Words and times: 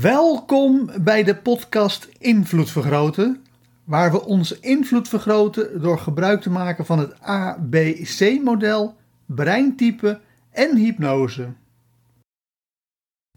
Welkom 0.00 0.90
bij 1.00 1.22
de 1.22 1.36
podcast 1.36 2.08
Invloed 2.18 2.70
Vergroten, 2.70 3.44
waar 3.84 4.10
we 4.10 4.24
onze 4.24 4.60
invloed 4.60 5.08
vergroten 5.08 5.82
door 5.82 5.98
gebruik 5.98 6.40
te 6.40 6.50
maken 6.50 6.86
van 6.86 6.98
het 6.98 7.20
ABC-model, 7.20 8.96
breintype 9.26 10.20
en 10.50 10.76
hypnose. 10.76 11.52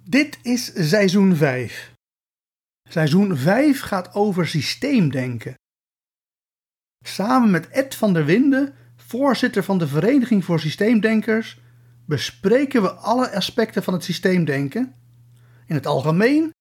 Dit 0.03 0.39
is 0.41 0.89
seizoen 0.89 1.35
5. 1.35 1.93
Seizoen 2.89 3.37
5 3.37 3.81
gaat 3.81 4.13
over 4.13 4.47
systeemdenken. 4.47 5.53
Samen 7.05 7.51
met 7.51 7.69
Ed 7.69 7.95
van 7.95 8.13
der 8.13 8.25
Winden, 8.25 8.73
voorzitter 8.95 9.63
van 9.63 9.77
de 9.77 9.87
Vereniging 9.87 10.45
voor 10.45 10.59
Systeemdenkers, 10.59 11.59
bespreken 12.05 12.81
we 12.81 12.91
alle 12.91 13.31
aspecten 13.31 13.83
van 13.83 13.93
het 13.93 14.03
systeemdenken, 14.03 14.95
in 15.67 15.75
het 15.75 15.85
algemeen, 15.85 16.51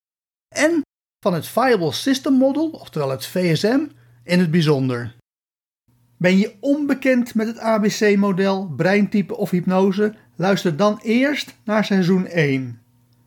en 0.55 0.83
van 1.21 1.35
het 1.35 1.49
Viable 1.49 1.93
System 1.93 2.33
Model, 2.33 2.69
oftewel 2.69 3.11
het 3.11 3.27
VSM, 3.27 3.87
in 4.25 4.39
het 4.39 4.51
bijzonder. 4.51 5.15
Ben 6.17 6.39
je 6.39 6.55
onbekend 6.61 7.35
met 7.35 7.47
het 7.47 7.59
ABC-model, 7.59 8.69
breintype 8.77 9.37
of 9.37 9.51
hypnose? 9.51 10.15
Luister 10.37 10.77
dan 10.77 10.99
eerst 11.03 11.55
naar 11.65 11.85
seizoen 11.85 12.27
1. 12.27 12.81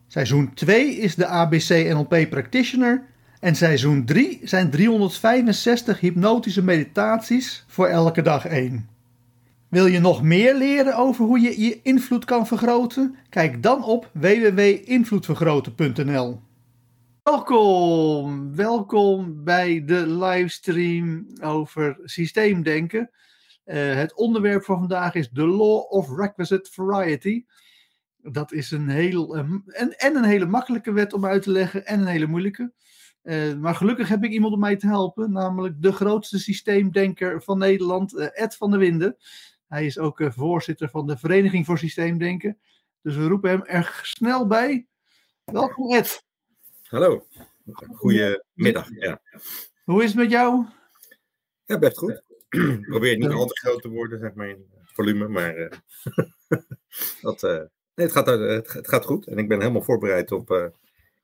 Seizoen 0.06 0.54
2 0.54 0.96
is 0.96 1.14
de 1.14 1.26
ABC 1.26 1.68
NLP 1.68 2.30
Practitioner 2.30 3.06
en 3.40 3.54
seizoen 3.56 4.04
3 4.04 4.40
zijn 4.42 4.70
365 4.70 6.00
hypnotische 6.00 6.62
meditaties 6.62 7.64
voor 7.66 7.86
elke 7.86 8.22
dag 8.22 8.46
1. 8.46 8.88
Wil 9.70 9.86
je 9.86 10.00
nog 10.00 10.22
meer 10.22 10.54
leren 10.54 10.96
over 10.96 11.24
hoe 11.24 11.40
je 11.40 11.60
je 11.60 11.82
invloed 11.82 12.24
kan 12.24 12.46
vergroten? 12.46 13.16
Kijk 13.28 13.62
dan 13.62 13.84
op 13.84 14.10
www.invloedvergroten.nl. 14.12 16.40
Welkom, 17.22 18.56
welkom 18.56 19.44
bij 19.44 19.84
de 19.84 20.06
livestream 20.06 21.26
over 21.42 21.98
systeemdenken. 22.04 23.10
Uh, 23.64 23.94
het 23.94 24.14
onderwerp 24.14 24.64
van 24.64 24.78
vandaag 24.78 25.14
is 25.14 25.30
de 25.30 25.46
Law 25.46 25.92
of 25.92 26.16
Requisite 26.16 26.70
Variety. 26.72 27.44
Dat 28.16 28.52
is 28.52 28.70
een 28.70 28.88
heel, 28.88 29.36
uh, 29.36 29.44
en, 29.66 29.98
en 29.98 30.16
een 30.16 30.24
hele 30.24 30.46
makkelijke 30.46 30.92
wet 30.92 31.12
om 31.12 31.26
uit 31.26 31.42
te 31.42 31.50
leggen 31.50 31.86
en 31.86 32.00
een 32.00 32.06
hele 32.06 32.26
moeilijke. 32.26 32.72
Uh, 33.22 33.54
maar 33.54 33.74
gelukkig 33.74 34.08
heb 34.08 34.24
ik 34.24 34.30
iemand 34.30 34.52
om 34.52 34.60
mij 34.60 34.76
te 34.76 34.86
helpen, 34.86 35.32
namelijk 35.32 35.82
de 35.82 35.92
grootste 35.92 36.38
systeemdenker 36.38 37.42
van 37.42 37.58
Nederland, 37.58 38.16
Ed 38.16 38.56
van 38.56 38.70
der 38.70 38.78
Winden. 38.78 39.16
Hij 39.70 39.86
is 39.86 39.98
ook 39.98 40.22
voorzitter 40.26 40.88
van 40.88 41.06
de 41.06 41.18
Vereniging 41.18 41.66
voor 41.66 41.78
Systeemdenken. 41.78 42.58
Dus 43.02 43.16
we 43.16 43.26
roepen 43.26 43.50
hem 43.50 43.64
er 43.64 44.00
snel 44.02 44.46
bij. 44.46 44.86
Welkom 45.44 45.92
Ed. 45.92 46.24
Hallo, 46.82 47.26
goedemiddag. 47.92 48.88
Ja. 48.90 49.20
Hoe 49.84 50.02
is 50.02 50.08
het 50.08 50.18
met 50.18 50.30
jou? 50.30 50.66
Ja, 51.64 51.78
best 51.78 51.98
goed. 51.98 52.22
Ik 52.48 52.86
probeer 52.88 53.16
niet 53.16 53.28
al 53.28 53.46
te 53.46 53.60
groot 53.60 53.82
te 53.82 53.88
worden, 53.88 54.18
zeg 54.18 54.34
maar, 54.34 54.48
in 54.48 54.66
volume, 54.84 55.28
maar 55.28 55.58
uh, 55.58 55.70
dat, 57.22 57.42
uh, 57.42 57.50
nee, 57.94 58.06
het, 58.06 58.12
gaat, 58.12 58.26
het, 58.26 58.72
het, 58.72 58.88
gaat 58.88 59.04
goed. 59.04 59.26
En 59.26 59.38
ik 59.38 59.48
ben 59.48 59.60
helemaal 59.60 59.82
voorbereid 59.82 60.32
op 60.32 60.72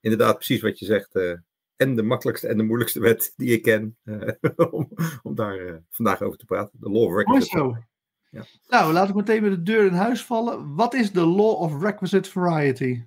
inderdaad 0.01 0.35
precies 0.35 0.61
wat 0.61 0.79
je 0.79 0.85
zegt. 0.85 1.15
en 1.75 1.95
de 1.95 2.03
makkelijkste 2.03 2.47
en 2.47 2.57
de 2.57 2.63
moeilijkste 2.63 2.99
wet 2.99 3.33
die 3.35 3.49
ik 3.49 3.61
ken, 3.61 3.97
om, 4.71 4.89
om 5.23 5.35
daar 5.35 5.83
vandaag 5.89 6.21
over 6.21 6.37
te 6.37 6.45
praten. 6.45 6.79
De 6.79 6.89
Law 6.89 7.35
of. 7.35 7.95
Ja. 8.37 8.45
Nou, 8.67 8.93
laat 8.93 9.09
ik 9.09 9.15
meteen 9.15 9.41
met 9.41 9.51
de 9.51 9.63
deur 9.63 9.85
in 9.85 9.93
huis 9.93 10.23
vallen. 10.23 10.75
Wat 10.75 10.93
is 10.93 11.11
de 11.11 11.25
Law 11.25 11.61
of 11.61 11.81
Requisite 11.81 12.31
Variety? 12.31 13.03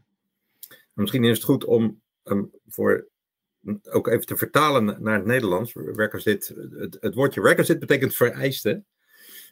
Misschien 0.93 1.25
is 1.25 1.37
het 1.37 1.45
goed 1.45 1.65
om 1.65 2.01
um, 2.25 2.51
voor 2.69 3.09
ook 3.91 4.09
even 4.09 4.27
te 4.27 4.37
vertalen 4.37 4.97
naar 5.03 5.17
het 5.17 5.27
Nederlands. 5.27 5.75
Requisite, 5.75 6.69
het, 6.79 6.97
het 7.01 7.15
woordje 7.15 7.41
requisite 7.41 7.79
betekent 7.79 8.15
vereiste. 8.15 8.83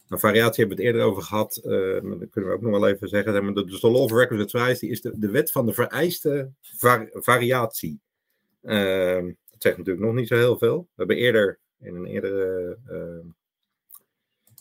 Nou, 0.09 0.21
variatie 0.21 0.65
hebben 0.65 0.77
we 0.77 0.83
het 0.83 0.93
eerder 0.93 1.11
over 1.11 1.23
gehad. 1.23 1.61
Uh, 1.65 2.19
dat 2.19 2.31
kunnen 2.31 2.51
we 2.51 2.57
ook 2.57 2.61
nog 2.61 2.71
wel 2.71 2.89
even 2.89 3.09
zeggen. 3.09 3.55
Dus 3.55 3.81
de 3.81 3.91
law 3.91 4.03
of 4.03 4.13
requisite 4.13 4.59
variety 4.59 4.87
is 4.87 5.01
de, 5.01 5.13
de 5.19 5.31
wet 5.31 5.51
van 5.53 5.67
de 5.67 5.73
vereiste 5.73 6.51
var, 6.61 7.09
variatie. 7.13 8.01
Uh, 8.63 9.23
dat 9.51 9.63
zegt 9.63 9.77
natuurlijk 9.77 10.07
nog 10.07 10.15
niet 10.15 10.29
zo 10.29 10.37
heel 10.37 10.59
veel. 10.59 10.79
We 10.79 10.95
hebben 10.97 11.17
eerder 11.17 11.59
in 11.81 11.95
een 11.95 12.07
eerdere 12.07 12.79
uh, 12.91 13.31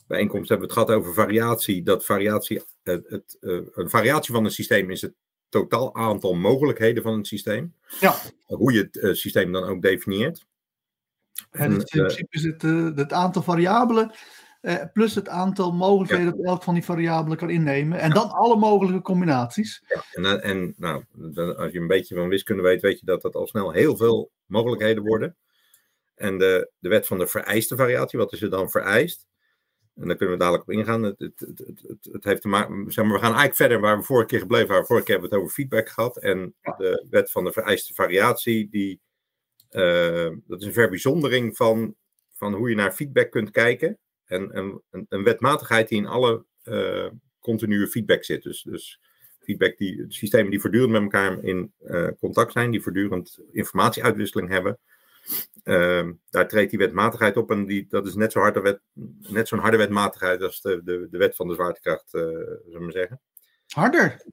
bijeenkomst 0.08 0.50
hebben 0.50 0.68
we 0.68 0.74
het 0.74 0.84
gehad 0.84 1.02
over 1.02 1.14
variatie. 1.14 1.84
Dat 1.84 2.06
variatie, 2.06 2.62
het, 2.84 3.10
het, 3.10 3.38
een 3.74 3.90
variatie 3.90 4.34
van 4.34 4.46
een 4.46 4.52
systeem 4.52 4.90
is 4.90 5.02
het 5.02 5.14
totaal 5.50 5.96
aantal 5.96 6.34
mogelijkheden 6.34 7.04
van 7.04 7.18
het 7.18 7.28
systeem. 7.28 7.74
Ja. 8.00 8.16
Hoe 8.46 8.74
je 8.74 8.80
het 8.80 8.96
uh, 8.96 9.14
systeem 9.14 9.52
dan 9.52 9.64
ook 9.64 9.82
definieert. 9.82 10.46
En, 11.52 11.72
in 11.72 11.84
principe 11.86 12.28
is 12.30 12.44
het, 12.44 12.62
het 12.98 13.14
aantal 13.14 13.42
variabelen 13.42 14.12
plus 14.94 15.16
het 15.16 15.30
aantal 15.30 15.72
mogelijkheden 15.72 16.26
ja. 16.26 16.32
dat 16.32 16.46
elk 16.46 16.64
van 16.64 16.74
die 16.74 16.84
variabelen 16.84 17.38
kan 17.38 17.50
innemen. 17.50 18.00
En 18.00 18.08
ja. 18.08 18.14
dan 18.14 18.32
alle 18.32 18.56
mogelijke 18.56 19.02
combinaties. 19.02 19.84
Ja, 19.88 20.04
en, 20.12 20.42
en 20.42 20.74
nou, 20.78 21.04
als 21.58 21.72
je 21.72 21.80
een 21.80 21.88
beetje 21.88 22.16
van 22.16 22.28
wiskunde 22.28 22.64
weet, 22.64 22.82
weet 22.82 23.00
je 23.00 23.06
dat 23.06 23.22
dat 23.22 23.36
al 23.36 23.48
snel 23.48 23.72
heel 23.72 23.98
veel 23.98 24.32
mogelijkheden 24.46 25.04
worden. 25.04 25.36
En 26.16 26.38
de, 26.38 26.72
de 26.80 26.90
wet 26.90 27.08
van 27.08 27.18
de 27.18 27.28
vereiste 27.28 27.76
variatie, 27.76 28.20
wat 28.20 28.34
is 28.34 28.42
er 28.42 28.50
dan 28.50 28.70
vereist? 28.70 29.26
En 30.00 30.08
daar 30.08 30.16
kunnen 30.16 30.36
we 30.38 30.42
dadelijk 30.42 30.68
op 30.68 30.74
ingaan. 30.74 31.04
Het, 31.04 31.20
het, 31.20 31.40
het, 31.40 32.10
het, 32.12 32.24
heeft 32.24 32.42
te 32.42 32.48
maken, 32.48 32.92
zeg 32.92 33.06
maar, 33.06 33.14
we 33.14 33.20
gaan 33.20 33.30
eigenlijk 33.30 33.56
verder 33.56 33.80
waar 33.80 33.98
we 33.98 34.04
vorige 34.04 34.28
keer 34.28 34.40
gebleven 34.40 34.68
waren. 34.68 34.86
Vorige 34.86 35.06
keer 35.06 35.14
hebben 35.14 35.30
we 35.30 35.36
het 35.36 35.46
over 35.46 35.62
feedback 35.62 35.90
gehad. 35.90 36.18
En 36.18 36.56
de 36.78 37.06
wet 37.10 37.32
van 37.32 37.44
de 37.44 37.52
vereiste 37.52 37.94
variatie, 37.94 38.70
die, 38.70 39.00
uh, 39.72 40.30
dat 40.48 40.60
is 40.60 40.66
een 40.66 40.74
verbijzondering 40.74 41.56
van, 41.56 41.96
van 42.34 42.54
hoe 42.54 42.70
je 42.70 42.76
naar 42.76 42.92
feedback 42.92 43.32
kunt 43.32 43.52
kijken. 43.52 43.98
En, 44.26 44.52
en 44.52 44.82
een, 44.90 45.06
een 45.10 45.24
wetmatigheid 45.24 45.90
die 45.90 45.98
in 45.98 46.08
alle 46.08 46.46
uh, 46.64 47.08
continue 47.40 47.88
feedback 47.88 48.24
zit. 48.24 48.44
Dus, 48.44 48.62
dus 48.62 49.00
feedback 49.40 49.78
die, 49.78 50.06
systemen 50.08 50.52
die 50.52 50.62
voortdurend 50.62 50.92
met 50.92 51.02
elkaar 51.02 51.44
in 51.44 51.74
uh, 51.82 52.08
contact 52.20 52.52
zijn, 52.52 52.72
die 52.72 52.82
voortdurend 52.82 53.40
informatieuitwisseling 53.52 54.50
hebben. 54.50 54.80
Uh, 55.64 56.10
daar 56.30 56.48
treedt 56.48 56.70
die 56.70 56.80
wetmatigheid 56.80 57.38
op 57.38 57.52
en 57.52 57.66
die, 57.66 57.86
dat 57.90 58.06
is 58.06 58.16
net, 58.16 58.32
zo 58.32 58.40
harde 58.40 58.62
wet, 58.62 58.80
net 59.20 59.48
zo'n 59.48 59.60
harde 59.60 59.78
wetmatigheid 59.78 60.42
als 60.42 60.62
de, 60.62 60.82
de, 60.84 61.08
de 61.12 61.18
wet 61.18 61.36
van 61.36 61.48
de 61.48 61.54
zwaartekracht, 61.54 62.14
uh, 62.14 62.22
zullen 62.66 62.86
we 62.86 62.92
zeggen. 62.92 63.22
Harder? 63.68 64.26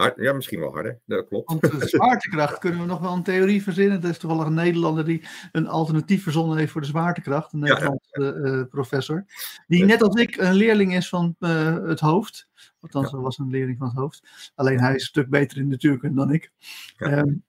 Hard, 0.00 0.16
ja, 0.16 0.32
misschien 0.32 0.60
wel 0.60 0.72
harder, 0.72 1.00
dat 1.04 1.28
klopt. 1.28 1.48
Want 1.48 1.60
de 1.60 1.88
zwaartekracht 1.96 2.58
kunnen 2.58 2.80
we 2.80 2.86
nog 2.86 3.00
wel 3.00 3.12
een 3.12 3.22
theorie 3.22 3.62
verzinnen. 3.62 4.02
Er 4.02 4.08
is 4.08 4.18
toevallig 4.18 4.46
een 4.46 4.54
Nederlander 4.54 5.04
die 5.04 5.22
een 5.52 5.68
alternatief 5.68 6.22
verzonnen 6.22 6.58
heeft 6.58 6.72
voor 6.72 6.80
de 6.80 6.86
zwaartekracht, 6.86 7.52
een 7.52 7.58
Nederlandse 7.58 8.20
ja, 8.20 8.26
ja. 8.26 8.56
uh, 8.56 8.64
professor. 8.70 9.24
Die 9.66 9.84
net 9.84 10.02
als 10.02 10.20
ik 10.20 10.36
een 10.36 10.54
leerling 10.54 10.94
is 10.94 11.08
van 11.08 11.36
het 11.38 12.00
hoofd. 12.00 12.48
Althans, 12.80 13.10
hij 13.10 13.20
was 13.20 13.38
een 13.38 13.50
leerling 13.50 13.78
van 13.78 13.86
het 13.86 13.96
hoofd. 13.96 14.50
Alleen 14.54 14.80
hij 14.80 14.94
is 14.94 15.00
een 15.00 15.06
stuk 15.06 15.28
beter 15.28 15.58
in 15.58 15.68
natuurkunde 15.68 16.16
dan 16.16 16.32
ik. 16.32 16.50
Um, 16.98 17.44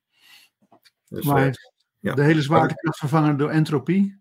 dus, 1.08 1.26
maar 1.26 1.71
ja. 2.02 2.14
De 2.14 2.24
hele 2.24 2.42
zwaartekracht 2.42 2.98
vervangen 2.98 3.38
door 3.38 3.50
entropie. 3.50 4.20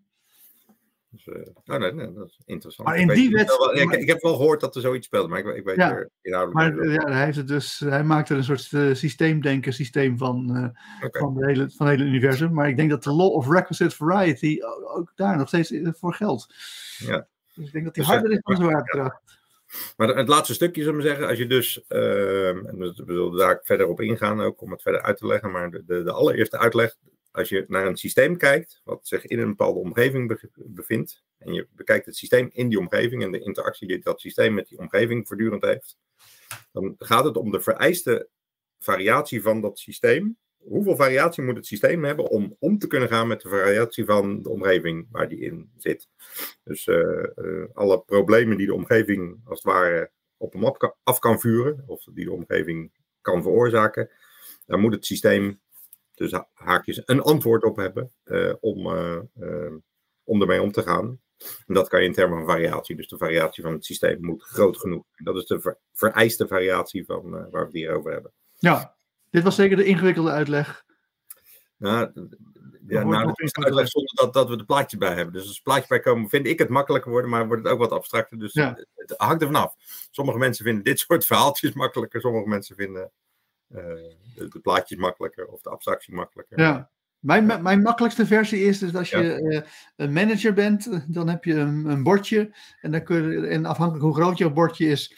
Dus, 1.09 1.25
uh, 1.25 1.35
oh 1.65 1.79
nee, 1.79 1.93
nee, 1.93 2.13
dat 2.13 2.27
is 2.27 2.39
interessant. 2.45 2.87
Maar 2.87 2.97
in 2.97 3.09
ik 3.09 3.15
die 3.15 3.29
wet. 3.29 3.51
Ik, 3.73 3.91
ik, 3.91 4.07
heb 4.07 4.21
wel 4.21 4.35
gehoord 4.35 4.59
dat 4.59 4.75
er 4.75 4.81
zoiets 4.81 5.05
speelde, 5.05 5.27
maar 5.27 5.39
ik, 5.39 5.55
ik 5.55 5.63
weet 5.63 5.75
ja, 5.75 5.91
er 5.91 6.09
inhoudelijk 6.21 6.75
Maar 6.75 6.89
ja, 6.89 7.11
hij, 7.11 7.25
heeft 7.25 7.37
het 7.37 7.47
dus, 7.47 7.79
hij 7.79 8.03
maakt 8.03 8.29
er 8.29 8.37
een 8.37 8.43
soort 8.43 8.71
uh, 8.71 8.93
systeemdenken 8.93 9.73
systeem 9.73 10.17
van, 10.17 10.57
uh, 10.57 11.05
okay. 11.05 11.21
van, 11.21 11.33
de 11.33 11.45
hele, 11.45 11.71
van 11.75 11.87
het 11.87 11.97
hele 11.97 12.09
universum. 12.09 12.53
Maar 12.53 12.69
ik 12.69 12.77
denk 12.77 12.89
dat 12.89 13.03
de 13.03 13.13
law 13.13 13.33
of 13.33 13.49
requisite 13.49 13.95
variety 13.95 14.57
ook 14.95 15.11
daar 15.15 15.37
nog 15.37 15.47
steeds 15.47 15.73
voor 15.83 16.13
geldt. 16.13 16.55
Ja. 16.97 17.27
Dus 17.53 17.65
ik 17.65 17.71
denk 17.71 17.85
dat 17.85 17.93
die 17.93 18.03
dus, 18.03 18.11
harder 18.11 18.31
is 18.31 18.39
dan 18.41 18.55
zwaartekracht. 18.55 19.21
Ja. 19.25 19.39
Maar 19.97 20.15
het 20.15 20.27
laatste 20.27 20.53
stukje, 20.53 20.83
zullen 20.83 20.97
we 20.97 21.07
zeggen, 21.07 21.27
als 21.27 21.37
je 21.37 21.47
dus, 21.47 21.83
uh, 21.89 22.49
en 22.49 22.77
we 22.77 22.93
zullen 23.05 23.37
daar 23.37 23.59
verder 23.63 23.87
op 23.87 24.01
ingaan 24.01 24.41
ook 24.41 24.61
om 24.61 24.71
het 24.71 24.81
verder 24.81 25.01
uit 25.01 25.17
te 25.17 25.27
leggen, 25.27 25.51
maar 25.51 25.71
de, 25.71 25.83
de, 25.85 26.03
de 26.03 26.11
allereerste 26.11 26.57
uitleg, 26.57 26.95
als 27.31 27.49
je 27.49 27.65
naar 27.67 27.87
een 27.87 27.97
systeem 27.97 28.37
kijkt, 28.37 28.81
wat 28.83 29.07
zich 29.07 29.25
in 29.25 29.39
een 29.39 29.49
bepaalde 29.49 29.79
omgeving 29.79 30.39
bevindt, 30.55 31.23
en 31.37 31.53
je 31.53 31.67
bekijkt 31.75 32.05
het 32.05 32.15
systeem 32.15 32.49
in 32.53 32.69
die 32.69 32.79
omgeving 32.79 33.23
en 33.23 33.31
de 33.31 33.39
interactie 33.39 33.87
die 33.87 33.99
dat 33.99 34.21
systeem 34.21 34.53
met 34.53 34.67
die 34.67 34.79
omgeving 34.79 35.27
voortdurend 35.27 35.63
heeft, 35.63 35.97
dan 36.71 36.95
gaat 36.97 37.23
het 37.23 37.37
om 37.37 37.51
de 37.51 37.61
vereiste 37.61 38.29
variatie 38.79 39.41
van 39.41 39.61
dat 39.61 39.79
systeem 39.79 40.37
hoeveel 40.63 40.95
variatie 40.95 41.43
moet 41.43 41.55
het 41.55 41.65
systeem 41.65 42.03
hebben 42.03 42.29
om 42.29 42.55
om 42.59 42.77
te 42.77 42.87
kunnen 42.87 43.09
gaan 43.09 43.27
met 43.27 43.41
de 43.41 43.49
variatie 43.49 44.05
van 44.05 44.41
de 44.41 44.49
omgeving 44.49 45.07
waar 45.11 45.29
die 45.29 45.39
in 45.39 45.71
zit. 45.77 46.09
Dus 46.63 46.87
uh, 46.87 47.23
uh, 47.35 47.65
alle 47.73 48.01
problemen 48.01 48.57
die 48.57 48.65
de 48.65 48.73
omgeving 48.73 49.41
als 49.45 49.63
het 49.63 49.73
ware 49.73 50.11
op 50.37 50.53
hem 50.53 50.93
af 51.03 51.19
kan 51.19 51.39
vuren, 51.39 51.83
of 51.87 52.03
die 52.13 52.25
de 52.25 52.31
omgeving 52.31 52.91
kan 53.21 53.41
veroorzaken, 53.41 54.09
daar 54.65 54.79
moet 54.79 54.93
het 54.93 55.05
systeem 55.05 55.59
dus 56.21 56.41
haakjes 56.53 57.01
een 57.05 57.21
antwoord 57.21 57.63
op 57.63 57.75
hebben 57.75 58.11
uh, 58.25 58.53
om, 58.59 58.87
om 60.23 60.41
ermee 60.41 60.61
om 60.61 60.71
te 60.71 60.83
gaan. 60.83 61.19
En 61.67 61.73
dat 61.73 61.87
kan 61.87 62.01
je 62.01 62.07
in 62.07 62.13
termen 62.13 62.37
van 62.37 62.47
variatie. 62.47 62.95
Dus 62.95 63.07
de 63.07 63.17
variatie 63.17 63.63
van 63.63 63.73
het 63.73 63.85
systeem 63.85 64.17
moet 64.19 64.43
groot 64.43 64.77
genoeg. 64.77 65.03
En 65.15 65.25
dat 65.25 65.35
is 65.35 65.45
de 65.45 65.61
ver, 65.61 65.77
vereiste 65.93 66.47
variatie 66.47 67.05
van 67.05 67.29
waar 67.29 67.49
we 67.51 67.57
het 67.57 67.73
hier 67.73 67.95
over 67.95 68.11
hebben. 68.11 68.31
Ja, 68.59 68.95
dit 69.29 69.43
was 69.43 69.55
zeker 69.55 69.77
de 69.77 69.85
ingewikkelde 69.85 70.31
uitleg. 70.31 70.83
Nou, 71.77 72.11
ja, 72.87 73.03
nou, 73.03 73.25
dat 73.25 73.39
is 73.39 73.53
uitleg 73.53 73.87
zonder 73.87 74.11
dat, 74.15 74.33
dat 74.33 74.49
we 74.49 74.57
de 74.57 74.65
plaatjes 74.65 74.99
bij 74.99 75.13
hebben. 75.13 75.33
Dus 75.33 75.47
als 75.47 75.55
er 75.55 75.63
plaatjes 75.63 75.87
bij 75.87 75.99
komen, 75.99 76.29
vind 76.29 76.47
ik 76.47 76.59
het 76.59 76.69
makkelijker 76.69 77.11
worden, 77.11 77.29
maar 77.29 77.47
wordt 77.47 77.63
het 77.63 77.71
ook 77.71 77.79
wat 77.79 77.91
abstracter. 77.91 78.39
Dus 78.39 78.53
ja. 78.53 78.77
het, 78.95 79.13
hangt 79.17 79.41
er 79.41 79.47
vanaf. 79.47 79.75
Sommige 80.11 80.37
mensen 80.37 80.65
vinden 80.65 80.83
dit 80.83 80.99
soort 80.99 81.25
verhaaltjes 81.25 81.73
makkelijker, 81.73 82.21
sommige 82.21 82.47
mensen 82.47 82.75
vinden 82.75 83.11
de, 83.71 84.47
de, 84.49 84.59
plaatjes 84.61 84.97
makkelijker 84.97 85.45
of 85.45 85.61
de 85.61 85.69
abstractie 85.69 86.13
makkelijker. 86.13 86.59
Ja. 86.59 86.89
Mijn, 87.19 87.45
mijn 87.61 87.81
makkelijkste 87.81 88.25
versie 88.25 88.63
is 88.63 88.79
dus 88.79 88.95
als 88.95 89.09
je 89.09 89.17
ja. 89.17 89.39
uh, 89.39 89.61
een 89.95 90.13
manager 90.13 90.53
bent, 90.53 91.13
dan 91.13 91.29
heb 91.29 91.43
je 91.43 91.53
een, 91.53 91.85
een 91.85 92.03
bordje. 92.03 92.55
En, 92.81 92.91
dan 92.91 93.03
kun 93.03 93.31
je, 93.31 93.47
en 93.47 93.65
afhankelijk 93.65 94.05
hoe 94.05 94.15
groot 94.15 94.37
jouw 94.37 94.53
bordje 94.53 94.87
is, 94.87 95.15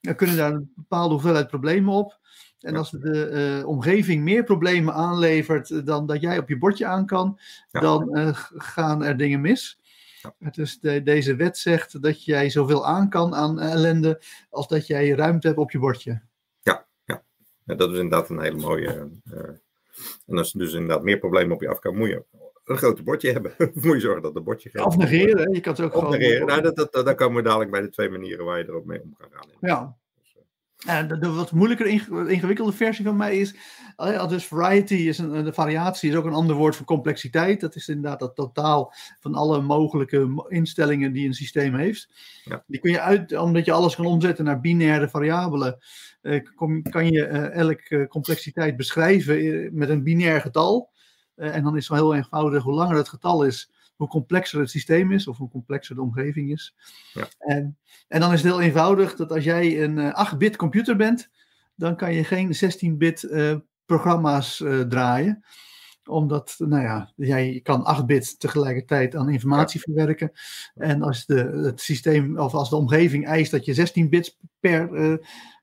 dan 0.00 0.14
kunnen 0.14 0.36
daar 0.36 0.52
een 0.52 0.72
bepaalde 0.74 1.12
hoeveelheid 1.14 1.46
problemen 1.46 1.94
op. 1.94 2.18
En 2.60 2.76
als 2.76 2.90
de 2.90 3.58
uh, 3.60 3.66
omgeving 3.66 4.22
meer 4.22 4.44
problemen 4.44 4.94
aanlevert 4.94 5.86
dan 5.86 6.06
dat 6.06 6.20
jij 6.20 6.38
op 6.38 6.48
je 6.48 6.58
bordje 6.58 6.86
aan 6.86 7.06
kan, 7.06 7.38
ja. 7.70 7.80
dan 7.80 8.18
uh, 8.18 8.28
gaan 8.54 9.04
er 9.04 9.16
dingen 9.16 9.40
mis. 9.40 9.78
Dus 10.50 10.80
de, 10.80 11.02
deze 11.02 11.36
wet 11.36 11.58
zegt 11.58 12.02
dat 12.02 12.24
jij 12.24 12.50
zoveel 12.50 12.86
aan 12.86 13.08
kan 13.08 13.34
aan 13.34 13.60
ellende 13.60 14.22
als 14.50 14.68
dat 14.68 14.86
jij 14.86 15.10
ruimte 15.10 15.46
hebt 15.46 15.58
op 15.58 15.70
je 15.70 15.78
bordje. 15.78 16.22
Dat 17.66 17.92
is 17.92 17.98
inderdaad 17.98 18.30
een 18.30 18.40
hele 18.40 18.56
mooie. 18.56 19.10
Uh, 19.32 19.40
en 20.26 20.38
als 20.38 20.52
er 20.52 20.58
dus 20.58 20.72
inderdaad 20.72 21.02
meer 21.02 21.18
problemen 21.18 21.54
op 21.54 21.60
je 21.60 21.68
afkomen, 21.68 21.98
moet 21.98 22.08
je 22.08 22.24
een 22.64 22.76
groot 22.76 23.04
bordje 23.04 23.32
hebben. 23.32 23.54
moet 23.74 23.94
je 23.94 24.00
zorgen 24.00 24.22
dat 24.22 24.34
het 24.34 24.44
bordje 24.44 24.70
gaat. 24.70 24.86
Of 24.86 24.96
negeren, 24.96 25.52
je 25.52 25.60
kan 25.60 25.72
het 25.72 25.82
ook 25.82 25.92
gewoon... 25.92 26.18
Nou, 26.46 26.62
dat, 26.62 26.76
dat, 26.76 26.92
dan 26.92 27.14
komen 27.14 27.36
we 27.36 27.48
dadelijk 27.48 27.70
bij 27.70 27.80
de 27.80 27.90
twee 27.90 28.10
manieren 28.10 28.44
waar 28.44 28.58
je 28.58 28.68
erop 28.68 28.86
mee 28.86 29.02
om 29.02 29.16
kan 29.18 29.28
gaan. 29.32 29.48
Ja, 29.60 29.96
en 30.84 31.08
de, 31.08 31.18
de, 31.18 31.30
wat 31.30 31.52
moeilijker 31.52 31.86
ingewikkelde 32.28 32.72
versie 32.72 33.04
van 33.04 33.16
mij 33.16 33.38
is, 33.38 33.54
dus 34.28 34.46
variety 34.46 34.94
is 34.94 35.18
een, 35.18 35.44
de 35.44 35.52
variatie 35.52 36.10
is 36.10 36.16
ook 36.16 36.24
een 36.24 36.32
ander 36.32 36.56
woord 36.56 36.76
voor 36.76 36.86
complexiteit. 36.86 37.60
Dat 37.60 37.74
is 37.74 37.88
inderdaad 37.88 38.20
het 38.20 38.34
totaal 38.34 38.92
van 39.20 39.34
alle 39.34 39.60
mogelijke 39.60 40.44
instellingen 40.48 41.12
die 41.12 41.26
een 41.26 41.34
systeem 41.34 41.74
heeft. 41.74 42.08
Ja. 42.44 42.64
Die 42.66 42.80
kun 42.80 42.90
je 42.90 43.00
uit, 43.00 43.36
omdat 43.36 43.64
je 43.64 43.72
alles 43.72 43.96
kan 43.96 44.06
omzetten 44.06 44.44
naar 44.44 44.60
binaire 44.60 45.08
variabelen, 45.08 45.72
eh, 45.72 45.80
kom, 46.54 46.82
kan 46.82 47.10
je 47.10 47.26
eh, 47.26 47.54
elke 47.54 48.06
complexiteit 48.08 48.76
beschrijven 48.76 49.38
eh, 49.38 49.70
met 49.72 49.88
een 49.88 50.02
binair 50.02 50.40
getal. 50.40 50.90
Eh, 51.34 51.54
en 51.54 51.62
dan 51.62 51.76
is 51.76 51.88
het 51.88 51.98
wel 51.98 52.08
heel 52.10 52.16
eenvoudig, 52.16 52.62
hoe 52.62 52.74
langer 52.74 52.96
het 52.96 53.08
getal 53.08 53.44
is, 53.44 53.70
hoe 53.96 54.08
complexer 54.08 54.60
het 54.60 54.70
systeem 54.70 55.12
is 55.12 55.28
of 55.28 55.36
hoe 55.36 55.50
complexer 55.50 55.94
de 55.94 56.02
omgeving 56.02 56.52
is. 56.52 56.74
Ja. 57.12 57.28
En, 57.38 57.78
en 58.08 58.20
dan 58.20 58.32
is 58.32 58.42
het 58.42 58.52
heel 58.52 58.60
eenvoudig 58.60 59.16
dat 59.16 59.32
als 59.32 59.44
jij 59.44 59.82
een 59.82 59.98
uh, 59.98 60.32
8-bit 60.32 60.56
computer 60.56 60.96
bent, 60.96 61.30
dan 61.74 61.96
kan 61.96 62.14
je 62.14 62.24
geen 62.24 62.54
16-bit 62.54 63.22
uh, 63.22 63.56
programma's 63.86 64.56
draaien 64.88 65.44
omdat, 66.08 66.54
nou 66.58 66.82
ja, 66.82 67.12
jij 67.16 67.60
kan 67.62 67.84
8 67.84 68.06
bit 68.06 68.40
tegelijkertijd 68.40 69.16
aan 69.16 69.28
informatie 69.28 69.80
verwerken. 69.80 70.32
En 70.74 71.02
als 71.02 71.26
de, 71.26 71.34
het 71.64 71.80
systeem, 71.80 72.38
of 72.38 72.54
als 72.54 72.70
de 72.70 72.76
omgeving 72.76 73.26
eist 73.26 73.50
dat 73.50 73.64
je 73.64 73.74
16 73.74 74.08
bits 74.08 74.38
per, 74.60 74.92
uh, 74.92 75.16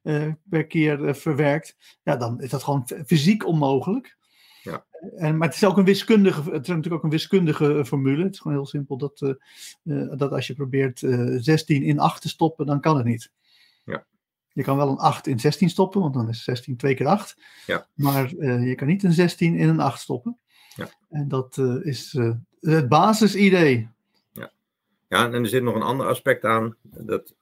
uh, 0.03 0.33
per 0.49 0.67
keer 0.67 0.99
uh, 0.99 1.13
verwerkt, 1.13 1.75
ja, 2.03 2.15
dan 2.15 2.41
is 2.41 2.49
dat 2.49 2.63
gewoon 2.63 2.87
fysiek 3.05 3.47
onmogelijk. 3.47 4.17
Ja. 4.63 4.85
En, 5.15 5.37
maar 5.37 5.47
het 5.47 5.57
is 5.57 5.63
ook 5.63 5.77
een 5.77 5.85
wiskundige, 5.85 6.39
het 6.39 6.61
is 6.61 6.67
natuurlijk 6.67 6.93
ook 6.93 7.03
een 7.03 7.09
wiskundige 7.09 7.85
formule. 7.85 8.23
Het 8.23 8.33
is 8.33 8.39
gewoon 8.39 8.57
heel 8.57 8.65
simpel 8.65 8.97
dat, 8.97 9.21
uh, 9.83 10.17
dat 10.17 10.31
als 10.31 10.47
je 10.47 10.53
probeert 10.53 11.01
uh, 11.01 11.39
16 11.39 11.83
in 11.83 11.99
8 11.99 12.21
te 12.21 12.29
stoppen, 12.29 12.65
dan 12.65 12.81
kan 12.81 12.97
het 12.97 13.05
niet. 13.05 13.31
Je 14.53 14.63
kan 14.63 14.77
wel 14.77 14.89
een 14.89 14.97
8 14.97 15.27
in 15.27 15.39
16 15.39 15.69
stoppen, 15.69 16.01
want 16.01 16.13
dan 16.13 16.29
is 16.29 16.44
16 16.44 16.77
2 16.77 16.95
keer 16.95 17.07
8. 17.07 17.38
Ja. 17.65 17.88
Maar 17.94 18.35
je 18.61 18.75
kan 18.75 18.88
niet 18.88 19.03
een 19.03 19.13
16 19.13 19.55
in 19.55 19.69
een 19.69 19.79
8 19.79 20.01
stoppen. 20.01 20.39
Ja. 20.75 20.89
En 21.09 21.27
dat 21.27 21.57
is 21.81 22.19
het 22.59 22.89
basisidee. 22.89 23.89
Ja. 24.31 24.51
ja, 25.07 25.25
en 25.25 25.33
er 25.33 25.47
zit 25.47 25.63
nog 25.63 25.75
een 25.75 25.81
ander 25.81 26.07
aspect 26.07 26.44
aan, 26.44 26.75
dat, 26.81 27.35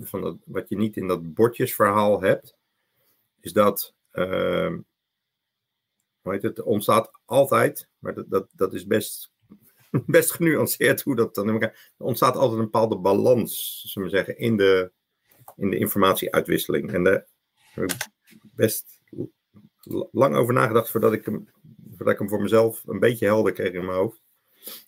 van 0.00 0.20
dat, 0.20 0.36
wat 0.44 0.68
je 0.68 0.76
niet 0.76 0.96
in 0.96 1.06
dat 1.06 1.34
bordjesverhaal 1.34 2.22
hebt, 2.22 2.56
is 3.40 3.52
dat 3.52 3.94
ehm, 4.10 4.76
Weet 6.28 6.42
het, 6.42 6.62
ontstaat 6.62 7.10
altijd, 7.24 7.88
maar 7.98 8.14
dat, 8.14 8.30
dat, 8.30 8.48
dat 8.52 8.74
is 8.74 8.86
best, 8.86 9.32
best 10.06 10.32
genuanceerd 10.32 11.02
hoe 11.02 11.16
dat 11.16 11.34
dan 11.34 11.46
in 11.46 11.52
elkaar. 11.52 11.92
Er 11.98 12.04
ontstaat 12.04 12.36
altijd 12.36 12.58
een 12.58 12.64
bepaalde 12.64 12.98
balans, 12.98 13.82
zullen 13.86 14.10
we 14.10 14.16
zeggen, 14.16 14.38
in 14.38 14.56
de, 14.56 14.92
in 15.58 15.70
de 15.70 15.78
informatieuitwisseling. 15.78 16.92
En 16.92 17.04
daar 17.04 17.26
heb 17.74 17.84
ik 17.84 18.42
best 18.54 19.00
lang 20.10 20.36
over 20.36 20.54
nagedacht 20.54 20.90
voordat 20.90 21.12
ik, 21.12 21.24
hem, 21.24 21.48
voordat 21.96 22.14
ik 22.14 22.18
hem 22.18 22.28
voor 22.28 22.42
mezelf 22.42 22.82
een 22.86 22.98
beetje 22.98 23.26
helder 23.26 23.52
kreeg 23.52 23.72
in 23.72 23.84
mijn 23.84 23.98
hoofd. 23.98 24.20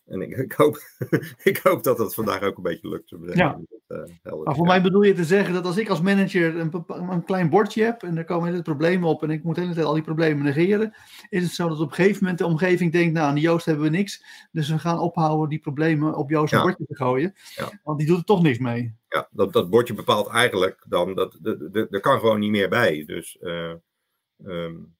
En 0.07 0.21
ik, 0.21 0.37
ik, 0.37 0.53
hoop, 0.53 0.79
ik 1.51 1.57
hoop 1.57 1.83
dat 1.83 1.97
dat 1.97 2.15
vandaag 2.15 2.43
ook 2.43 2.57
een 2.57 2.63
beetje 2.63 2.89
lukt. 2.89 3.15
Ja. 3.35 3.61
Dat, 3.87 4.09
uh, 4.25 4.45
maar 4.45 4.55
voor 4.55 4.67
mij 4.67 4.83
bedoel 4.83 5.03
je 5.03 5.13
te 5.13 5.25
zeggen 5.25 5.55
dat 5.55 5.65
als 5.65 5.77
ik 5.77 5.89
als 5.89 6.01
manager 6.01 6.57
een, 6.57 6.85
een 6.87 7.25
klein 7.25 7.51
bordje 7.51 7.83
heb 7.83 8.03
en 8.03 8.17
er 8.17 8.25
komen 8.25 8.49
hele 8.49 8.63
problemen 8.63 9.09
op 9.09 9.23
en 9.23 9.31
ik 9.31 9.45
moet 9.45 9.55
de 9.55 9.61
hele 9.61 9.75
tijd 9.75 9.87
al 9.87 9.95
die 9.95 10.03
problemen 10.03 10.45
negeren, 10.45 10.95
is 11.29 11.43
het 11.43 11.53
zo 11.53 11.69
dat 11.69 11.81
op 11.81 11.89
een 11.89 11.95
gegeven 11.95 12.19
moment 12.21 12.39
de 12.39 12.47
omgeving 12.47 12.93
denkt, 12.93 13.13
nou 13.13 13.27
aan 13.27 13.35
die 13.35 13.43
Joost 13.43 13.67
hebben 13.67 13.85
we 13.85 13.91
niks, 13.91 14.25
dus 14.53 14.69
we 14.69 14.79
gaan 14.79 14.99
ophouden 14.99 15.49
die 15.49 15.59
problemen 15.59 16.15
op 16.15 16.31
Joost 16.31 16.53
ja. 16.53 16.63
bordje 16.63 16.87
te 16.87 16.97
gooien, 16.97 17.35
ja. 17.57 17.81
want 17.83 17.99
die 17.99 18.07
doet 18.07 18.19
er 18.19 18.25
toch 18.25 18.43
niks 18.43 18.59
mee. 18.59 18.95
Ja, 19.09 19.29
dat, 19.31 19.53
dat 19.53 19.71
bordje 19.71 19.95
bepaalt 19.95 20.29
eigenlijk 20.29 20.85
dan, 20.89 21.15
dat 21.15 21.39
er 21.91 22.01
kan 22.01 22.19
gewoon 22.19 22.41
niet 22.41 22.51
meer 22.51 22.69
bij. 22.69 23.05
Dus... 23.07 23.37
Uh, 23.41 23.73
um, 24.45 24.99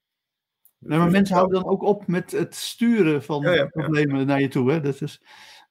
Nee, 0.83 0.97
maar 0.97 1.11
mensen 1.11 1.35
houden 1.35 1.61
dan 1.61 1.71
ook 1.71 1.83
op 1.83 2.07
met 2.07 2.31
het 2.31 2.55
sturen 2.55 3.23
van 3.23 3.41
ja, 3.41 3.51
ja, 3.51 3.65
problemen 3.65 4.19
ja. 4.19 4.25
naar 4.25 4.41
je 4.41 4.47
toe. 4.47 4.71
Hè? 4.71 4.81
Dat 4.81 5.01
is, 5.01 5.21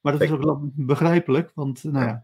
maar 0.00 0.12
dat 0.12 0.22
is 0.22 0.30
ook 0.30 0.44
wel 0.44 0.70
begrijpelijk, 0.74 1.50
want 1.54 1.84
nou 1.84 2.06
ja, 2.06 2.22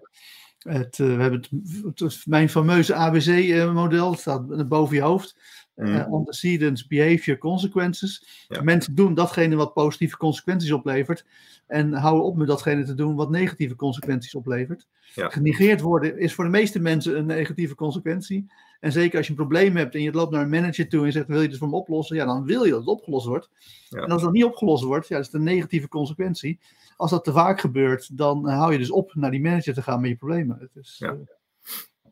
het, 0.58 0.98
uh, 0.98 1.16
we 1.16 1.22
hebben 1.22 1.44
het, 1.84 1.98
het, 1.98 2.22
mijn 2.26 2.48
fameuze 2.48 2.94
ABC-model, 2.94 4.14
staat 4.14 4.68
boven 4.68 4.96
je 4.96 5.02
hoofd. 5.02 5.36
Uh, 5.76 6.06
antecedents, 6.12 6.86
behavior, 6.86 7.38
consequences. 7.38 8.26
Mensen 8.62 8.94
doen 8.94 9.14
datgene 9.14 9.56
wat 9.56 9.74
positieve 9.74 10.16
consequenties 10.16 10.72
oplevert. 10.72 11.24
En 11.66 11.92
houden 11.92 12.24
op 12.24 12.36
met 12.36 12.46
datgene 12.46 12.84
te 12.84 12.94
doen 12.94 13.14
wat 13.14 13.30
negatieve 13.30 13.76
consequenties 13.76 14.34
oplevert. 14.34 14.86
Genegeerd 15.14 15.80
worden 15.80 16.18
is 16.18 16.34
voor 16.34 16.44
de 16.44 16.50
meeste 16.50 16.80
mensen 16.80 17.18
een 17.18 17.26
negatieve 17.26 17.74
consequentie. 17.74 18.46
En 18.80 18.92
zeker 18.92 19.16
als 19.16 19.26
je 19.26 19.32
een 19.32 19.38
probleem 19.38 19.76
hebt 19.76 19.94
en 19.94 20.02
je 20.02 20.12
loopt 20.12 20.32
naar 20.32 20.42
een 20.42 20.48
manager 20.48 20.88
toe 20.88 21.04
en 21.06 21.12
zegt: 21.12 21.26
Wil 21.26 21.40
je 21.40 21.48
dit 21.48 21.58
voor 21.58 21.68
me 21.68 21.76
oplossen? 21.76 22.16
Ja, 22.16 22.24
dan 22.24 22.44
wil 22.44 22.64
je 22.64 22.70
dat 22.70 22.80
het 22.80 22.88
opgelost 22.88 23.26
wordt. 23.26 23.50
Ja. 23.88 24.02
En 24.02 24.10
als 24.10 24.22
dat 24.22 24.32
niet 24.32 24.44
opgelost 24.44 24.84
wordt, 24.84 25.08
ja, 25.08 25.16
dat 25.16 25.26
is 25.26 25.32
een 25.32 25.42
negatieve 25.42 25.88
consequentie. 25.88 26.58
Als 26.96 27.10
dat 27.10 27.24
te 27.24 27.32
vaak 27.32 27.60
gebeurt, 27.60 28.16
dan 28.16 28.48
hou 28.48 28.72
je 28.72 28.78
dus 28.78 28.90
op 28.90 29.14
naar 29.14 29.30
die 29.30 29.40
manager 29.40 29.74
te 29.74 29.82
gaan 29.82 30.00
met 30.00 30.10
je 30.10 30.16
problemen. 30.16 30.58
Het 30.60 30.76
is, 30.84 30.96
ja. 30.98 31.12
uh... 31.12 31.18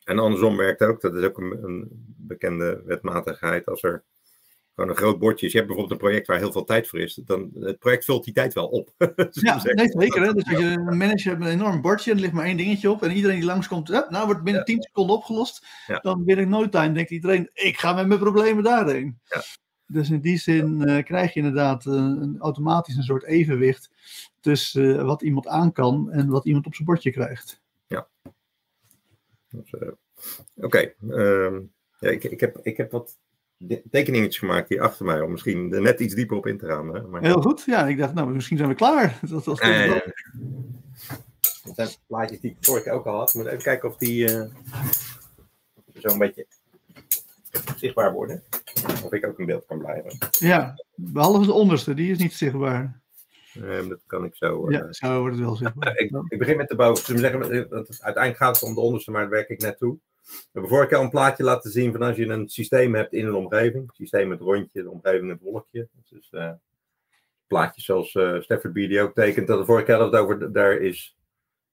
En 0.05 0.19
andersom 0.19 0.57
werkt 0.57 0.83
ook, 0.83 1.01
dat 1.01 1.15
is 1.15 1.25
ook 1.25 1.39
een, 1.39 1.65
een, 1.65 1.89
bekende 2.17 2.83
wetmatigheid. 2.85 3.67
Als 3.67 3.83
er 3.83 4.05
gewoon 4.75 4.91
een 4.91 4.97
groot 4.97 5.19
bordje 5.19 5.47
is, 5.47 5.53
je 5.53 5.59
hebt 5.59 5.71
bijvoorbeeld 5.71 6.01
een 6.01 6.07
project 6.07 6.27
waar 6.27 6.39
heel 6.39 6.53
veel 6.53 6.65
tijd 6.65 6.89
voor 6.89 6.99
is, 6.99 7.15
dan 7.25 7.51
het 7.55 7.79
project 7.79 8.05
vult 8.05 8.25
die 8.25 8.35
tijd 8.35 8.55
wel 8.55 8.67
op. 8.67 8.95
ja, 9.31 9.63
nee, 9.63 9.89
zeker. 9.89 10.23
Hè? 10.23 10.33
Dus 10.33 10.45
als 10.49 10.59
je 10.59 10.65
een 10.65 10.97
manager 10.97 11.29
hebt 11.29 11.39
met 11.39 11.49
een 11.49 11.61
enorm 11.61 11.81
bordje 11.81 12.11
en 12.11 12.17
er 12.17 12.23
ligt 12.23 12.35
maar 12.35 12.45
één 12.45 12.57
dingetje 12.57 12.91
op 12.91 13.03
en 13.03 13.11
iedereen 13.11 13.37
die 13.37 13.47
langskomt, 13.47 13.89
nou 13.89 14.27
wordt 14.27 14.43
binnen 14.43 14.63
ja. 14.67 14.75
10 14.75 14.83
seconden 14.83 15.17
opgelost, 15.17 15.67
ja. 15.87 15.99
dan 15.99 16.25
binnen 16.25 16.49
no 16.49 16.69
time 16.69 16.95
denkt 16.95 17.11
iedereen, 17.11 17.51
ik 17.53 17.79
ga 17.79 17.93
met 17.93 18.07
mijn 18.07 18.21
problemen 18.21 18.65
daarheen. 18.65 19.19
Ja. 19.25 19.43
Dus 19.87 20.11
in 20.11 20.21
die 20.21 20.37
zin 20.37 20.89
uh, 20.89 21.03
krijg 21.03 21.35
je 21.35 21.41
inderdaad 21.41 21.85
uh, 21.85 21.95
een, 21.95 22.37
automatisch 22.39 22.97
een 22.97 23.03
soort 23.03 23.25
evenwicht 23.25 23.91
tussen 24.41 24.85
uh, 24.85 25.03
wat 25.03 25.23
iemand 25.23 25.47
aan 25.47 25.73
kan 25.73 26.11
en 26.11 26.29
wat 26.29 26.45
iemand 26.45 26.67
op 26.67 26.75
zijn 26.75 26.87
bordje 26.87 27.11
krijgt. 27.11 27.63
Ja. 27.87 28.09
Dus, 29.55 29.75
Oké. 29.75 29.97
Okay. 30.55 30.95
Ehm, 31.09 31.61
ja, 31.99 32.09
ik, 32.11 32.25
ik, 32.25 32.41
heb, 32.41 32.59
ik 32.63 32.77
heb 32.77 32.91
wat 32.91 33.19
tekeningetjes 33.91 34.39
gemaakt 34.39 34.69
hier 34.69 34.81
achter 34.81 35.05
mij, 35.05 35.21
om 35.21 35.31
misschien 35.31 35.73
er 35.73 35.81
net 35.81 36.01
iets 36.01 36.15
dieper 36.15 36.37
op 36.37 36.47
in 36.47 36.59
te 36.59 36.67
gaan. 36.67 36.95
Hè? 36.95 37.03
Maar... 37.03 37.23
Heel 37.23 37.43
goed, 37.43 37.63
ja, 37.67 37.87
ik 37.87 37.99
dacht, 37.99 38.15
nou, 38.15 38.31
misschien 38.35 38.57
zijn 38.57 38.69
we 38.69 38.75
klaar. 38.75 39.19
Dat 39.31 39.45
was 39.45 39.61
ja, 39.61 40.03
Dat 41.65 41.75
zijn 41.75 41.89
plaatjes 42.07 42.41
die 42.41 42.51
ik 42.51 42.57
vorige 42.61 42.91
ook 42.91 43.07
al 43.07 43.19
had. 43.19 43.35
Moet 43.35 43.47
even 43.47 43.63
kijken 43.63 43.89
of 43.89 43.97
die 43.97 44.29
uh, 44.29 44.45
zo 45.99 46.09
een 46.09 46.19
beetje 46.19 46.47
zichtbaar 47.77 48.13
worden. 48.13 48.43
of 49.05 49.13
ik 49.13 49.27
ook 49.27 49.39
in 49.39 49.47
beeld 49.47 49.67
kan 49.67 49.79
blijven. 49.79 50.19
Ja, 50.31 50.85
behalve 50.95 51.47
de 51.47 51.53
onderste, 51.53 51.95
die 51.95 52.11
is 52.11 52.19
niet 52.19 52.33
zichtbaar. 52.33 53.03
Ehm, 53.63 53.89
dat 53.89 54.01
kan 54.07 54.25
ik 54.25 54.35
zo. 54.35 54.67
eh, 54.67 54.73
Ja, 54.79 54.93
zo 54.93 55.19
wordt 55.21 55.37
het 55.37 55.45
wel 55.45 55.57
zichtbaar. 55.57 55.97
ik, 55.99 56.11
ik 56.29 56.39
begin 56.39 56.57
met 56.57 56.69
de 56.69 56.77
bovenste. 56.77 57.19
Zeggen, 57.19 57.41
het- 57.41 57.71
uiteindelijk 58.03 58.37
gaat 58.37 58.55
het 58.61 58.69
om 58.69 58.75
de 58.75 58.81
onderste, 58.81 59.11
maar 59.11 59.21
daar 59.21 59.31
werk 59.31 59.49
ik 59.49 59.61
net 59.61 59.79
toe. 59.79 59.99
We 60.25 60.31
hebben 60.53 60.71
vorige 60.71 60.89
keer 60.89 60.99
al 60.99 61.05
een 61.05 61.11
plaatje 61.11 61.45
laten 61.45 61.71
zien 61.71 61.93
van 61.93 62.03
als 62.03 62.17
je 62.17 62.27
een 62.27 62.49
systeem 62.49 62.95
hebt 62.95 63.13
in 63.13 63.27
een 63.27 63.35
omgeving. 63.35 63.87
Het 63.87 63.97
systeem 63.97 64.29
met 64.29 64.41
rondje, 64.41 64.83
de 64.83 64.91
omgeving 64.91 65.27
met 65.27 65.41
wolkje. 65.41 65.89
Dus 66.09 66.29
eh 66.31 66.51
plaatjes 67.47 67.85
zoals 67.85 68.15
eh 68.15 68.41
Stafford 68.41 68.73
BD 68.73 68.99
ook 68.99 69.15
tekent. 69.15 69.47
Dat 69.47 69.59
de 69.59 69.65
vorige 69.65 69.85
keer 69.85 69.95
hadden 69.95 70.13
we 70.27 70.27
het 70.33 70.37
over, 70.41 70.53
daar 70.53 70.77
is 70.77 71.17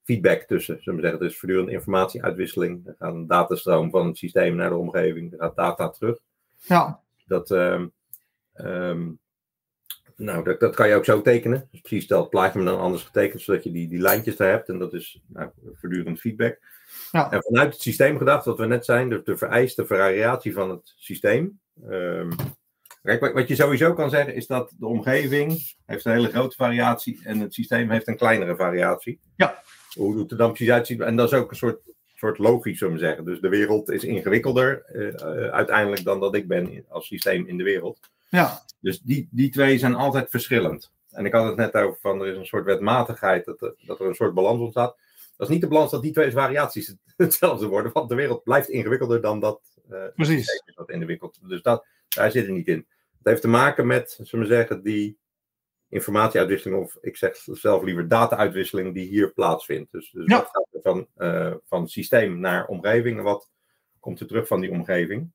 feedback 0.04 0.42
tussen. 0.42 0.82
Zullen 0.82 1.00
we 1.00 1.06
zeggen, 1.06 1.26
er 1.26 1.32
is 1.32 1.40
voortdurend 1.40 1.70
informatieuitwisseling. 1.70 2.88
Er 2.88 2.96
gaat 3.00 3.14
een 3.14 3.28
datastroom 3.28 3.90
van 3.90 4.08
het 4.08 4.18
systeem 4.18 4.56
naar 4.56 4.70
de 4.70 4.76
omgeving. 4.76 5.32
Er 5.34 5.40
gaat 5.40 5.56
data 5.56 5.90
terug. 5.90 6.18
Ja, 6.58 7.02
Dat, 7.26 7.52
ehm, 7.52 7.88
nou, 10.22 10.44
dat, 10.44 10.60
dat 10.60 10.76
kan 10.76 10.88
je 10.88 10.96
ook 10.96 11.06
zo 11.06 11.22
tekenen. 11.22 11.68
Dus 11.72 11.82
precies 11.82 12.08
dat 12.08 12.30
plaatje, 12.30 12.60
maar 12.60 12.72
dan 12.72 12.82
anders 12.82 13.04
getekend, 13.04 13.42
zodat 13.42 13.64
je 13.64 13.72
die, 13.72 13.88
die 13.88 14.02
lijntjes 14.02 14.36
daar 14.36 14.50
hebt. 14.50 14.70
En 14.70 14.80
dat 14.80 14.94
is 14.94 15.22
nou, 15.28 15.50
voortdurend 15.74 16.20
feedback. 16.20 16.60
Ja. 17.12 17.32
En 17.32 17.44
vanuit 17.44 17.74
het 17.74 17.82
systeem 17.82 18.18
gedacht, 18.18 18.46
wat 18.46 18.58
we 18.58 18.66
net 18.66 18.86
zijn, 18.86 19.10
de, 19.10 19.22
de 19.24 19.38
vereiste 19.38 19.86
variatie 19.86 20.54
van 20.54 20.70
het 20.70 20.94
systeem. 20.96 21.60
Ehm, 21.90 22.32
kijk, 23.04 23.34
wat, 23.34 23.48
je 23.48 23.56
sowieso 23.56 23.94
kan 23.94 24.10
zeggen, 24.10 24.36
is 24.36 24.48
dat 24.48 24.74
de 24.78 24.88
omgeving 24.88 25.74
heeft 25.86 26.06
een 26.06 26.12
hele 26.12 26.30
grote 26.30 26.56
variatie 26.56 27.20
en 27.24 27.40
het 27.40 27.54
systeem 27.54 27.90
heeft 27.90 28.08
een 28.08 28.18
kleinere 28.18 28.56
variatie. 28.56 29.20
Ja. 29.36 29.64
Hoe 29.94 30.20
het 30.20 30.32
er 30.32 30.38
dan 30.38 30.52
precies 30.52 30.74
uitziet. 30.74 31.00
En 31.00 31.16
dat 31.16 31.32
is 31.32 31.38
ook 31.38 31.52
een 31.52 31.58
soort, 31.58 31.80
soort 32.16 32.38
logisch, 32.38 32.78
zullen 32.78 32.94
we 32.94 33.00
zeggen. 33.00 33.26
Dus 33.26 33.40
de 33.40 33.50
wereld 33.50 33.90
is 33.90 34.04
ingewikkelder 34.04 34.84
eh, 34.86 35.08
eh, 35.08 35.54
uiteindelijk 35.54 36.04
dan 36.04 36.20
dat 36.20 36.36
ik 36.36 36.48
ben 36.48 36.86
als 36.90 37.08
systeem 37.08 37.48
in 37.48 37.58
de 37.58 37.64
wereld. 37.64 38.00
Ja, 38.32 38.62
Dus 38.80 39.02
die, 39.02 39.28
die 39.32 39.50
twee 39.50 39.78
zijn 39.78 39.96
altijd 39.96 40.30
verschillend. 40.30 40.92
En 41.10 41.26
ik 41.26 41.34
had 41.34 41.46
het 41.46 41.56
net 41.56 41.74
over 41.74 42.00
van 42.02 42.22
er 42.22 42.28
is 42.28 42.38
een 42.38 42.46
soort 42.46 42.66
wetmatigheid, 42.66 43.46
dat 43.46 43.62
er, 43.62 43.76
dat 43.86 44.00
er 44.00 44.06
een 44.08 44.16
soort 44.16 44.34
balans 44.34 44.60
ontstaat. 44.62 44.98
Dat 45.38 45.48
is 45.48 45.54
niet 45.54 45.62
de 45.62 45.68
balans 45.68 45.92
dat 45.92 46.02
die 46.02 46.12
twee 46.12 46.32
variaties 46.32 46.96
hetzelfde 47.18 47.68
worden, 47.68 47.92
want 47.92 48.10
de 48.10 48.16
wereld 48.16 48.44
blijft 48.44 48.70
ingewikkelder 48.70 49.22
dan 49.22 49.40
dat 49.40 49.62
het 49.90 50.14
Precies. 50.16 50.64
wat 50.76 50.90
ingewikkeld. 50.90 51.40
Dus 51.50 51.62
dat, 51.62 51.86
daar 52.10 52.32
zit 52.32 52.46
het 52.46 52.56
niet 52.56 52.68
in. 52.68 52.86
Het 53.18 53.28
heeft 53.28 53.42
te 53.42 53.48
maken 53.48 53.88
met, 53.88 54.20
zullen 54.22 54.48
we 54.48 54.54
zeggen, 54.54 54.82
die 54.84 55.18
informatieuitwisseling, 55.90 56.84
of 56.84 56.98
ik 57.02 57.18
zeg 57.18 57.36
zelf 57.46 57.84
liever 57.84 58.08
data-uitwisseling, 58.08 58.94
die 58.94 59.08
hier 59.08 59.34
plaatsvindt. 59.34 59.92
Dus, 59.92 60.12
dus 60.12 60.26
Ja. 60.28 60.38
wat 60.38 60.50
gaat 60.52 60.68
er 60.72 60.82
van, 60.82 61.08
eh, 61.16 61.54
van 61.66 61.88
systeem 61.88 62.40
naar 62.40 62.68
omgeving 62.68 63.18
en 63.18 63.24
wat 63.24 63.50
komt 64.00 64.20
er 64.20 64.28
terug 64.28 64.48
van 64.48 64.62
die 64.62 64.72
omgeving? 64.72 65.32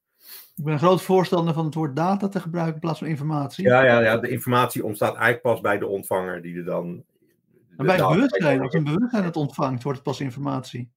Ik 0.56 0.64
ben 0.64 0.72
een 0.72 0.78
groot 0.78 1.02
voorstander 1.02 1.54
van 1.54 1.64
het 1.64 1.74
woord 1.74 1.96
data 1.96 2.28
te 2.28 2.40
gebruiken 2.40 2.74
in 2.74 2.80
plaats 2.80 2.98
van 2.98 3.08
informatie. 3.08 3.64
Ja, 3.64 3.84
ja, 3.84 4.00
ja, 4.00 4.16
de 4.18 4.28
informatie 4.28 4.84
ontstaat 4.84 5.14
eigenlijk 5.14 5.42
pas 5.42 5.60
bij 5.60 5.78
de 5.78 5.86
ontvanger 5.86 6.42
die 6.42 6.56
er 6.56 6.64
dan. 6.64 7.04
maar 7.76 7.86
bij 7.86 7.96
het 7.96 8.08
bewustzijn, 8.08 8.60
als 8.60 8.74
een 8.74 8.84
bewustzijn 8.84 9.24
het 9.24 9.36
ontvangt, 9.36 9.82
wordt 9.82 9.98
het 9.98 10.08
pas 10.08 10.20
informatie. 10.20 10.90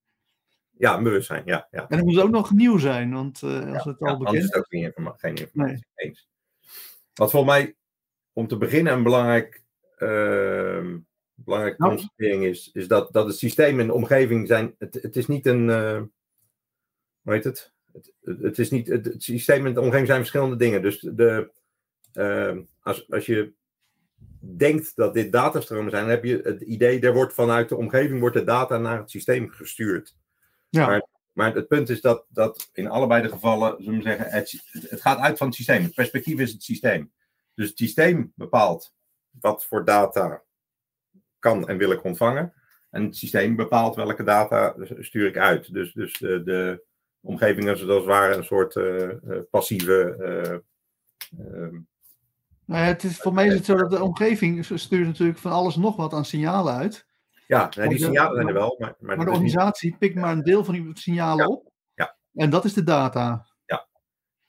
Ja, 0.70 0.96
een 0.96 1.02
bewustzijn, 1.02 1.42
ja. 1.44 1.68
ja. 1.70 1.88
En 1.88 1.96
het 1.96 2.06
moet 2.06 2.20
ook 2.20 2.30
nog 2.30 2.50
nieuw 2.52 2.78
zijn, 2.78 3.12
want 3.12 3.42
eh, 3.42 3.72
als 3.74 3.84
het 3.84 3.96
ja 3.98 4.06
al 4.06 4.12
anders 4.12 4.18
bekend 4.18 4.36
is 4.36 4.38
is. 4.38 4.44
het 4.44 4.56
ook 4.56 4.70
niet 4.70 4.84
informa- 4.84 5.14
geen 5.16 5.34
informatie. 5.34 5.86
Eens. 5.94 6.28
Wat 7.14 7.30
volgens 7.30 7.52
mij 7.52 7.76
om 8.32 8.46
te 8.46 8.56
beginnen 8.56 8.92
een 8.92 9.02
belangrijk, 9.02 9.62
ehm 9.96 10.98
belangrijke 11.34 11.82
Nou. 11.82 11.94
constatering 11.94 12.44
is, 12.44 12.70
is 12.72 12.88
dat, 12.88 13.12
dat 13.12 13.26
het 13.26 13.36
systeem 13.36 13.80
en 13.80 13.86
de 13.86 13.92
omgeving 13.92 14.46
zijn. 14.46 14.74
Het, 14.78 14.94
het 15.02 15.16
is 15.16 15.26
niet 15.26 15.46
een. 15.46 15.70
eh 15.70 16.02
hoe 17.22 17.32
heet 17.32 17.44
het? 17.44 17.72
Het, 17.92 18.12
het, 18.40 18.58
is 18.58 18.70
niet, 18.70 18.86
het, 18.86 19.04
het 19.04 19.22
systeem 19.22 19.66
en 19.66 19.74
de 19.74 19.80
omgeving 19.80 20.06
zijn 20.06 20.18
verschillende 20.18 20.56
dingen. 20.56 20.82
Dus 20.82 21.00
de, 21.00 21.50
ehm, 22.12 22.62
als, 22.82 23.10
als 23.10 23.26
je 23.26 23.52
denkt 24.40 24.96
dat 24.96 25.14
dit 25.14 25.32
datastromen 25.32 25.90
zijn, 25.90 26.02
dan 26.02 26.10
heb 26.10 26.24
je 26.24 26.40
het 26.42 26.60
idee, 26.60 27.00
er 27.00 27.14
wordt 27.14 27.34
vanuit 27.34 27.68
de 27.68 27.76
omgeving 27.76 28.20
wordt 28.20 28.36
de 28.36 28.44
data 28.44 28.78
naar 28.78 28.98
het 28.98 29.10
systeem 29.10 29.50
gestuurd. 29.50 30.16
Ja. 30.68 30.86
Maar, 30.86 31.06
maar 31.32 31.54
het 31.54 31.68
punt 31.68 31.88
is 31.88 32.00
dat, 32.00 32.26
dat 32.28 32.70
in 32.72 32.88
allebei 32.88 33.22
de 33.22 33.28
gevallen, 33.28 33.82
zullen 33.82 33.98
we 33.98 34.04
zeggen, 34.04 34.30
het, 34.30 34.62
het 34.88 35.00
gaat 35.00 35.18
uit 35.18 35.38
van 35.38 35.46
het 35.46 35.56
systeem. 35.56 35.82
Het 35.82 35.94
perspectief 35.94 36.38
is 36.38 36.52
het 36.52 36.62
systeem. 36.62 37.12
Dus 37.54 37.68
het 37.68 37.78
systeem 37.78 38.32
bepaalt 38.34 38.94
wat 39.40 39.64
voor 39.64 39.84
data 39.84 40.42
kan 41.38 41.68
en 41.68 41.76
wil 41.76 41.92
ik 41.92 42.04
ontvangen. 42.04 42.52
En 42.90 43.04
het 43.04 43.16
systeem 43.16 43.56
bepaalt 43.56 43.96
welke 43.96 44.22
data 44.22 44.74
stuur 44.98 45.26
ik 45.26 45.36
uit. 45.36 45.72
Dus, 45.72 45.92
dus 45.92 46.18
de, 46.18 46.42
de 46.42 46.82
omgeving 47.20 47.68
is 47.68 47.70
als 47.86 47.94
het 47.96 48.04
ware 48.04 48.34
een 48.34 48.44
soort 48.44 48.76
eh, 48.76 49.10
eh, 49.10 49.42
passieve. 49.50 50.14
eh, 50.18 50.52
ehm, 51.46 51.74
ja, 52.64 52.76
het 52.76 53.04
is, 53.04 53.16
voor 53.16 53.34
mij 53.34 53.46
is 53.46 53.54
het 53.54 53.64
zo 53.64 53.74
dat 53.76 53.90
de 53.90 54.02
omgeving 54.02 54.64
stuurt 54.74 55.06
natuurlijk 55.06 55.38
van 55.38 55.52
alles 55.52 55.76
nog 55.76 55.96
wat 55.96 56.12
aan 56.12 56.24
signalen 56.24 56.74
uit. 56.74 57.06
ja, 57.46 57.70
nee, 57.76 57.88
die 57.88 57.98
signalen 57.98 58.34
zijn 58.34 58.46
er 58.48 58.52
wel. 58.54 58.76
Maar, 58.78 58.94
maar, 58.98 59.16
Maar 59.16 59.16
de 59.16 59.24
niet- 59.24 59.30
organisatie 59.40 59.96
pikt 59.98 60.14
maar 60.14 60.32
een 60.32 60.42
deel 60.42 60.64
van 60.64 60.74
die 60.74 60.90
signalen 60.94 61.44
Ja. 61.48 61.54
op. 61.54 61.72
Ja. 61.94 62.16
En 62.34 62.50
dat 62.50 62.64
is 62.64 62.74
de 62.74 62.82
data. 62.84 63.48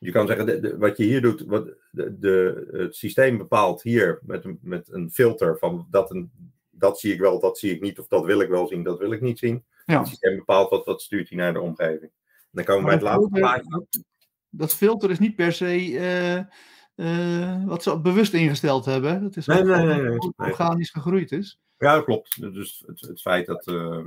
Je 0.03 0.11
kan 0.11 0.27
zeggen, 0.27 0.45
de, 0.45 0.59
de- 0.59 0.77
wat 0.77 0.97
je 0.97 1.03
hier 1.03 1.21
doet, 1.21 1.41
wat 1.47 1.65
de, 1.91 2.19
de, 2.19 2.67
het 2.71 2.95
systeem 2.95 3.37
bepaalt 3.37 3.81
hier 3.81 4.19
met 4.23 4.45
een, 4.45 4.59
met 4.61 4.91
een 4.91 5.11
filter 5.11 5.57
van 5.57 5.87
dat, 5.89 6.11
een, 6.11 6.31
dat 6.69 6.99
zie 6.99 7.13
ik 7.13 7.19
wel, 7.19 7.39
dat 7.39 7.57
zie 7.57 7.73
ik 7.75 7.81
niet, 7.81 7.99
of 7.99 8.07
dat 8.07 8.25
wil 8.25 8.39
ik 8.41 8.49
wel 8.49 8.67
zien, 8.67 8.83
dat 8.83 8.99
wil 8.99 9.11
ik 9.11 9.21
niet 9.21 9.39
zien. 9.39 9.65
Ja. 9.85 9.97
Het 9.99 10.07
systeem 10.07 10.37
bepaalt 10.37 10.69
wat, 10.69 10.85
wat 10.85 11.01
stuurt 11.01 11.29
hij 11.29 11.37
naar 11.37 11.53
de 11.53 11.59
omgeving. 11.61 12.11
Dan 12.51 12.63
komen 12.63 12.81
we 12.81 12.85
bij 12.85 12.93
het 12.93 13.03
laatste 13.03 13.29
dat 13.29 13.39
plaatje. 13.39 13.85
Dat 14.49 14.75
filter 14.75 15.09
is 15.09 15.19
niet 15.19 15.35
per 15.35 15.53
se 15.53 15.97
eh, 15.97 16.37
eh, 16.95 17.65
wat 17.65 17.83
ze 17.83 17.99
bewust 17.99 18.33
ingesteld 18.33 18.85
hebben. 18.85 19.21
Dat 19.21 19.35
is 19.35 19.45
Nee, 19.45 19.63
nee, 19.63 19.85
nee, 19.85 20.17
organisch 20.35 20.89
gegroeid 20.89 21.31
is. 21.31 21.59
Ja, 21.77 21.95
dat 21.95 22.03
klopt. 22.03 22.53
Dus 22.53 22.83
het, 22.87 23.01
het 23.01 23.21
feit 23.21 23.45
dat 23.45 23.67
eh, 23.67 24.05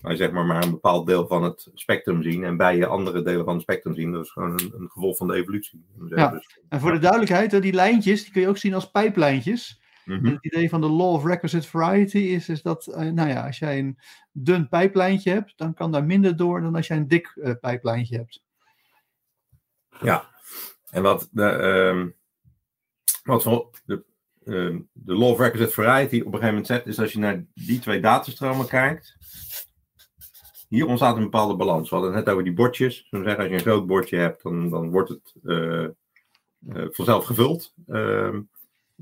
wij 0.00 0.16
zeg 0.16 0.30
maar, 0.30 0.44
maar 0.44 0.62
een 0.62 0.70
bepaald 0.70 1.06
deel 1.06 1.26
van 1.26 1.42
het 1.42 1.70
spectrum 1.74 2.22
zien 2.22 2.44
en 2.44 2.56
bij 2.56 2.76
je 2.76 2.86
andere 2.86 3.22
delen 3.22 3.44
van 3.44 3.54
het 3.54 3.62
spectrum 3.62 3.94
zien, 3.94 4.12
dat 4.12 4.24
is 4.24 4.30
gewoon 4.30 4.50
een, 4.50 4.72
een 4.78 4.90
gevolg 4.90 5.16
van 5.16 5.26
de 5.26 5.34
evolutie. 5.34 5.84
Ja. 6.08 6.28
Dus, 6.28 6.58
En 6.68 6.80
voor 6.80 6.92
de 6.92 6.98
duidelijkheid, 6.98 7.62
die 7.62 7.72
lijntjes 7.72 8.22
die 8.22 8.32
kun 8.32 8.40
je 8.40 8.48
ook 8.48 8.58
zien 8.58 8.74
als 8.74 8.90
pijplijntjes. 8.90 9.81
Mhm. 10.04 10.26
Het 10.26 10.44
idee 10.44 10.68
van 10.68 10.80
de 10.80 10.88
law 10.88 11.14
of 11.14 11.24
requisite 11.24 11.68
variety 11.68 12.18
is, 12.18 12.48
is 12.48 12.62
dat, 12.62 12.86
eh, 12.86 13.10
nou 13.10 13.28
ja, 13.28 13.46
als 13.46 13.58
jij 13.58 13.78
een 13.78 13.98
dun 14.32 14.68
pijplijntje 14.68 15.30
hebt, 15.30 15.52
dan 15.56 15.74
kan 15.74 15.92
daar 15.92 16.04
minder 16.04 16.36
door 16.36 16.60
dan 16.60 16.74
als 16.74 16.86
jij 16.86 16.96
een 16.96 17.08
dik 17.08 17.26
eh, 17.26 17.52
pijplijntje 17.60 18.16
hebt. 18.16 18.42
Ja, 20.00 20.30
en 20.90 21.02
wat 21.02 21.28
de, 21.30 21.44
ehm, 21.44 22.08
wat 23.22 23.42
voor 23.42 23.70
de, 23.84 24.04
ehm, 24.44 24.80
de 24.92 25.14
law 25.14 25.30
of 25.30 25.38
requisite 25.38 25.72
variety 25.72 26.18
op 26.18 26.26
een 26.26 26.32
gegeven 26.32 26.48
moment 26.48 26.66
zegt, 26.66 26.86
is 26.86 26.98
als 26.98 27.12
je 27.12 27.18
naar 27.18 27.44
die 27.54 27.78
twee 27.78 28.00
datastromen 28.00 28.66
kijkt, 28.66 29.16
hier 30.68 30.86
ontstaat 30.86 31.16
een 31.16 31.22
bepaalde 31.22 31.56
balans. 31.56 31.88
We 31.88 31.94
hadden 31.94 32.14
het 32.14 32.24
net 32.24 32.32
over 32.32 32.44
die 32.44 32.54
bordjes. 32.54 33.06
We 33.10 33.22
zeggen, 33.22 33.36
als 33.36 33.48
je 33.48 33.54
een 33.54 33.60
groot 33.60 33.86
bordje 33.86 34.16
hebt, 34.16 34.42
dan, 34.42 34.70
dan 34.70 34.90
wordt 34.90 35.08
het 35.08 35.34
eh, 35.44 35.86
vanzelf 36.90 37.24
gevuld. 37.24 37.74
Ehm, 37.86 38.40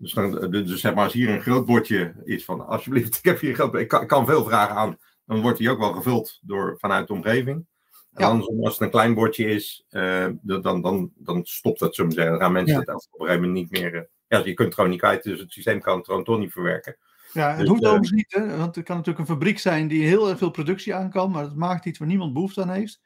dus, 0.01 0.13
dan, 0.13 0.51
dus 0.51 0.81
zeg 0.81 0.95
maar, 0.95 1.05
als 1.05 1.13
hier 1.13 1.29
een 1.29 1.41
groot 1.41 1.67
bordje 1.67 2.15
is 2.25 2.45
van, 2.45 2.67
alsjeblieft, 2.67 3.17
ik 3.19 3.25
heb 3.25 3.41
hier 3.41 3.51
een 3.51 3.57
groot 3.57 3.75
ik 3.75 3.89
kan, 3.89 4.03
ik 4.03 4.09
kan 4.09 4.27
veel 4.27 4.45
vragen 4.45 4.75
aan, 4.77 4.99
dan 5.25 5.41
wordt 5.41 5.59
die 5.59 5.71
ook 5.71 5.79
wel 5.79 5.93
gevuld 5.93 6.39
door, 6.43 6.77
vanuit 6.79 7.07
de 7.07 7.13
omgeving. 7.13 7.67
En 8.13 8.25
Ja. 8.25 8.31
andersom, 8.31 8.65
als 8.65 8.73
het 8.73 8.83
een 8.83 8.91
klein 8.91 9.15
bordje 9.15 9.45
is, 9.45 9.85
eh, 9.89 10.27
dan, 10.43 10.81
dan, 10.83 11.11
dan, 11.17 11.41
stopt 11.45 11.81
het, 11.81 11.95
zullen 11.95 12.11
we 12.11 12.17
zeggen. 12.17 12.33
Dan 12.35 12.43
gaan 12.43 12.53
mensen 12.53 12.75
Ja. 12.75 12.81
het 12.81 12.89
op 12.89 13.21
een 13.21 13.27
gegeven 13.27 13.47
moment 13.49 13.61
niet 13.61 13.71
meer... 13.81 13.95
eh, 13.95 14.03
ja, 14.29 14.39
je 14.39 14.55
kunt 14.55 14.59
het 14.69 14.75
gewoon 14.75 14.91
niet 14.91 14.99
kwijt, 14.99 15.23
dus 15.23 15.41
het 15.41 15.53
systeem 15.53 15.81
kan 15.81 15.97
het 15.97 16.07
gewoon 16.07 16.25
toch 16.25 16.39
niet 16.39 16.53
verwerken. 16.53 16.97
Ja, 17.33 17.49
het 17.49 17.59
Dus, 17.59 17.69
hoeft 17.69 17.83
eh, 17.83 17.89
overigens 17.89 18.17
niet, 18.17 18.35
hè, 18.35 18.57
want 18.57 18.77
er 18.77 18.83
kan 18.83 18.97
natuurlijk 18.97 19.29
een 19.29 19.35
fabriek 19.35 19.59
zijn 19.59 19.89
die 19.89 20.07
heel 20.07 20.29
erg 20.29 20.39
veel 20.39 20.51
productie 20.51 20.95
aan 20.95 21.11
kan, 21.11 21.31
maar 21.31 21.43
dat 21.43 21.57
maakt 21.57 21.85
iets 21.87 21.99
waar 21.99 22.09
niemand 22.09 22.33
behoefte 22.33 22.63
aan 22.63 22.71
heeft. 22.71 23.01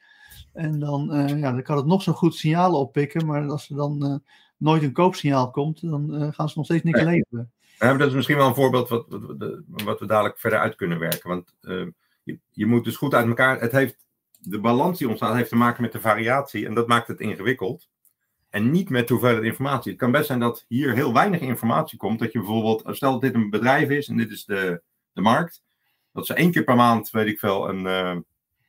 En 0.52 0.78
dan, 0.78 1.12
eh, 1.12 1.38
ja, 1.38 1.52
dan 1.52 1.62
kan 1.62 1.76
het 1.76 1.86
nog 1.86 2.02
zo 2.02 2.12
goed 2.12 2.34
signalen 2.34 2.78
oppikken, 2.78 3.26
maar 3.26 3.48
als 3.48 3.70
er 3.70 3.76
dan 3.76 4.04
eh, 4.04 4.14
nooit 4.56 4.82
een 4.82 4.92
koopsignaal 4.92 5.50
komt, 5.50 5.80
dan 5.90 6.14
eh, 6.14 6.32
gaan 6.32 6.48
ze 6.48 6.54
nog 6.58 6.64
steeds 6.64 6.82
niks 6.82 7.02
Nee. 7.02 7.14
leveren. 7.14 7.52
Ja, 7.78 7.94
dat 7.96 8.08
is 8.08 8.14
misschien 8.14 8.36
wel 8.36 8.48
een 8.48 8.54
voorbeeld 8.54 8.88
wat, 8.88 9.06
wat, 9.66 10.00
we 10.00 10.06
dadelijk 10.06 10.38
verder 10.38 10.58
uit 10.58 10.74
kunnen 10.74 10.98
werken. 10.98 11.28
Want 11.28 11.54
eh, 11.60 11.86
je, 12.22 12.38
je 12.50 12.66
moet 12.66 12.84
dus 12.84 12.96
goed 12.96 13.14
uit 13.14 13.26
elkaar. 13.26 13.60
Het 13.60 13.72
heeft, 13.72 13.96
de 14.38 14.60
balans 14.60 14.98
die 14.98 15.08
ontstaat 15.08 15.34
heeft 15.34 15.48
te 15.48 15.56
maken 15.56 15.82
met 15.82 15.92
de 15.92 16.00
variatie. 16.00 16.66
En 16.66 16.74
dat 16.74 16.86
maakt 16.86 17.08
het 17.08 17.20
ingewikkeld. 17.20 17.88
En 18.50 18.70
niet 18.70 18.90
met 18.90 19.08
hoeveelheid 19.08 19.44
informatie. 19.44 19.90
Het 19.90 20.00
kan 20.00 20.10
best 20.10 20.26
zijn 20.26 20.38
dat 20.38 20.64
hier 20.68 20.94
heel 20.94 21.12
weinig 21.12 21.40
informatie 21.40 21.98
komt. 21.98 22.18
Dat 22.18 22.32
je 22.32 22.38
bijvoorbeeld, 22.38 22.96
stel 22.96 23.12
dat 23.12 23.20
dit 23.20 23.34
een 23.34 23.50
bedrijf 23.50 23.88
is 23.88 24.08
en 24.08 24.16
dit 24.16 24.30
is 24.30 24.44
de, 24.44 24.82
de 25.12 25.20
markt. 25.20 25.62
Dat 26.12 26.26
ze 26.26 26.34
één 26.34 26.50
keer 26.50 26.64
per 26.64 26.76
maand, 26.76 27.10
weet 27.10 27.26
ik 27.26 27.38
veel, 27.38 27.68
een, 27.68 27.86
eh, 27.86 28.16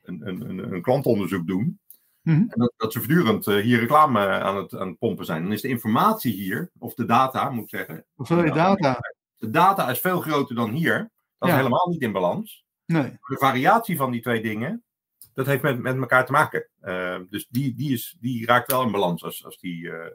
een, 0.04 0.28
een, 0.28 0.50
een, 0.50 0.74
een 0.74 0.82
klantonderzoek 0.82 1.48
doen. 1.48 1.80
Mhm. 2.26 2.38
En 2.38 2.60
dat, 2.60 2.74
dat 2.78 2.94
ze 2.94 3.00
voortdurend 3.00 3.48
eh, 3.48 3.56
hier 3.56 3.80
reclame 3.80 4.28
aan 4.28 4.58
het, 4.58 4.76
aan 4.76 4.88
het 4.88 4.98
pompen 4.98 5.26
zijn. 5.26 5.44
Dan 5.44 5.52
is 5.52 5.62
de 5.62 5.68
informatie 5.68 6.34
hier, 6.34 6.72
of 6.80 6.94
de 6.94 7.06
data 7.06 7.50
moet 7.50 7.64
ik 7.64 7.70
zeggen, 7.70 8.06
Hoeveelheid 8.14 8.56
Ja. 8.56 8.76
data? 8.76 9.00
de 9.38 9.50
data 9.50 9.90
is 9.90 10.00
veel 10.00 10.22
groter 10.22 10.56
dan 10.56 10.72
hier. 10.72 11.12
Dat 11.38 11.50
is 11.50 11.56
helemaal 11.56 11.90
niet 11.90 12.02
in 12.02 12.12
balans. 12.12 12.66
Nee. 12.86 13.18
De 13.22 13.38
variatie 13.38 13.98
van 13.98 14.12
die 14.12 14.22
twee 14.22 14.42
dingen, 14.42 14.84
dat 15.34 15.46
heeft 15.46 15.62
met, 15.62 15.80
met 15.80 15.98
elkaar 15.98 16.26
te 16.26 16.32
maken. 16.32 16.68
Uh, 16.84 17.20
dus 17.30 17.48
die, 17.50 17.76
die, 17.76 17.94
is, 17.94 18.18
die 18.20 18.46
raakt 18.46 18.72
wel 18.72 18.84
in 18.84 18.92
balans 18.92 19.24
als, 19.24 19.46
als 19.46 19.58
die 19.58 19.82
uh, 19.84 20.06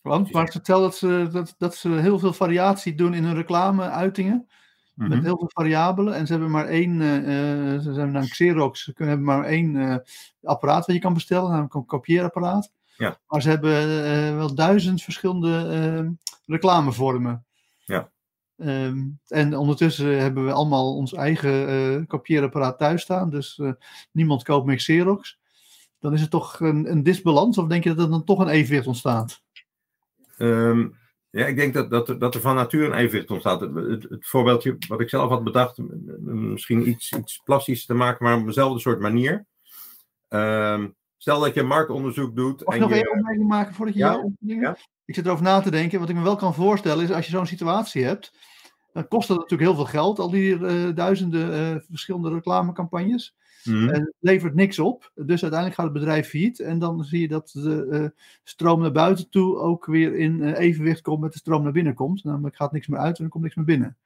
Want, 0.00 0.32
maar 0.32 0.50
vertel 0.50 0.80
dat 0.80 0.96
ze, 0.96 1.28
dat, 1.32 1.54
dat 1.58 1.74
ze 1.74 1.88
heel 1.88 2.18
veel 2.18 2.32
variatie 2.32 2.94
doen 2.94 3.14
in 3.14 3.24
hun 3.24 3.34
reclame-uitingen. 3.34 4.48
Met 4.94 5.08
Mhm. 5.08 5.22
heel 5.22 5.38
veel 5.38 5.50
variabelen. 5.54 6.14
En 6.14 6.26
ze 6.26 6.32
hebben 6.32 6.50
maar 6.50 6.66
één, 6.66 7.00
eh, 7.00 7.74
eh, 7.74 7.80
ze 7.80 7.94
zijn 7.94 8.10
naar 8.10 8.28
Xerox, 8.28 8.84
ze 8.84 8.92
kunnen- 8.92 9.16
hebben 9.16 9.36
maar 9.36 9.44
één 9.44 9.76
eh, 9.76 9.96
apparaat 10.42 10.86
wat 10.86 10.94
je 10.94 11.02
kan 11.02 11.14
bestellen, 11.14 11.50
namelijk 11.50 11.74
een 11.74 11.86
kopieerapparaat. 11.86 12.72
Ja. 12.96 13.18
Maar 13.28 13.42
ze 13.42 13.48
hebben 13.48 13.72
wel 14.36 14.54
duizend 14.54 15.02
verschillende 15.02 15.68
eh, 15.68 16.10
reclamevormen. 16.46 17.44
Ja. 17.84 18.10
Ehm, 18.56 19.02
en 19.28 19.56
ondertussen 19.56 20.20
hebben 20.20 20.44
we 20.44 20.52
allemaal 20.52 20.96
ons 20.96 21.12
eigen 21.12 22.06
kopieerapparaat 22.06 22.78
thuis 22.78 23.02
staan. 23.02 23.30
Dus 23.30 23.60
niemand 24.12 24.42
koopt 24.42 24.66
meer 24.66 24.76
Xerox. 24.76 25.38
Dan 25.98 26.12
is 26.12 26.20
het 26.20 26.30
toch 26.30 26.60
een, 26.60 26.90
een 26.90 27.02
disbalans? 27.02 27.58
Of 27.58 27.66
denk 27.66 27.84
je 27.84 27.94
dat 27.94 28.04
er 28.04 28.10
dan 28.10 28.24
toch 28.24 28.38
een 28.38 28.48
evenwicht 28.48 28.86
ontstaat? 28.86 29.42
Ehm, 30.36 30.88
ja, 31.34 31.46
ik 31.46 31.56
denk 31.56 31.74
dat, 31.74 31.90
dat, 31.90 32.08
er- 32.08 32.18
dat 32.18 32.34
er 32.34 32.40
van 32.40 32.54
nature 32.54 32.84
een 32.86 32.94
evenwicht 32.94 33.30
ontstaat. 33.30 33.60
Het, 33.60 33.74
het, 33.74 34.02
het 34.02 34.26
voorbeeldje 34.26 34.76
wat 34.88 35.00
ik 35.00 35.08
zelf 35.08 35.28
had 35.30 35.44
bedacht, 35.44 35.78
misschien 36.20 36.88
iets, 36.88 37.12
iets 37.12 37.40
plastisch 37.44 37.86
te 37.86 37.94
maken, 37.94 38.24
maar 38.24 38.38
op 38.38 38.46
dezelfde 38.46 38.80
soort 38.80 39.00
manier. 39.00 39.46
Ehm, 40.28 40.88
stel 41.16 41.40
dat 41.40 41.54
je 41.54 41.62
marktonderzoek 41.62 42.36
doet. 42.36 42.64
Mag 42.64 42.74
ik 42.74 42.80
en 42.82 42.88
nog 42.88 42.98
je, 42.98 43.04
één 43.04 43.12
opmerking 43.12 43.48
maken 43.48 43.74
voordat 43.74 43.94
je 43.94 44.00
Ja, 44.00 44.30
ja. 44.38 44.76
Ik 45.04 45.14
zit 45.14 45.26
erover 45.26 45.44
na 45.44 45.60
te 45.60 45.70
denken. 45.70 46.00
Wat 46.00 46.08
ik 46.08 46.14
me 46.14 46.22
wel 46.22 46.36
kan 46.36 46.54
voorstellen 46.54 47.04
is 47.04 47.10
als 47.10 47.24
je 47.26 47.30
zo'n 47.30 47.46
situatie 47.46 48.04
hebt, 48.04 48.32
dan 48.92 49.08
kost 49.08 49.28
dat 49.28 49.36
natuurlijk 49.36 49.70
heel 49.70 49.74
veel 49.78 49.90
geld, 50.00 50.18
al 50.18 50.30
die 50.30 50.66
eh, 50.66 50.94
duizenden 50.94 51.52
eh, 51.52 51.80
verschillende 51.88 52.30
reclamecampagnes. 52.30 53.34
Mhm. 53.64 53.88
En 53.88 54.00
het 54.00 54.14
levert 54.18 54.54
niks 54.54 54.78
op. 54.78 55.10
Dus 55.14 55.42
uiteindelijk 55.42 55.74
gaat 55.74 55.84
het 55.84 55.94
bedrijf 55.94 56.28
failliet. 56.28 56.60
En 56.60 56.78
dan 56.78 57.04
zie 57.04 57.20
je 57.20 57.28
dat 57.28 57.50
de 57.52 57.86
eh, 57.90 58.04
stroom 58.42 58.80
naar 58.80 58.92
buiten 58.92 59.30
toe 59.30 59.56
ook 59.58 59.86
weer 59.86 60.16
in 60.16 60.42
eh, 60.42 60.58
evenwicht 60.58 61.00
komt 61.00 61.20
met 61.20 61.32
de 61.32 61.38
stroom 61.38 61.62
naar 61.62 61.72
binnen 61.72 61.94
komt. 61.94 62.24
Namelijk 62.24 62.56
gaat 62.56 62.72
niks 62.72 62.86
meer 62.86 63.00
uit 63.00 63.18
en 63.18 63.24
er 63.24 63.30
komt 63.30 63.42
niks 63.42 63.54
meer 63.54 63.64
binnen. 63.64 63.96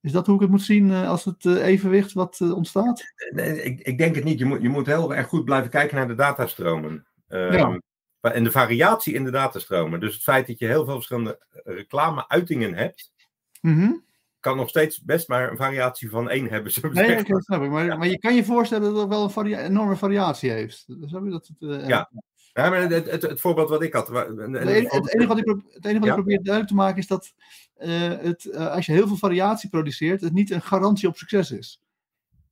Is 0.00 0.12
dat 0.12 0.26
hoe 0.26 0.34
ik 0.34 0.40
het 0.40 0.50
moet 0.50 0.62
zien 0.62 0.90
eh, 0.90 1.08
als 1.08 1.24
het 1.24 1.44
evenwicht 1.46 2.12
wat 2.12 2.40
ontstaat? 2.40 3.02
Nee, 3.30 3.62
ik, 3.62 3.80
ik 3.80 3.98
denk 3.98 4.14
het 4.14 4.24
niet. 4.24 4.38
Je 4.38 4.44
moet, 4.44 4.62
je 4.62 4.68
moet 4.68 4.86
heel 4.86 5.14
erg 5.14 5.26
goed 5.26 5.44
blijven 5.44 5.70
kijken 5.70 5.96
naar 5.96 6.08
de 6.08 6.14
datastromen. 6.14 7.06
Ehm, 7.28 7.52
Ja. 7.52 7.80
En 8.20 8.44
de 8.44 8.50
variatie 8.50 9.14
in 9.14 9.24
de 9.24 9.30
datastromen. 9.30 10.00
Dus 10.00 10.14
het 10.14 10.22
feit 10.22 10.46
dat 10.46 10.58
je 10.58 10.66
heel 10.66 10.84
veel 10.84 10.94
verschillende 10.94 11.38
reclame-uitingen 11.64 12.74
hebt, 12.74 13.12
Mhm. 13.60 13.92
Kan 14.40 14.56
nog 14.56 14.68
steeds 14.68 15.02
best 15.02 15.28
maar 15.28 15.50
een 15.50 15.56
variatie 15.56 16.10
van 16.10 16.30
één 16.30 16.48
hebben. 16.48 16.72
Zo 16.72 16.88
Nee, 16.88 17.24
snap 17.26 17.62
ik. 17.62 17.70
Maar, 17.70 17.98
maar 17.98 18.08
je 18.08 18.18
kan 18.18 18.34
je 18.34 18.44
voorstellen 18.44 18.92
dat 18.92 19.00
het 19.00 19.08
wel 19.08 19.22
een 19.24 19.30
varia- 19.30 19.62
enorme 19.62 19.96
variatie 19.96 20.50
heeft. 20.50 20.86
Snap 21.06 21.24
je 21.24 21.30
dat 21.30 21.50
het, 21.58 21.70
eh, 21.80 21.88
Ja. 21.88 22.10
Ja, 22.52 22.70
maar 22.70 22.80
het, 22.88 23.10
het, 23.10 23.22
het 23.22 23.40
voorbeeld 23.40 23.68
wat 23.68 23.82
ik 23.82 23.92
had. 23.92 24.08
wa- 24.08 24.24
en- 24.24 24.38
en- 24.40 24.52
Het 24.52 24.68
enige, 24.68 24.96
het 24.96 25.14
enige 25.14 25.28
wat 25.28 25.38
ik, 25.38 25.46
het 25.70 25.84
enige 25.84 25.98
wat 26.00 26.08
ik 26.08 26.14
probeer 26.14 26.36
duidelijk 26.42 26.68
te 26.68 26.74
maken 26.74 26.98
is 26.98 27.06
dat 27.06 27.32
eh, 27.74 28.08
het, 28.08 28.44
eh, 28.44 28.72
als 28.72 28.86
je 28.86 28.92
heel 28.92 29.06
veel 29.06 29.16
variatie 29.16 29.70
produceert, 29.70 30.20
het 30.20 30.32
niet 30.32 30.50
een 30.50 30.62
garantie 30.62 31.08
op 31.08 31.16
succes 31.16 31.50
is. 31.50 31.80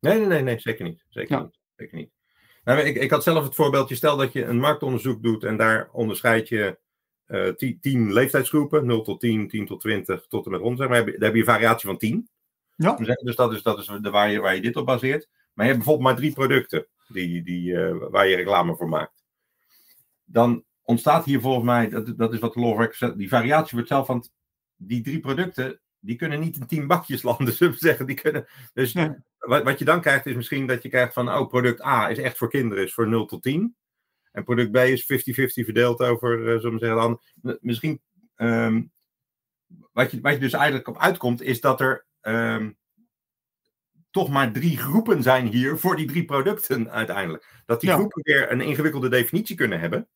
Nee, 0.00 0.18
nee, 0.18 0.26
nee, 0.26 0.42
nee, 0.42 0.58
zeker 0.58 0.84
niet. 0.84 1.04
Zeker 1.08 1.40
niet. 1.42 1.58
Zeker 1.76 1.96
niet. 1.96 2.10
Nou, 2.64 2.80
ik, 2.80 2.96
ik 2.96 3.10
had 3.10 3.22
zelf 3.22 3.44
het 3.44 3.54
voorbeeldje, 3.54 3.94
stel 3.94 4.16
dat 4.16 4.32
je 4.32 4.44
een 4.44 4.58
marktonderzoek 4.58 5.22
doet 5.22 5.44
en 5.44 5.56
daar 5.56 5.88
onderscheid 5.92 6.48
je 6.48 6.64
eh, 6.66 6.72
tien 7.80 8.12
leeftijdsgroepen, 8.12 8.86
0 8.86 9.02
tot 9.02 9.20
10, 9.20 9.48
10 9.48 9.66
tot 9.66 9.80
20, 9.80 10.26
tot 10.26 10.44
en 10.44 10.50
met 10.50 10.60
100. 10.60 10.80
Zeg 10.80 10.88
maar, 10.88 11.12
daar 11.12 11.24
heb 11.24 11.34
je 11.34 11.40
een 11.40 11.46
variatie 11.46 11.88
van 11.88 11.98
10. 11.98 12.28
Ja. 12.74 12.96
Dus 12.96 13.36
dat 13.36 13.52
is, 13.52 13.62
dat 13.62 13.78
is 13.78 13.86
de, 13.86 14.10
waar, 14.10 14.30
je, 14.30 14.40
waar 14.40 14.54
je 14.54 14.60
dit 14.60 14.76
op 14.76 14.86
baseert. 14.86 15.28
Maar 15.52 15.66
je 15.66 15.72
hebt 15.72 15.84
bijvoorbeeld 15.84 16.08
maar 16.08 16.16
drie 16.16 16.32
producten 16.32 16.86
die, 17.08 17.42
die, 17.42 17.76
eh, 17.76 17.96
waar 18.10 18.28
je 18.28 18.36
reclame 18.36 18.76
voor 18.76 18.88
maakt. 18.88 19.24
Dan 20.24 20.64
ontstaat 20.82 21.24
hier 21.24 21.40
volgens 21.40 21.64
mij, 21.64 21.88
dat, 21.88 22.18
dat 22.18 22.32
is 22.32 22.38
wat 22.38 22.54
de 22.54 22.60
law 22.60 22.92
zegt, 22.92 23.18
die 23.18 23.28
variatie 23.28 23.74
wordt 23.74 23.88
zelf, 23.88 24.06
want 24.06 24.32
die 24.76 25.02
drie 25.02 25.20
producten, 25.20 25.80
die 25.98 26.16
kunnen 26.16 26.40
niet 26.40 26.56
in 26.56 26.66
tien 26.66 26.86
bakjes 26.86 27.22
landen, 27.22 27.52
zullen 27.54 27.72
we 27.72 27.78
zeggen. 27.78 28.06
Die 28.06 28.20
kunnen, 28.20 28.46
dus 28.72 28.92
Nee. 28.92 29.10
wat, 29.38 29.62
wat 29.62 29.78
je 29.78 29.84
dan 29.84 30.00
krijgt 30.00 30.26
is 30.26 30.34
misschien 30.34 30.66
dat 30.66 30.82
je 30.82 30.88
krijgt 30.88 31.12
van, 31.12 31.28
oh, 31.28 31.48
product 31.48 31.84
A 31.84 32.08
is 32.10 32.18
echt 32.18 32.36
voor 32.36 32.50
kinderen, 32.50 32.84
is 32.84 32.94
voor 32.94 33.08
0 33.08 33.26
tot 33.26 33.42
10. 33.42 33.76
En 34.32 34.44
product 34.44 34.70
B 34.70 34.76
is 34.76 35.02
50-50 35.02 35.64
verdeeld 35.64 36.00
over, 36.00 36.38
eh 36.48 36.60
zullen 36.60 36.78
we 36.78 36.86
zeggen, 36.86 36.96
dan, 37.42 37.58
misschien, 37.60 38.00
ehm, 38.36 38.82
wat, 39.92 40.10
je, 40.10 40.20
wat 40.20 40.32
je 40.32 40.38
dus 40.38 40.52
eigenlijk 40.52 40.88
op 40.88 40.98
uitkomt, 40.98 41.42
is 41.42 41.60
dat 41.60 41.80
er 41.80 42.06
ehm, 42.20 42.70
toch 44.10 44.28
maar 44.28 44.52
drie 44.52 44.76
groepen 44.78 45.22
zijn 45.22 45.46
hier 45.46 45.78
voor 45.78 45.96
die 45.96 46.06
drie 46.06 46.24
producten 46.24 46.90
uiteindelijk. 46.90 47.62
Dat 47.66 47.80
die 47.80 47.90
Ja. 47.90 47.96
groepen 47.96 48.22
weer 48.22 48.52
een 48.52 48.60
ingewikkelde 48.60 49.08
definitie 49.08 49.56
kunnen 49.56 49.80
hebben. 49.80 50.08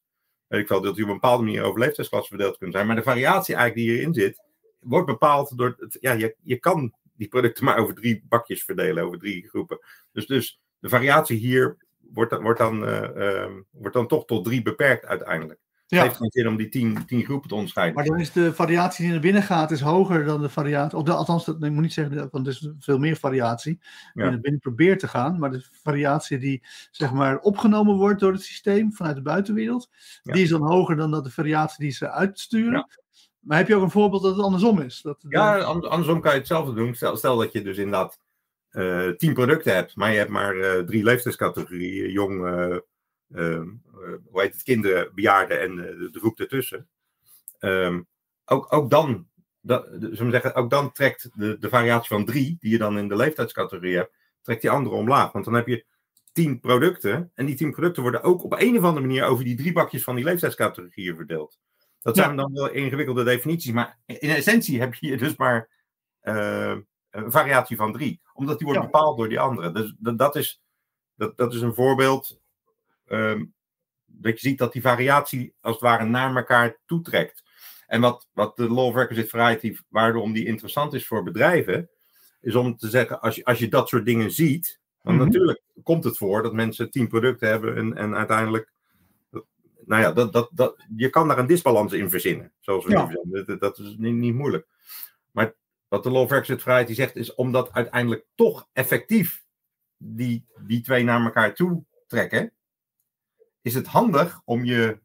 Weet 0.46 0.60
ik 0.60 0.68
wel, 0.68 0.80
dat 0.80 0.94
die 0.94 1.04
op 1.04 1.10
een 1.10 1.16
bepaalde 1.20 1.44
manier 1.44 1.62
over 1.62 1.80
leeftijdsklassen 1.80 2.36
verdeeld 2.36 2.56
kunnen 2.56 2.74
zijn. 2.74 2.86
Maar 2.86 2.96
de 2.96 3.02
variatie 3.02 3.54
eigenlijk 3.54 3.86
die 3.86 3.96
hierin 3.96 4.14
zit, 4.14 4.42
wordt 4.80 5.06
bepaald 5.06 5.58
door. 5.58 5.74
Het, 5.78 5.96
ja, 6.00 6.12
je, 6.12 6.36
je 6.42 6.56
kan 6.56 6.94
die 7.16 7.28
producten 7.28 7.64
maar 7.64 7.78
over 7.78 7.94
drie 7.94 8.24
bakjes 8.28 8.64
verdelen, 8.64 9.04
over 9.04 9.18
drie 9.18 9.48
groepen. 9.48 9.78
Dus, 10.12 10.26
dus 10.26 10.60
de 10.78 10.88
variatie 10.88 11.36
hier 11.38 11.81
wordt, 12.12 12.30
dan- 12.30 12.42
wordt, 12.42 12.58
dan, 12.58 12.86
eh, 12.86 13.38
ehm, 13.42 13.52
wordt 13.70 13.94
dan 13.96 14.06
toch 14.06 14.24
tot 14.24 14.44
drie 14.44 14.62
beperkt 14.62 15.04
uiteindelijk. 15.06 15.60
Het 15.82 16.00
Ja. 16.00 16.06
heeft 16.06 16.16
geen 16.16 16.30
zin 16.30 16.48
om 16.48 16.56
die 16.56 16.68
tien, 16.68 17.06
tien 17.06 17.24
groepen 17.24 17.48
te 17.48 17.54
onderscheiden. 17.54 17.96
Maar 17.96 18.04
dan 18.04 18.20
is 18.20 18.32
de 18.32 18.54
variatie 18.54 19.02
die 19.04 19.12
naar 19.12 19.20
binnen 19.22 19.42
gaat, 19.42 19.70
is 19.70 19.80
hoger 19.80 20.24
dan 20.24 20.40
de 20.40 20.48
variatie. 20.48 20.98
Of 20.98 21.04
de, 21.04 21.12
althans, 21.12 21.44
dat, 21.44 21.62
ik 21.64 21.70
moet 21.70 21.82
niet 21.82 21.92
zeggen, 21.92 22.28
want 22.30 22.46
er 22.46 22.52
is 22.52 22.68
veel 22.78 22.98
meer 22.98 23.16
variatie. 23.16 23.78
Die 24.12 24.22
Ja. 24.24 24.30
naar 24.30 24.40
binnen 24.40 24.60
probeert 24.60 24.98
te 24.98 25.08
gaan. 25.08 25.38
Maar 25.38 25.50
de 25.50 25.66
variatie 25.82 26.38
die 26.38 26.62
zeg 26.90 27.12
maar 27.12 27.38
opgenomen 27.38 27.96
wordt 27.96 28.20
door 28.20 28.32
het 28.32 28.42
systeem 28.42 28.92
vanuit 28.92 29.16
de 29.16 29.22
buitenwereld, 29.22 29.88
Ja. 30.22 30.32
die 30.32 30.42
is 30.42 30.48
dan 30.50 30.62
hoger 30.72 30.96
dan 30.96 31.10
dat 31.10 31.24
de 31.24 31.30
variatie 31.30 31.84
die 31.84 31.92
ze 31.92 32.10
uitsturen. 32.10 32.86
Maar 33.40 33.58
heb 33.58 33.68
je 33.68 33.74
ook 33.76 33.82
een 33.82 33.90
voorbeeld 33.90 34.22
dat 34.22 34.36
het 34.36 34.44
andersom 34.44 34.80
is? 34.80 35.00
Dat 35.02 35.24
Ja, 35.28 35.58
an- 35.58 35.90
andersom 35.90 36.20
kan 36.20 36.32
je 36.32 36.38
hetzelfde 36.38 36.74
doen. 36.74 36.94
Stel, 36.94 37.16
stel 37.16 37.36
dat 37.36 37.52
je 37.52 37.62
dus 37.62 37.76
inderdaad 37.76 38.18
tien 39.16 39.34
producten 39.34 39.74
hebt, 39.74 39.96
maar 39.96 40.10
je 40.12 40.18
hebt 40.18 40.30
maar 40.30 40.56
eh, 40.56 40.78
drie 40.84 41.02
leeftijdscategorieën: 41.04 42.10
jong, 42.10 42.46
eh, 42.46 42.76
ehm, 43.34 43.68
eh, 43.94 44.14
hoe 44.30 44.40
heet 44.40 44.52
het, 44.52 44.62
kinderen, 44.62 45.14
bejaarden 45.14 45.60
en 45.60 45.70
eh, 45.70 45.98
de, 45.98 46.10
de 46.10 46.18
groep 46.18 46.40
ertussen. 46.40 46.88
Ehm, 47.58 48.00
ook, 48.44 48.72
ook, 48.72 48.90
dan, 48.90 49.28
dat, 49.60 49.86
zullen 49.90 50.24
we 50.24 50.30
zeggen, 50.30 50.54
ook 50.54 50.70
dan 50.70 50.92
trekt 50.92 51.30
de, 51.34 51.58
de 51.58 51.68
variatie 51.68 52.16
van 52.16 52.24
drie, 52.24 52.56
die 52.60 52.70
je 52.70 52.78
dan 52.78 52.98
in 52.98 53.08
de 53.08 53.16
leeftijdscategorie 53.16 53.96
hebt, 53.96 54.14
trekt 54.42 54.60
die 54.60 54.70
andere 54.70 54.96
omlaag. 54.96 55.32
Want 55.32 55.44
dan 55.44 55.54
heb 55.54 55.66
je 55.66 55.84
tien 56.32 56.60
producten 56.60 57.30
en 57.34 57.46
die 57.46 57.54
tien 57.54 57.70
producten 57.70 58.02
worden 58.02 58.22
ook 58.22 58.44
op 58.44 58.52
een 58.52 58.78
of 58.78 58.84
andere 58.84 59.06
manier 59.06 59.24
over 59.24 59.44
die 59.44 59.56
drie 59.56 59.72
bakjes 59.72 60.02
van 60.04 60.14
die 60.14 60.24
leeftijdscategorieën 60.24 61.16
verdeeld. 61.16 61.58
Dat 62.00 62.16
Ja. 62.16 62.24
zijn 62.24 62.36
dan 62.36 62.52
wel 62.52 62.70
ingewikkelde 62.70 63.24
definities, 63.24 63.72
maar 63.72 63.98
in 64.06 64.30
essentie 64.30 64.80
heb 64.80 64.94
je 64.94 65.16
dus 65.16 65.36
maar 65.36 65.68
eh, 66.20 66.76
een 67.12 67.30
variatie 67.30 67.76
van 67.76 67.92
drie. 67.92 68.20
Omdat 68.32 68.58
die 68.58 68.66
wordt 68.66 68.80
Ja. 68.82 68.86
bepaald 68.86 69.16
door 69.18 69.28
die 69.28 69.40
andere. 69.40 69.72
Dus 69.72 69.94
dat, 69.98 70.18
dat, 70.18 70.36
is, 70.36 70.62
dat, 71.14 71.36
dat 71.36 71.54
is 71.54 71.60
een 71.60 71.74
voorbeeld 71.74 72.40
ehm, 73.06 73.44
dat 74.04 74.40
je 74.40 74.48
ziet 74.48 74.58
dat 74.58 74.72
die 74.72 74.82
variatie 74.82 75.54
als 75.60 75.72
het 75.74 75.82
ware 75.82 76.04
naar 76.04 76.36
elkaar 76.36 76.78
toetrekt. 76.86 77.42
En 77.86 78.00
wat, 78.00 78.28
wat 78.32 78.56
de 78.56 78.68
Law 78.68 78.86
of 78.86 78.94
Requisite 78.94 79.28
Variety, 79.28 79.76
waarom 79.88 80.32
die 80.32 80.46
interessant 80.46 80.92
is 80.94 81.06
voor 81.06 81.22
bedrijven, 81.22 81.90
is 82.40 82.54
om 82.54 82.76
te 82.76 82.88
zeggen, 82.88 83.20
als 83.20 83.34
je, 83.36 83.44
als 83.44 83.58
je 83.58 83.68
dat 83.68 83.88
soort 83.88 84.04
dingen 84.04 84.30
ziet, 84.30 84.80
want 85.02 85.16
Mhm. 85.16 85.26
natuurlijk 85.26 85.62
komt 85.82 86.04
het 86.04 86.16
voor 86.16 86.42
dat 86.42 86.52
mensen 86.52 86.90
tien 86.90 87.08
producten 87.08 87.48
hebben 87.48 87.76
en, 87.76 87.94
en 87.96 88.14
uiteindelijk, 88.16 88.72
nou 89.84 90.02
ja, 90.02 90.12
dat, 90.12 90.32
dat, 90.32 90.48
dat, 90.52 90.86
je 90.96 91.10
kan 91.10 91.28
daar 91.28 91.38
een 91.38 91.46
disbalans 91.46 91.92
in 91.92 92.10
verzinnen, 92.10 92.52
zoals 92.60 92.84
we 92.84 92.90
Ja. 92.90 93.04
nu 93.06 93.12
verzinnen. 93.12 93.46
Dat, 93.46 93.60
dat 93.60 93.78
is 93.78 93.94
niet, 93.98 94.14
niet 94.14 94.34
moeilijk. 94.34 94.66
Maar 95.30 95.54
wat 95.92 96.02
de 96.02 96.10
Law 96.10 96.22
of 96.22 96.62
Variety 96.62 96.94
zegt, 96.94 97.16
is 97.16 97.34
omdat 97.34 97.72
uiteindelijk 97.72 98.24
toch 98.34 98.68
effectief 98.72 99.44
die, 99.96 100.46
die 100.66 100.80
twee 100.80 101.04
naar 101.04 101.24
elkaar 101.24 101.54
toe 101.54 101.84
trekken, 102.06 102.52
is 103.62 103.74
het 103.74 103.86
handig 103.86 104.40
om 104.44 104.64
je 104.64 104.98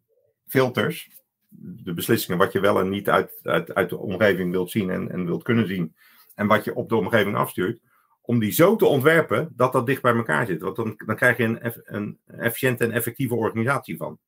filters, 0.46 1.10
de 1.50 1.94
beslissingen 1.94 2.38
wat 2.38 2.52
je 2.52 2.60
wel 2.60 2.80
en 2.80 2.90
niet 2.90 3.10
uit, 3.10 3.40
uit, 3.44 3.74
uit 3.74 3.90
de 3.90 3.98
omgeving 3.98 4.52
wilt 4.52 4.72
zien 4.72 4.90
en, 4.90 5.12
en 5.12 5.26
wilt 5.26 5.44
kunnen 5.44 5.68
zien, 5.68 5.96
en 6.36 6.48
wat 6.48 6.64
je 6.64 6.76
op 6.76 6.90
de 6.90 6.96
omgeving 6.96 7.36
afstuurt, 7.36 7.82
om 8.22 8.40
die 8.40 8.52
zo 8.52 8.76
te 8.76 8.86
ontwerpen 8.86 9.54
dat 9.56 9.74
dat 9.74 9.86
dicht 9.86 10.02
bij 10.02 10.16
elkaar 10.16 10.46
zit. 10.46 10.62
Want 10.62 10.76
dan, 10.76 11.02
dan 11.06 11.16
krijg 11.16 11.38
je 11.38 11.44
een, 11.44 11.74
een 11.84 12.20
efficiënte 12.26 12.84
en 12.84 12.92
effectieve 12.92 13.36
organisatie 13.36 13.98
van. 13.98 14.20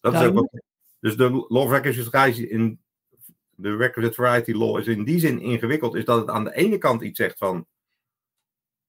Dat 0.00 0.14
is 0.14 0.20
ook 0.20 0.34
wat, 0.34 0.62
dus 1.00 1.16
de 1.16 1.30
Law 1.48 1.72
of 1.72 2.08
Variety 2.10 2.42
in 2.42 2.80
de 3.58 3.76
Requisite 3.76 4.14
Variety 4.14 4.52
Law 4.52 4.78
is 4.78 4.86
in 4.86 5.04
die 5.04 5.18
zin 5.18 5.40
ingewikkeld, 5.40 5.94
is 5.94 6.04
dat 6.04 6.20
het 6.20 6.28
aan 6.28 6.44
de 6.44 6.54
ene 6.54 6.78
kant 6.78 7.02
iets 7.02 7.18
zegt 7.18 7.38
van 7.38 7.66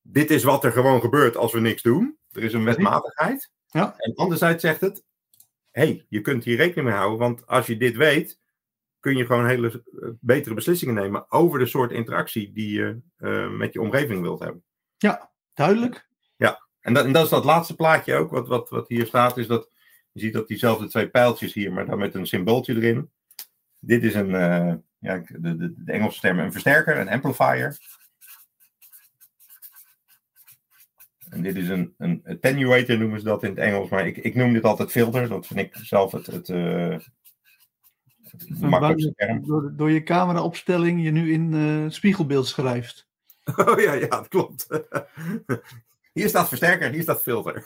dit 0.02 0.32
is 0.32 0.44
wat 0.44 0.64
er 0.64 0.72
gewoon 0.72 1.02
gebeurt 1.02 1.38
als 1.38 1.54
we 1.54 1.60
niks 1.60 1.82
doen. 1.82 2.18
Er 2.30 2.44
is 2.44 2.54
een 2.54 2.64
wetmatigheid. 2.64 3.52
Ja. 3.68 3.96
En 3.98 4.16
anderzijds 4.16 4.62
zegt 4.64 4.82
het, 4.82 5.04
hey, 5.72 6.06
je 6.10 6.22
kunt 6.22 6.44
hier 6.44 6.58
rekening 6.58 6.88
mee 6.88 6.98
houden, 6.98 7.20
want 7.20 7.48
als 7.48 7.68
je 7.68 7.78
dit 7.78 7.96
weet, 7.96 8.40
kun 9.00 9.18
je 9.18 9.26
gewoon 9.26 9.48
hele 9.48 9.84
eh, 10.02 10.10
betere 10.20 10.56
beslissingen 10.56 10.96
nemen 10.96 11.32
over 11.32 11.60
de 11.60 11.66
soort 11.66 11.92
interactie 11.92 12.52
die 12.52 12.74
je 12.74 13.02
eh, 13.18 13.50
met 13.50 13.74
je 13.74 13.82
omgeving 13.82 14.22
wilt 14.22 14.40
hebben. 14.40 14.64
Ja, 14.98 15.32
duidelijk. 15.54 16.10
En 16.82 16.94
dat, 16.94 17.06
en 17.06 17.12
dat 17.12 17.24
is 17.24 17.30
dat 17.30 17.46
laatste 17.46 17.76
plaatje 17.76 18.16
ook, 18.16 18.32
wat, 18.32 18.48
wat, 18.48 18.70
wat 18.70 18.88
hier 18.88 19.06
staat, 19.06 19.38
is 19.38 19.48
dat 19.48 19.70
je 20.12 20.20
ziet 20.20 20.34
dat 20.34 20.48
diezelfde 20.48 20.88
twee 20.88 21.10
pijltjes 21.10 21.54
hier, 21.54 21.74
maar 21.74 21.86
dan 21.86 22.00
met 22.00 22.16
een 22.16 22.28
symbooltje 22.28 22.76
erin. 22.76 23.12
Dit 23.80 24.04
is 24.04 24.14
een, 24.14 24.30
uh, 24.30 24.74
ja, 25.00 25.24
de, 25.28 25.56
de, 25.58 25.74
de 25.78 25.92
Engelse 25.92 26.20
term, 26.20 26.40
een 26.40 26.52
versterker, 26.52 26.98
een 26.98 27.10
amplifier. 27.10 27.78
En 31.30 31.42
dit 31.42 31.56
is 31.56 31.70
een, 31.70 31.94
een 31.98 32.22
attenuator, 32.26 32.98
noemen 32.98 33.20
ze 33.20 33.26
dat 33.26 33.44
in 33.44 33.50
het 33.50 33.60
Engels. 33.60 33.90
Maar 33.90 34.08
ik, 34.08 34.18
ik 34.18 34.36
noem 34.36 34.54
dit 34.54 34.64
altijd 34.64 34.92
filter. 34.92 35.30
Dat 35.30 35.48
vind 35.48 35.60
ik 35.60 35.76
zelf 35.82 36.12
het, 36.12 36.26
het, 36.26 36.50
uh, 36.50 36.98
het 38.24 38.62
makkelijkste 38.62 39.14
term. 39.16 39.46
Door, 39.46 39.74
door 39.76 39.92
je 39.92 40.04
cameraopstelling 40.04 41.04
je 41.04 41.12
nu 41.12 41.34
in 41.34 41.54
uh, 41.54 41.90
spiegelbeeld 41.90 42.48
schrijft. 42.48 43.08
Oh 43.66 43.80
ja, 43.80 43.94
ja, 43.94 44.08
dat 44.08 44.28
klopt. 44.28 44.68
Hier 46.14 46.30
staat 46.30 46.48
versterker, 46.48 46.92
hier 46.92 47.02
staat 47.02 47.22
filter. 47.22 47.64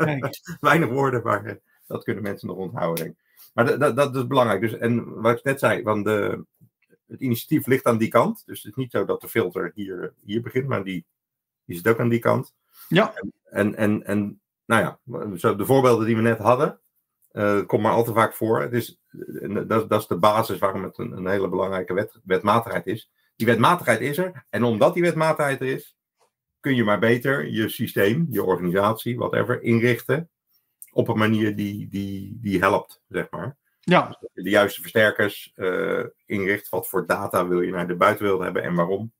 Weinig 0.60 0.88
woorden, 0.88 1.22
maar 1.22 1.44
eh, 1.44 1.54
dat 1.86 2.04
kunnen 2.04 2.22
mensen 2.22 2.48
nog 2.48 2.56
onthouden. 2.56 3.16
Maar 3.52 3.78
dat, 3.78 3.96
dat, 3.96 4.16
is 4.16 4.26
belangrijk. 4.26 4.60
Dus, 4.60 4.76
en 4.76 5.20
wat 5.20 5.38
ik 5.38 5.44
net 5.44 5.58
zei, 5.58 5.82
van 5.82 6.02
de, 6.02 6.44
het 7.06 7.20
initiatief 7.20 7.66
ligt 7.66 7.86
aan 7.86 7.98
die 7.98 8.08
kant. 8.08 8.42
Dus 8.46 8.62
het 8.62 8.70
is 8.70 8.76
niet 8.76 8.90
zo 8.90 9.04
dat 9.04 9.20
de 9.20 9.28
filter 9.28 9.72
hier, 9.74 10.14
hier 10.24 10.42
begint, 10.42 10.66
maar 10.66 10.84
die, 10.84 11.06
die 11.64 11.76
zit 11.76 11.88
ook 11.88 12.00
aan 12.00 12.08
die 12.08 12.18
kant. 12.18 12.54
Ja. 12.88 13.12
En, 13.44 13.74
en, 13.74 14.06
en, 14.06 14.40
nou 14.64 14.82
ja, 14.82 14.98
de 15.56 15.66
voorbeelden 15.66 16.06
die 16.06 16.16
we 16.16 16.22
net 16.22 16.38
hadden, 16.38 16.80
uh, 17.32 17.66
komt 17.66 17.82
maar 17.82 17.92
al 17.92 18.04
te 18.04 18.12
vaak 18.12 18.34
voor. 18.34 18.60
Het 18.60 18.72
is, 18.72 19.00
dat, 19.66 19.88
dat 19.88 20.00
is 20.00 20.06
de 20.06 20.18
basis 20.18 20.58
waarom 20.58 20.82
het 20.82 20.98
een, 20.98 21.12
een 21.12 21.26
hele 21.26 21.48
belangrijke 21.48 21.94
wet, 21.94 22.20
wetmatigheid 22.24 22.86
is. 22.86 23.10
Die 23.36 23.46
wetmatigheid 23.46 24.00
is 24.00 24.18
er. 24.18 24.46
En 24.50 24.62
omdat 24.62 24.94
die 24.94 25.02
wetmatigheid 25.02 25.60
er 25.60 25.66
is, 25.66 25.96
kun 26.60 26.74
je 26.74 26.84
maar 26.84 26.98
beter 26.98 27.48
je 27.48 27.68
systeem, 27.68 28.26
je 28.30 28.42
organisatie, 28.42 29.16
whatever, 29.16 29.62
inrichten 29.62 30.30
op 30.92 31.08
een 31.08 31.18
manier 31.18 31.56
die, 31.56 31.88
die, 31.88 32.38
die 32.40 32.58
helpt, 32.58 33.02
zeg 33.08 33.30
maar. 33.30 33.56
Ja. 33.80 34.18
Dus 34.20 34.44
de 34.44 34.50
juiste 34.50 34.80
versterkers 34.80 35.52
uh, 35.56 36.04
inricht. 36.26 36.68
Wat 36.68 36.88
voor 36.88 37.06
data 37.06 37.48
wil 37.48 37.60
je 37.60 37.70
naar 37.70 37.88
de 37.88 37.96
buitenwereld 37.96 38.42
hebben 38.42 38.62
en 38.62 38.74
waarom? 38.74 39.12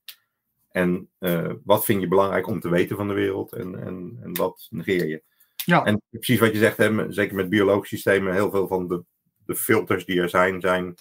En 0.71 1.11
uh, 1.19 1.53
wat 1.65 1.85
vind 1.85 2.01
je 2.01 2.09
belangrijk 2.09 2.47
om 2.47 2.61
te 2.61 2.69
weten 2.69 2.97
van 2.97 3.09
de 3.09 3.15
wereld 3.15 3.53
en, 3.53 3.83
en, 3.83 4.19
en 4.23 4.37
wat 4.37 4.67
negeer 4.71 5.07
je? 5.07 5.23
Ja. 5.65 5.85
En 5.85 6.03
precies 6.11 6.39
wat 6.39 6.53
je 6.53 6.59
zegt, 6.59 6.77
hè, 6.77 7.13
zeker 7.13 7.35
met 7.37 7.49
biologische 7.49 7.95
systemen, 7.95 8.33
heel 8.33 8.51
veel 8.51 8.67
van 8.67 8.89
de, 8.89 9.05
de 9.47 9.55
filters 9.55 10.05
die 10.05 10.21
er 10.21 10.29
zijn, 10.29 10.61
zijn 10.61 10.95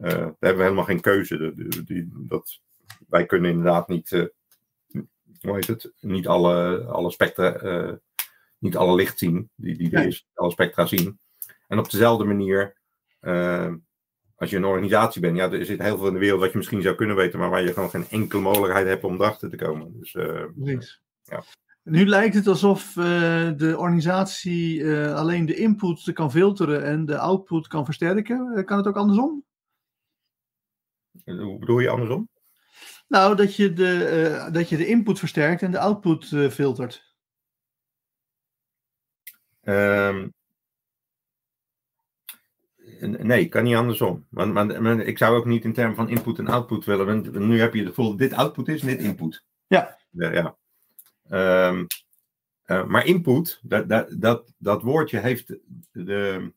uh, 0.00 0.08
daar 0.08 0.18
hebben 0.18 0.56
we 0.56 0.62
helemaal 0.62 0.84
geen 0.84 1.00
keuze. 1.00 1.36
De, 1.36 1.84
die, 1.84 2.08
dat, 2.14 2.60
wij 3.08 3.26
kunnen 3.26 3.50
inderdaad 3.50 3.88
niet, 3.88 4.10
hoe 5.40 5.54
heet 5.54 5.66
het, 5.66 5.92
niet 6.00 6.26
alle, 6.26 6.84
alle 6.84 7.10
spectra, 7.10 7.52
niet 8.58 8.76
alle 8.76 8.94
licht 8.94 9.18
zien, 9.18 9.50
die, 9.54 9.76
die 9.76 9.90
er 9.90 10.06
is, 10.06 10.26
alle 10.34 10.50
spectra 10.50 10.86
zien. 10.86 11.18
En 11.68 11.78
op 11.78 11.90
dezelfde 11.90 12.24
manier 12.24 12.76
als 14.38 14.50
je 14.50 14.56
een 14.56 14.64
organisatie 14.64 15.20
bent, 15.20 15.36
ja, 15.36 15.50
er 15.50 15.64
zit 15.64 15.82
heel 15.82 15.96
veel 15.96 16.06
in 16.06 16.12
de 16.12 16.18
wereld 16.18 16.40
wat 16.40 16.50
je 16.50 16.56
misschien 16.56 16.82
zou 16.82 16.94
kunnen 16.94 17.16
weten, 17.16 17.38
maar 17.38 17.50
waar 17.50 17.62
je 17.62 17.72
gewoon 17.72 17.90
geen 17.90 18.08
enkele 18.08 18.42
mogelijkheid 18.42 18.86
hebt 18.86 19.04
om 19.04 19.14
erachter 19.14 19.50
te 19.50 19.56
komen. 19.56 19.98
Dus, 19.98 20.14
uh, 20.14 20.78
ja. 21.22 21.42
Nu 21.82 22.06
lijkt 22.06 22.34
het 22.34 22.46
alsof 22.46 22.96
uh, 22.96 23.04
de 23.56 23.74
organisatie 23.78 24.78
uh, 24.78 25.14
alleen 25.14 25.46
de 25.46 25.54
input 25.54 26.12
kan 26.12 26.30
filteren 26.30 26.84
en 26.84 27.04
de 27.04 27.18
output 27.18 27.66
kan 27.66 27.84
versterken. 27.84 28.64
Kan 28.64 28.76
het 28.76 28.86
ook 28.86 28.96
andersom? 28.96 29.44
Hoe 31.24 31.58
bedoel 31.58 31.78
je 31.78 31.88
andersom? 31.88 32.28
Nou, 33.08 33.36
dat 33.36 33.56
je 33.56 33.72
de, 33.72 34.48
dat 34.52 34.68
je 34.68 34.76
de 34.76 34.86
input 34.86 35.18
versterkt 35.18 35.62
en 35.62 35.70
de 35.70 35.78
output 35.78 36.26
filtert. 36.50 37.07
Um, 39.68 40.32
Nee, 43.00 43.48
kan 43.48 43.64
niet 43.64 43.74
andersom. 43.74 44.26
Want, 44.28 44.52
maar, 44.80 45.00
ik 45.00 45.18
zou 45.18 45.36
ook 45.36 45.44
niet 45.44 45.64
in 45.64 45.72
termen 45.72 45.96
van 45.96 46.08
input 46.08 46.38
en 46.38 46.46
output 46.46 46.84
willen. 46.84 47.06
Want 47.06 47.38
nu 47.38 47.60
heb 47.60 47.74
je 47.74 47.78
het 47.78 47.88
gevoel 47.88 48.08
dat 48.08 48.18
dit 48.18 48.32
output 48.32 48.68
is 48.68 48.80
en 48.80 48.86
dit 48.86 49.00
input. 49.00 49.44
Ja. 49.66 49.98
ja, 50.10 50.32
ja. 50.32 50.56
Um, 51.68 51.86
uh, 52.66 52.84
maar 52.84 53.06
input, 53.06 53.60
dat, 53.62 53.88
dat, 53.88 54.14
dat, 54.20 54.52
dat 54.58 54.82
woordje 54.82 55.18
heeft 55.18 55.54
de, 55.92 56.52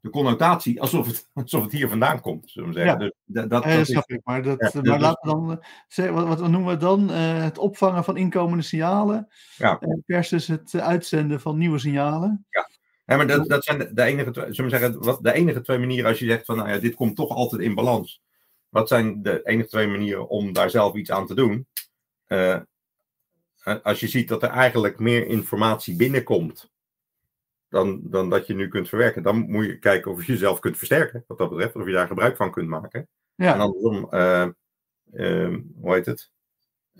de 0.00 0.10
connotatie 0.10 0.80
alsof 0.80 1.06
het, 1.06 1.28
alsof 1.34 1.62
het 1.62 1.72
hier 1.72 1.88
vandaan 1.88 2.20
komt, 2.20 2.50
zullen 2.50 2.68
we 2.68 2.74
zeggen. 2.74 2.92
Ja, 2.92 2.98
dus 2.98 3.12
dat, 3.24 3.50
dat, 3.50 3.62
dat 3.62 3.86
snap 3.86 4.08
is, 4.08 4.16
ik. 4.16 4.20
Maar, 4.24 4.42
dat, 4.42 4.58
ja, 4.58 4.70
maar 4.74 4.82
dus, 4.82 5.00
laten 5.00 5.28
we 5.28 5.34
dan 5.36 5.64
zeggen, 5.88 6.14
wat, 6.14 6.38
wat 6.38 6.50
noemen 6.50 6.72
we 6.72 6.76
dan? 6.76 7.10
Uh, 7.10 7.42
het 7.42 7.58
opvangen 7.58 8.04
van 8.04 8.16
inkomende 8.16 8.62
signalen 8.62 9.28
ja. 9.56 9.80
versus 10.06 10.46
het 10.46 10.74
uitzenden 10.80 11.40
van 11.40 11.58
nieuwe 11.58 11.78
signalen. 11.78 12.46
Ja. 12.50 12.68
Ja, 13.06 13.16
maar 13.16 13.26
dat, 13.26 13.48
dat 13.48 13.64
zijn 13.64 13.78
de, 13.78 13.92
de 13.92 14.02
enige, 14.02 14.30
twee, 14.30 14.54
zullen 14.54 14.70
we 14.70 14.78
zeggen, 14.78 15.02
wat, 15.02 15.22
de 15.22 15.32
enige 15.32 15.60
twee 15.60 15.78
manieren 15.78 16.10
als 16.10 16.18
je 16.18 16.26
zegt 16.26 16.44
van, 16.44 16.56
nou 16.56 16.68
ja, 16.68 16.78
dit 16.78 16.94
komt 16.94 17.16
toch 17.16 17.30
altijd 17.30 17.62
in 17.62 17.74
balans. 17.74 18.22
Wat 18.68 18.88
zijn 18.88 19.22
de 19.22 19.40
enige 19.44 19.68
twee 19.68 19.86
manieren 19.86 20.28
om 20.28 20.52
daar 20.52 20.70
zelf 20.70 20.94
iets 20.94 21.10
aan 21.10 21.26
te 21.26 21.34
doen? 21.34 21.66
Als 23.82 24.00
je 24.00 24.08
ziet 24.08 24.28
dat 24.28 24.42
er 24.42 24.48
eigenlijk 24.48 24.98
meer 24.98 25.26
informatie 25.26 25.96
binnenkomt 25.96 26.70
dan, 27.70 28.00
dan 28.02 28.30
dat 28.30 28.46
je 28.46 28.54
nu 28.54 28.68
kunt 28.68 28.88
verwerken, 28.88 29.22
dan 29.22 29.50
moet 29.50 29.64
je 29.64 29.78
kijken 29.78 30.10
of 30.10 30.26
je 30.26 30.32
jezelf 30.32 30.58
kunt 30.58 30.76
versterken, 30.76 31.24
wat 31.26 31.38
dat 31.38 31.48
betreft, 31.50 31.76
of 31.76 31.86
je 31.86 31.92
daar 31.92 32.06
gebruik 32.06 32.36
van 32.36 32.50
kunt 32.50 32.68
maken. 32.68 33.08
Ja. 33.34 33.54
En 33.54 33.60
andersom, 33.60 34.08
uh, 34.10 34.48
um, 35.12 35.72
hoe 35.80 35.94
heet 35.94 36.06
het? 36.06 36.30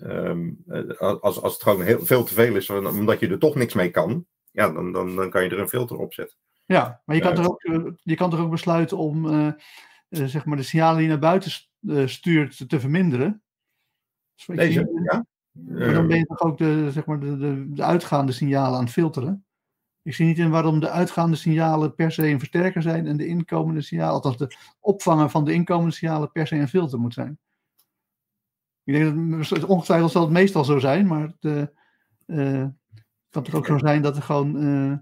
Um, 0.03 0.63
als, 0.97 1.41
als 1.41 1.53
het 1.53 1.63
gewoon 1.63 1.81
heel, 1.81 2.05
veel 2.05 2.23
te 2.23 2.33
veel 2.33 2.55
is, 2.55 2.69
omdat 2.69 3.19
je 3.19 3.27
er 3.27 3.39
toch 3.39 3.55
niks 3.55 3.73
mee 3.73 3.89
kan, 3.89 4.25
ja, 4.51 4.71
dan, 4.71 4.91
dan, 4.91 5.15
dan 5.15 5.29
kan 5.29 5.43
je 5.43 5.49
er 5.49 5.59
een 5.59 5.69
filter 5.69 5.97
op 5.97 6.13
zetten. 6.13 6.37
Ja, 6.65 7.01
maar 7.05 7.15
je 7.15 7.21
kan, 7.21 7.37
er 7.37 7.49
ook, 7.49 7.61
je 8.03 8.15
kan 8.15 8.31
er 8.31 8.39
ook 8.39 8.51
besluiten 8.51 8.97
om 8.97 9.25
uh, 9.25 9.51
zeg 10.09 10.45
maar 10.45 10.57
de 10.57 10.63
signalen 10.63 10.95
die 10.95 11.03
je 11.03 11.09
naar 11.09 11.19
buiten 11.19 11.51
stuurt 12.09 12.69
te 12.69 12.79
verminderen. 12.79 13.43
Deze, 14.45 15.03
ja. 15.03 15.25
Maar 15.51 15.93
dan 15.93 16.07
ben 16.07 16.17
je 16.17 16.25
toch 16.25 16.41
ook 16.41 16.57
de, 16.57 16.91
zeg 16.91 17.05
maar 17.05 17.19
de, 17.19 17.37
de, 17.37 17.73
de, 17.73 17.83
uitgaande 17.83 18.31
signalen 18.31 18.77
aan 18.77 18.83
het 18.83 18.93
filteren. 18.93 19.45
Ik 20.03 20.13
zie 20.13 20.25
niet 20.25 20.37
in 20.37 20.49
waarom 20.49 20.79
de 20.79 20.89
uitgaande 20.89 21.35
signalen 21.35 21.95
per 21.95 22.11
se 22.11 22.27
een 22.27 22.39
versterker 22.39 22.81
zijn 22.81 23.07
en 23.07 23.17
de 23.17 23.27
inkomende 23.27 23.81
signalen, 23.81 24.13
althans 24.13 24.37
de 24.37 24.55
opvangen 24.79 25.29
van 25.29 25.45
de 25.45 25.53
inkomende 25.53 25.93
signalen 25.93 26.31
per 26.31 26.47
se 26.47 26.55
een 26.55 26.67
filter 26.67 26.99
moet 26.99 27.13
zijn. 27.13 27.39
Ik 28.83 28.93
denk 28.93 29.49
dat 29.49 29.63
ongetwijfeld 29.63 30.11
zal 30.11 30.21
het 30.21 30.31
meestal 30.31 30.63
zo 30.63 30.79
zijn, 30.79 31.07
maar 31.07 31.33
de, 31.39 31.71
uh, 32.27 32.65
kan 33.29 33.43
het 33.43 33.53
ook 33.53 33.65
zo 33.65 33.77
zijn 33.77 34.01
dat 34.01 34.15
er 34.15 34.23
gewoon 34.23 34.63
uh, 34.63 34.97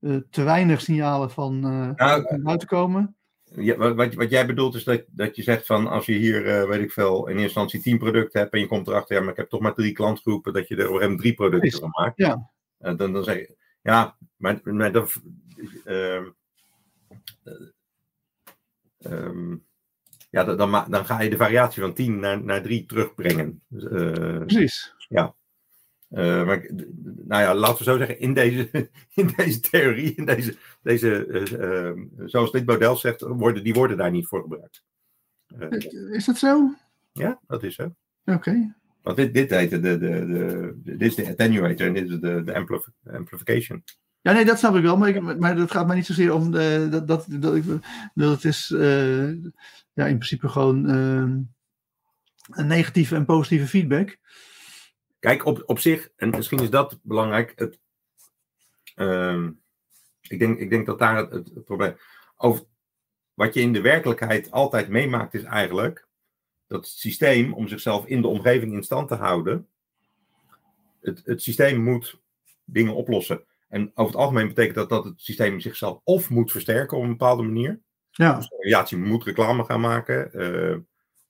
uh, 0.00 0.20
te 0.30 0.42
weinig 0.42 0.80
signalen 0.80 1.30
van 1.30 1.54
uh, 1.56 1.90
nou, 1.94 2.42
buiten 2.42 2.68
komen? 2.68 3.16
Ja, 3.44 3.94
wat, 3.94 4.14
wat 4.14 4.30
jij 4.30 4.46
bedoelt 4.46 4.74
is 4.74 4.84
dat, 4.84 5.04
dat 5.10 5.36
je 5.36 5.42
zegt 5.42 5.66
van 5.66 5.86
als 5.86 6.06
je 6.06 6.12
hier, 6.12 6.68
weet 6.68 6.82
ik 6.82 6.92
veel, 6.92 7.20
in 7.20 7.26
eerste 7.26 7.42
instantie 7.42 7.80
tien 7.80 7.98
producten 7.98 8.40
hebt 8.40 8.52
en 8.52 8.60
je 8.60 8.66
komt 8.66 8.88
erachter, 8.88 9.16
ja, 9.16 9.22
maar 9.22 9.30
ik 9.30 9.36
heb 9.36 9.48
toch 9.48 9.60
maar 9.60 9.74
drie 9.74 9.92
klantgroepen, 9.92 10.52
dat 10.52 10.68
je 10.68 10.76
er 10.76 10.90
op 10.90 11.00
een 11.00 11.16
drie 11.16 11.34
producten 11.34 11.80
van 11.80 11.90
maakt. 11.90 12.16
Ja. 12.16 12.50
dan, 12.78 12.96
dan 12.96 13.24
zeg 13.24 13.36
je, 13.36 13.56
ja, 13.86 14.16
maar, 14.36 14.60
maar 14.64 14.92
dat, 14.92 15.20
um, 15.84 16.34
um, 18.98 19.64
ja, 20.30 20.44
dan, 20.44 20.86
dan, 20.88 21.06
ga 21.06 21.20
je 21.20 21.30
de 21.30 21.36
variatie 21.36 21.82
van 21.82 21.94
10 21.94 22.18
naar, 22.18 22.42
naar 22.42 22.62
3 22.62 22.86
terugbrengen. 22.86 23.62
Uh, 23.70 24.38
Precies. 24.38 24.94
Ja. 25.08 25.34
Uh, 26.10 26.46
maar, 26.46 26.70
nou 27.24 27.42
ja, 27.42 27.54
laten 27.54 27.78
we 27.78 27.84
zo 27.84 27.96
zeggen, 27.96 28.20
in 28.20 28.34
deze, 28.34 28.70
in 29.14 29.32
deze 29.36 29.60
theorie, 29.60 30.14
in 30.14 30.24
deze, 30.24 30.56
deze 30.82 31.26
uh, 31.26 31.52
uh, 31.52 32.02
zoals 32.24 32.50
dit 32.50 32.66
model 32.66 32.96
zegt, 32.96 33.20
worden 33.20 33.64
die 33.64 33.74
woorden 33.74 33.96
daar 33.96 34.10
niet 34.10 34.26
voor 34.26 34.42
gebruikt. 34.42 34.82
is 36.10 36.24
dat 36.24 36.36
zo? 36.36 36.74
Ja, 37.12 37.40
dat 37.46 37.62
is 37.62 37.74
zo. 37.74 37.82
Oké. 37.82 38.32
Okay. 38.34 38.74
Want 39.06 39.18
dit, 39.18 39.34
dit 39.34 39.50
heet 39.50 39.70
de, 39.70 39.80
de, 39.80 39.98
de, 39.98 40.72
dit 40.76 41.00
is 41.00 41.14
de 41.14 41.28
attenuator 41.28 41.86
en 41.86 41.92
dit 41.92 42.10
is 42.10 42.20
de, 42.20 42.42
de 42.42 42.54
amplif 42.54 42.88
amplification. 43.04 43.84
Ja, 44.20 44.32
nee, 44.32 44.44
dat 44.44 44.58
snap 44.58 44.74
ik 44.74 44.82
wel, 44.82 44.96
maar, 44.96 45.08
ik, 45.08 45.38
maar 45.38 45.56
dat 45.56 45.70
gaat 45.70 45.86
mij 45.86 45.96
niet 45.96 46.06
zozeer 46.06 46.34
om 46.34 46.50
de, 46.50 46.86
dat, 46.90 47.06
dat, 47.06 47.26
dat, 47.28 47.54
ik, 47.54 47.64
dat 48.14 48.32
het 48.32 48.44
is 48.44 48.68
ja, 49.92 50.06
in 50.06 50.18
principe 50.18 50.48
gewoon 50.48 50.88
een 52.50 52.66
negatieve 52.66 53.14
en 53.14 53.24
positieve 53.24 53.66
feedback. 53.66 54.16
Kijk, 55.18 55.44
op, 55.44 55.62
op 55.66 55.78
zich, 55.78 56.08
en 56.16 56.30
misschien 56.30 56.62
is 56.62 56.70
dat 56.70 56.98
belangrijk, 57.02 57.52
het, 57.56 57.80
uh, 58.96 59.48
ik, 60.20 60.38
denk, 60.38 60.58
ik 60.58 60.70
denk 60.70 60.86
dat 60.86 60.98
daar 60.98 61.16
het, 61.16 61.30
het, 61.30 61.64
probleem. 61.64 61.96
Over, 62.36 62.64
wat 63.34 63.54
je 63.54 63.60
in 63.60 63.72
de 63.72 63.80
werkelijkheid 63.80 64.50
altijd 64.50 64.88
meemaakt, 64.88 65.34
is 65.34 65.42
eigenlijk 65.42 66.05
dat 66.66 66.86
systeem, 66.86 67.54
om 67.54 67.68
zichzelf 67.68 68.06
in 68.06 68.20
de 68.20 68.28
omgeving 68.28 68.72
in 68.72 68.82
stand 68.82 69.08
te 69.08 69.14
houden, 69.14 69.68
het, 71.00 71.22
het 71.24 71.42
systeem 71.42 71.82
moet 71.82 72.20
dingen 72.64 72.94
oplossen. 72.94 73.44
En 73.68 73.90
over 73.94 74.12
het 74.12 74.20
algemeen 74.20 74.48
betekent 74.48 74.74
dat 74.74 74.88
dat 74.88 75.04
het 75.04 75.20
systeem 75.20 75.60
zichzelf 75.60 76.00
of 76.04 76.30
moet 76.30 76.52
versterken 76.52 76.96
op 76.96 77.02
een 77.02 77.08
bepaalde 77.08 77.42
manier. 77.42 77.80
Ja. 78.10 78.36
Dus 78.36 78.48
de 78.48 78.54
organisatie 78.54 78.98
moet 78.98 79.24
reclame 79.24 79.64
gaan 79.64 79.80
maken. 79.80 80.30
Uh, 80.32 80.76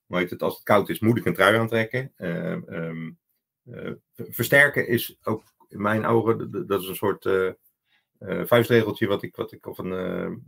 hoe 0.07 0.19
heet 0.19 0.31
het, 0.31 0.43
als 0.43 0.55
het 0.55 0.63
koud 0.63 0.89
is, 0.89 1.01
moet 1.01 1.19
ik 1.19 1.25
een 1.25 1.35
trui 1.35 1.57
aantrekken. 1.57 2.13
Uh, 2.17 2.51
um, 2.51 3.19
uh, 3.65 3.91
versterken 4.15 4.89
is 4.89 5.19
ook 5.23 5.43
in 5.69 5.83
mijn 5.83 6.05
ogen, 6.05 6.67
dat 6.67 6.83
is 6.83 6.89
een 6.89 6.95
soort 6.95 7.29
vuistregeltje 8.49 9.07
wat 9.07 9.23
ik, 9.23 9.37
wat 9.37 9.53
ik 9.53 9.67
of 9.67 9.79
een 9.79 10.45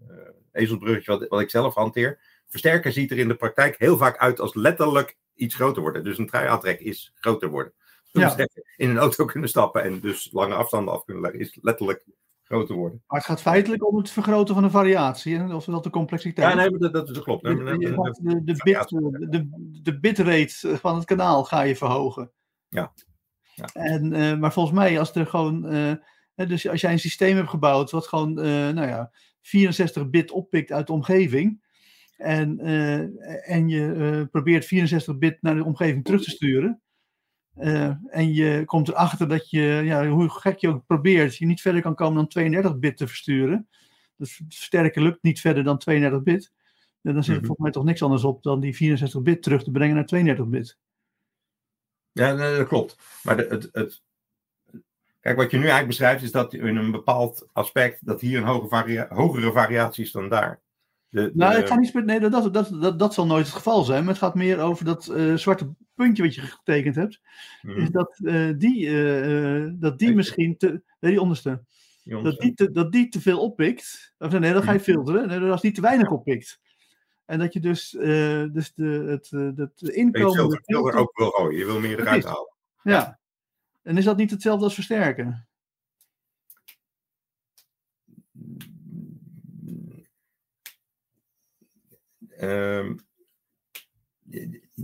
ezelbruggetje 0.52 1.12
wat, 1.12 1.28
wat 1.28 1.40
ik 1.40 1.50
zelf 1.50 1.74
hanteer. 1.74 2.20
Versterker 2.48 2.92
ziet 2.92 3.10
er 3.10 3.18
in 3.18 3.28
de 3.28 3.34
praktijk 3.36 3.78
heel 3.78 3.96
vaak 3.96 4.16
uit 4.18 4.40
als 4.40 4.54
letterlijk 4.54 5.16
iets 5.34 5.54
groter 5.54 5.82
worden. 5.82 6.04
Dus 6.04 6.18
een 6.18 6.26
trui-aantrek 6.26 6.80
is 6.80 7.12
groter 7.14 7.48
worden. 7.50 7.72
Dus 8.12 8.34
Ja. 8.34 8.46
in 8.76 8.90
een 8.90 8.98
auto 8.98 9.24
kunnen 9.32 9.48
stappen 9.48 9.82
en 9.82 10.00
dus 10.00 10.28
lange 10.32 10.54
afstanden 10.54 10.94
af 10.94 11.04
kunnen 11.04 11.22
leggen, 11.22 11.40
is 11.40 11.58
letterlijk 11.62 12.04
groter 12.44 12.74
worden. 12.74 13.02
Maar 13.06 13.18
het 13.18 13.28
gaat 13.28 13.40
feitelijk 13.42 13.86
om 13.86 13.96
het 13.96 14.10
vergroten 14.10 14.54
van 14.54 14.62
de 14.62 14.70
variatie, 14.70 15.36
hè? 15.36 15.54
oftewel 15.54 15.80
de 15.82 15.90
complexiteit. 15.90 16.48
Ja, 16.48 16.54
nee, 16.54 16.78
dat, 16.78 16.92
dat, 16.92 17.06
dat 17.08 17.22
klopt. 17.22 17.42
De, 17.42 17.54
de, 18.44 18.60
bit, 18.62 18.88
de, 19.30 19.48
de 19.82 19.98
bitrate 20.00 20.78
van 20.80 20.94
het 20.96 21.04
kanaal 21.04 21.44
ga 21.44 21.60
je 21.62 21.76
verhogen. 21.76 22.32
Ja. 22.68 22.92
Ja. 23.54 23.64
En, 23.72 24.12
eh, 24.12 24.38
maar 24.38 24.52
volgens 24.52 24.74
mij, 24.74 24.98
als 24.98 25.14
er 25.14 25.26
gewoon. 25.26 25.66
eh, 25.66 25.92
hè, 26.34 26.46
dus 26.46 26.68
als 26.68 26.80
jij 26.80 26.92
een 26.92 26.98
systeem 26.98 27.36
hebt 27.36 27.48
gebouwd 27.48 27.90
wat 27.90 28.06
gewoon, 28.06 28.38
eh, 28.38 28.44
nou 28.68 28.86
ja, 28.86 29.12
64 29.42 30.10
bit 30.10 30.30
oppikt 30.30 30.72
uit 30.72 30.86
de 30.86 30.92
omgeving. 30.92 31.66
En, 32.18 32.58
eh, 32.58 33.50
en 33.54 33.68
je 33.68 33.92
eh, 33.92 34.26
probeert 34.30 34.64
64 34.64 35.18
bit 35.18 35.42
naar 35.42 35.54
de 35.54 35.64
omgeving 35.64 36.04
terug 36.04 36.22
te 36.22 36.30
sturen. 36.30 36.80
eh, 37.54 37.94
en 38.10 38.32
je 38.34 38.62
komt 38.64 38.88
erachter 38.88 39.28
dat 39.28 39.50
je, 39.50 39.60
ja, 39.60 40.08
hoe 40.08 40.28
gek 40.30 40.58
je 40.58 40.68
ook 40.68 40.86
probeert, 40.86 41.36
je 41.36 41.46
niet 41.46 41.60
verder 41.60 41.82
kan 41.82 41.94
komen 41.94 42.14
dan 42.14 42.28
32 42.28 42.78
bit 42.78 42.96
te 42.96 43.06
versturen. 43.06 43.68
Dus 44.16 44.40
versterken 44.48 45.02
lukt 45.02 45.22
niet 45.22 45.40
verder 45.40 45.64
dan 45.64 45.78
32 45.78 46.22
bit. 46.22 46.52
Ja, 47.00 47.12
dan 47.12 47.22
zit 47.24 47.34
er 47.34 47.38
Mhm. 47.38 47.46
volgens 47.46 47.58
mij 47.58 47.70
toch 47.70 47.84
niks 47.84 48.02
anders 48.02 48.24
op 48.24 48.42
dan 48.42 48.60
die 48.60 48.76
64 48.76 49.22
bit 49.22 49.42
terug 49.42 49.64
te 49.64 49.70
brengen 49.70 49.94
naar 49.94 50.06
32 50.06 50.46
bit. 50.46 50.78
Ja, 52.12 52.32
nee, 52.32 52.56
dat 52.56 52.68
klopt. 52.68 52.96
Maar 53.22 53.36
de, 53.36 53.46
het, 53.48 53.68
het, 53.72 54.02
kijk, 55.20 55.36
wat 55.36 55.50
je 55.50 55.56
nu 55.56 55.62
eigenlijk 55.62 55.88
beschrijft, 55.88 56.22
is 56.22 56.32
dat 56.32 56.54
in 56.54 56.76
een 56.76 56.90
bepaald 56.90 57.48
aspect, 57.52 58.06
dat 58.06 58.20
hier 58.20 58.38
een 58.38 58.46
hoge 58.46 58.68
varia 58.68 59.06
hogere 59.08 59.52
variatie 59.52 60.04
is 60.04 60.12
dan 60.12 60.28
daar. 60.28 60.60
De, 61.10 61.30
Nou, 61.34 61.60
de- 61.60 61.66
gaat 61.66 61.78
niet, 61.78 62.04
nee, 62.04 62.20
dat, 62.20 62.32
dat, 62.32 62.54
dat, 62.54 62.80
dat, 62.80 62.98
dat 62.98 63.14
zal 63.14 63.26
nooit 63.26 63.46
het 63.46 63.54
geval 63.54 63.84
zijn. 63.84 64.00
Maar 64.04 64.12
het 64.12 64.22
gaat 64.22 64.34
meer 64.34 64.58
over 64.58 64.84
dat 64.84 65.06
eh, 65.06 65.34
zwarte 65.34 65.74
puntje 65.94 66.22
wat 66.22 66.34
je 66.34 66.40
getekend 66.40 66.94
hebt. 66.94 67.20
Mhm. 67.62 67.80
Is 67.80 67.90
dat 67.90 68.20
die, 68.58 69.78
dat 69.78 69.98
die 69.98 70.14
misschien 70.14 70.56
te. 70.56 70.82
Nee, 71.00 71.10
die 71.10 71.20
onderste. 71.20 71.62
Dat 72.04 72.38
die, 72.38 72.54
te, 72.54 72.70
dat 72.70 72.92
die 72.92 73.08
te 73.08 73.20
veel 73.20 73.40
oppikt. 73.40 74.14
Of 74.18 74.38
nee, 74.38 74.52
dan 74.52 74.62
ga 74.62 74.72
je 74.72 74.80
filteren. 74.80 75.28
Nee, 75.28 75.50
als 75.50 75.60
die 75.60 75.72
te 75.72 75.80
weinig 75.80 76.10
oppikt. 76.10 76.60
En 77.28 77.38
dat 77.38 77.52
je 77.52 77.60
dus, 77.60 77.96
eh, 77.96 78.44
dus 78.52 78.72
de, 78.74 79.04
het, 79.08 79.32
eh, 79.32 79.66
je 79.74 79.92
inkomen. 79.92 80.32
filter, 80.32 80.60
filter 80.64 80.94
ook 80.94 81.18
wil 81.18 81.30
gooien. 81.30 81.58
Je 81.58 81.64
wil 81.64 81.80
meer 81.80 82.00
eruit 82.00 82.24
halen. 82.24 82.54
Ja. 82.82 83.18
En 83.82 83.96
is 83.96 84.04
dat 84.04 84.16
niet 84.16 84.30
hetzelfde 84.30 84.64
als 84.64 84.74
versterken? 84.74 85.47
Ehm, 92.38 92.94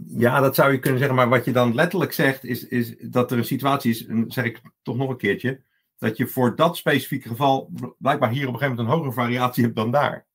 ja, 0.07 0.41
dat 0.41 0.55
zou 0.55 0.73
je 0.73 0.79
kunnen 0.79 0.99
zeggen. 0.99 1.17
Maar 1.17 1.29
wat 1.29 1.45
je 1.45 1.53
dan 1.53 1.75
letterlijk 1.75 2.13
zegt, 2.13 2.45
is, 2.45 2.69
is 2.69 2.97
dat 2.99 3.31
er 3.31 3.39
een 3.39 3.45
situatie 3.45 3.91
is, 3.91 4.07
en 4.07 4.31
zeg 4.31 4.45
ik 4.45 4.61
toch 4.83 4.97
nog 4.97 5.09
een 5.09 5.17
keertje, 5.17 5.63
dat 5.99 6.17
je 6.17 6.27
voor 6.27 6.57
dat 6.57 6.77
specifieke 6.77 7.29
geval 7.29 7.71
blijkbaar 7.99 8.31
hier 8.31 8.49
op 8.49 8.53
een 8.53 8.59
gegeven 8.59 8.77
moment 8.77 8.89
een 8.89 8.95
hogere 8.95 9.23
variatie 9.23 9.65
hebt 9.65 9.77
dan 9.77 9.91
daar. 9.91 10.27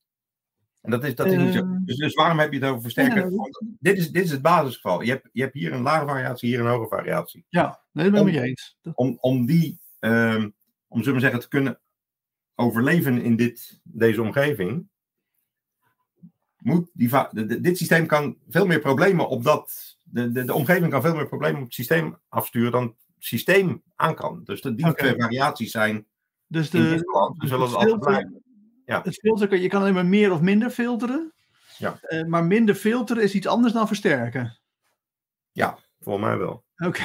En 0.82 0.92
dat 0.92 1.04
is, 1.04 1.16
dat 1.16 1.26
is 1.26 1.38
niet 1.38 1.54
zo. 1.54 1.60
Eh. 1.60 1.78
Dus, 1.86 1.98
dus 1.98 2.14
waarom 2.14 2.40
heb 2.40 2.54
je 2.54 2.60
het 2.60 2.70
over 2.70 2.82
versterken? 2.82 3.34
Ja, 3.34 3.50
dit, 3.80 3.98
is, 3.98 4.12
dit 4.12 4.24
is 4.24 4.32
het 4.32 4.42
basisgeval. 4.42 5.02
Je 5.02 5.12
hebt, 5.12 5.30
je 5.32 5.42
hebt 5.42 5.54
hier 5.54 5.74
een 5.74 5.82
lage 5.82 6.06
variatie, 6.06 6.50
hier 6.50 6.60
een 6.60 6.72
hoge 6.72 6.88
variatie. 6.88 7.46
Ja, 7.50 7.84
nee, 7.92 8.12
dat 8.12 8.24
ben 8.24 8.34
ik 8.34 8.40
je 8.40 8.48
eens. 8.48 8.78
Om, 8.94 9.18
om 9.20 9.46
die, 9.46 9.80
ehm, 10.00 10.50
om 10.88 11.00
zullen 11.00 11.14
we 11.14 11.20
zeggen, 11.20 11.40
te 11.40 11.48
kunnen 11.48 11.80
overleven 12.56 13.22
in 13.22 13.36
dit, 13.36 13.80
deze 13.84 14.22
omgeving, 14.22 14.90
moet 16.60 16.90
die, 16.94 17.10
dit 17.62 17.78
systeem 17.78 18.06
kan 18.06 18.38
veel 18.50 18.66
meer 18.66 18.80
problemen 18.80 19.28
op 19.28 19.44
dat, 19.44 19.98
de, 20.04 20.32
de, 20.32 20.44
de 20.44 20.54
omgeving 20.54 20.92
kan 20.92 21.02
veel 21.02 21.16
meer 21.16 21.28
problemen 21.28 21.58
op 21.58 21.66
het 21.66 21.74
systeem 21.74 22.18
afsturen 22.30 22.72
dan 22.72 22.84
het 22.84 22.96
systeem 23.18 23.84
aan 23.96 24.16
kan. 24.16 24.42
Dus 24.44 24.62
de, 24.62 24.76
die 24.76 24.94
twee 24.94 25.16
variaties 25.18 25.72
zijn 25.72 26.08
Dus 26.48 26.70
de, 26.70 27.02
land, 27.06 27.38
we 27.38 27.48
zullen 27.48 27.70
het 27.70 27.80
filter- 27.80 28.00
blijven. 28.00 28.44
Ja. 28.86 29.02
Het 29.04 29.20
je 29.62 29.68
kan 29.68 29.82
alleen 29.82 29.94
maar 29.94 30.06
meer 30.06 30.32
of 30.32 30.42
minder 30.42 30.70
filteren. 30.70 31.34
Ja. 31.78 31.98
Eh, 32.02 32.26
maar 32.26 32.46
minder 32.46 32.76
filteren 32.76 33.24
is 33.24 33.34
iets 33.34 33.48
anders 33.48 33.74
dan 33.74 33.88
versterken. 33.88 34.60
Volgens 36.00 36.26
mij 36.26 36.38
wel. 36.38 36.64
Oké. 36.78 37.04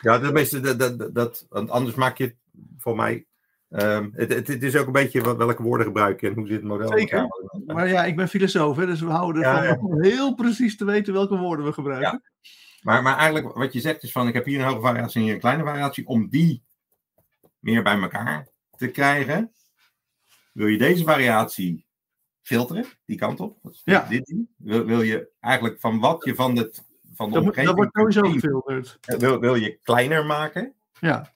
Ja, 0.00 0.18
dat, 0.18 0.32
meeste, 0.32 0.60
dat, 0.60 0.78
dat, 0.78 1.14
dat, 1.14 1.46
want 1.48 1.70
anders 1.70 1.94
maak 1.94 2.18
je 2.18 2.24
het 2.24 2.36
voor 2.78 2.96
mij. 2.96 3.26
Ehm, 3.68 4.08
het, 4.12 4.32
het, 4.32 4.48
het 4.48 4.62
is 4.62 4.76
ook 4.76 4.86
een 4.86 4.92
beetje 4.92 5.20
wat, 5.20 5.36
welke 5.36 5.62
woorden 5.62 5.86
gebruik 5.86 6.20
je 6.20 6.28
en 6.28 6.34
hoe 6.34 6.46
zit 6.46 6.56
het 6.56 6.64
model. 6.64 6.92
in 6.92 6.98
Zeker. 6.98 7.18
elkaar. 7.18 7.74
Maar 7.76 7.88
ja, 7.88 8.04
ik 8.04 8.16
ben 8.16 8.28
filosoof, 8.28 8.76
hè, 8.76 8.86
dus 8.86 9.00
we 9.00 9.10
houden 9.10 9.42
Ja, 9.42 9.64
ervan 9.64 9.86
om 9.90 10.02
heel 10.02 10.34
precies 10.34 10.76
te 10.76 10.84
weten 10.84 11.12
welke 11.12 11.36
woorden 11.36 11.64
we 11.66 11.72
gebruiken. 11.72 12.22
Maar, 12.82 13.02
maar 13.02 13.16
eigenlijk 13.16 13.54
wat 13.56 13.72
je 13.72 13.80
zegt 13.80 14.02
is 14.02 14.12
van 14.12 14.28
ik 14.28 14.34
heb 14.34 14.44
hier 14.44 14.58
een 14.60 14.66
hoge 14.66 14.80
variatie 14.80 15.18
en 15.18 15.24
hier 15.24 15.34
een 15.34 15.40
kleine 15.40 15.64
variatie. 15.64 16.06
Om 16.06 16.28
die 16.28 16.64
meer 17.58 17.82
bij 17.82 18.00
elkaar 18.00 18.48
te 18.76 18.88
krijgen, 18.90 19.52
wil 20.52 20.66
je 20.66 20.78
deze 20.78 21.04
variatie 21.04 21.86
filteren, 22.42 22.84
die 23.04 23.16
kant 23.18 23.40
op. 23.40 23.58
Ja. 23.84 24.06
Dit, 24.08 24.34
wil, 24.56 24.84
wil 24.84 25.02
je 25.02 25.28
eigenlijk 25.40 25.80
van 25.80 26.00
wat 26.00 26.24
je 26.24 26.34
van, 26.34 26.56
het, 26.56 26.84
van 27.14 27.28
de 27.28 27.34
Dat, 27.34 27.42
omgeving 27.42 27.66
dat 27.66 27.76
wordt 27.76 28.14
sowieso 28.14 28.30
gefilterd. 28.32 28.98
wil, 29.20 29.40
wil 29.40 29.54
je 29.54 29.78
kleiner 29.82 30.26
maken. 30.26 30.74
Ja. 31.00 31.34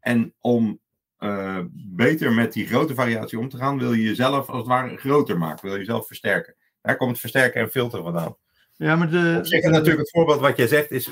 En 0.00 0.34
om 0.40 0.80
eh, 1.18 1.60
beter 1.72 2.32
met 2.32 2.52
die 2.52 2.66
grote 2.66 2.94
variatie 2.94 3.38
om 3.38 3.48
te 3.48 3.56
gaan, 3.56 3.78
wil 3.78 3.92
je 3.92 4.02
jezelf 4.02 4.48
als 4.48 4.58
het 4.58 4.66
ware 4.66 4.96
groter 4.96 5.38
maken. 5.38 5.64
Wil 5.64 5.72
je 5.72 5.78
jezelf 5.78 6.06
versterken. 6.06 6.54
Daar 6.80 6.96
komt 6.96 7.10
het 7.10 7.20
versterken 7.20 7.60
en 7.60 7.70
filteren 7.70 8.04
vandaan. 8.04 8.36
ja, 8.72 8.96
maar 8.96 9.10
de, 9.10 9.34
Op 9.38 9.46
zich 9.46 9.62
is 9.62 9.70
natuurlijk 9.70 9.98
het 9.98 10.10
voorbeeld 10.10 10.40
wat 10.40 10.56
jij 10.56 10.66
zegt, 10.66 10.90
is, 10.90 11.10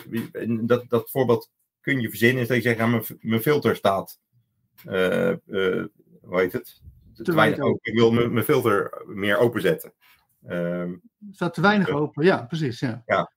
dat, 0.60 0.84
dat 0.88 1.10
voorbeeld 1.10 1.50
kun 1.80 2.00
je 2.00 2.08
verzinnen, 2.08 2.42
is 2.42 2.48
dat 2.48 2.56
je 2.56 2.62
zegt, 2.62 2.78
ja, 2.78 2.86
mijn, 2.86 3.02
mijn 3.20 3.42
filter 3.42 3.76
staat, 3.76 4.20
eh, 4.84 5.30
eh, 5.30 5.84
hoe 6.22 6.40
heet 6.40 6.52
het? 6.52 6.82
Te, 7.14 7.34
weinig 7.34 7.58
open. 7.58 7.70
open. 7.70 7.92
Ik 7.92 7.98
wil 7.98 8.12
mijn, 8.12 8.32
mijn 8.32 8.44
filter 8.44 9.02
meer 9.06 9.38
openzetten. 9.38 9.92
Ehm 10.46 10.92
staat 11.32 11.54
te 11.54 11.60
weinig 11.60 11.88
open. 11.88 12.24
Ja, 12.24 12.42
precies. 12.42 12.80
Ja. 12.80 13.02
Ja. 13.06 13.32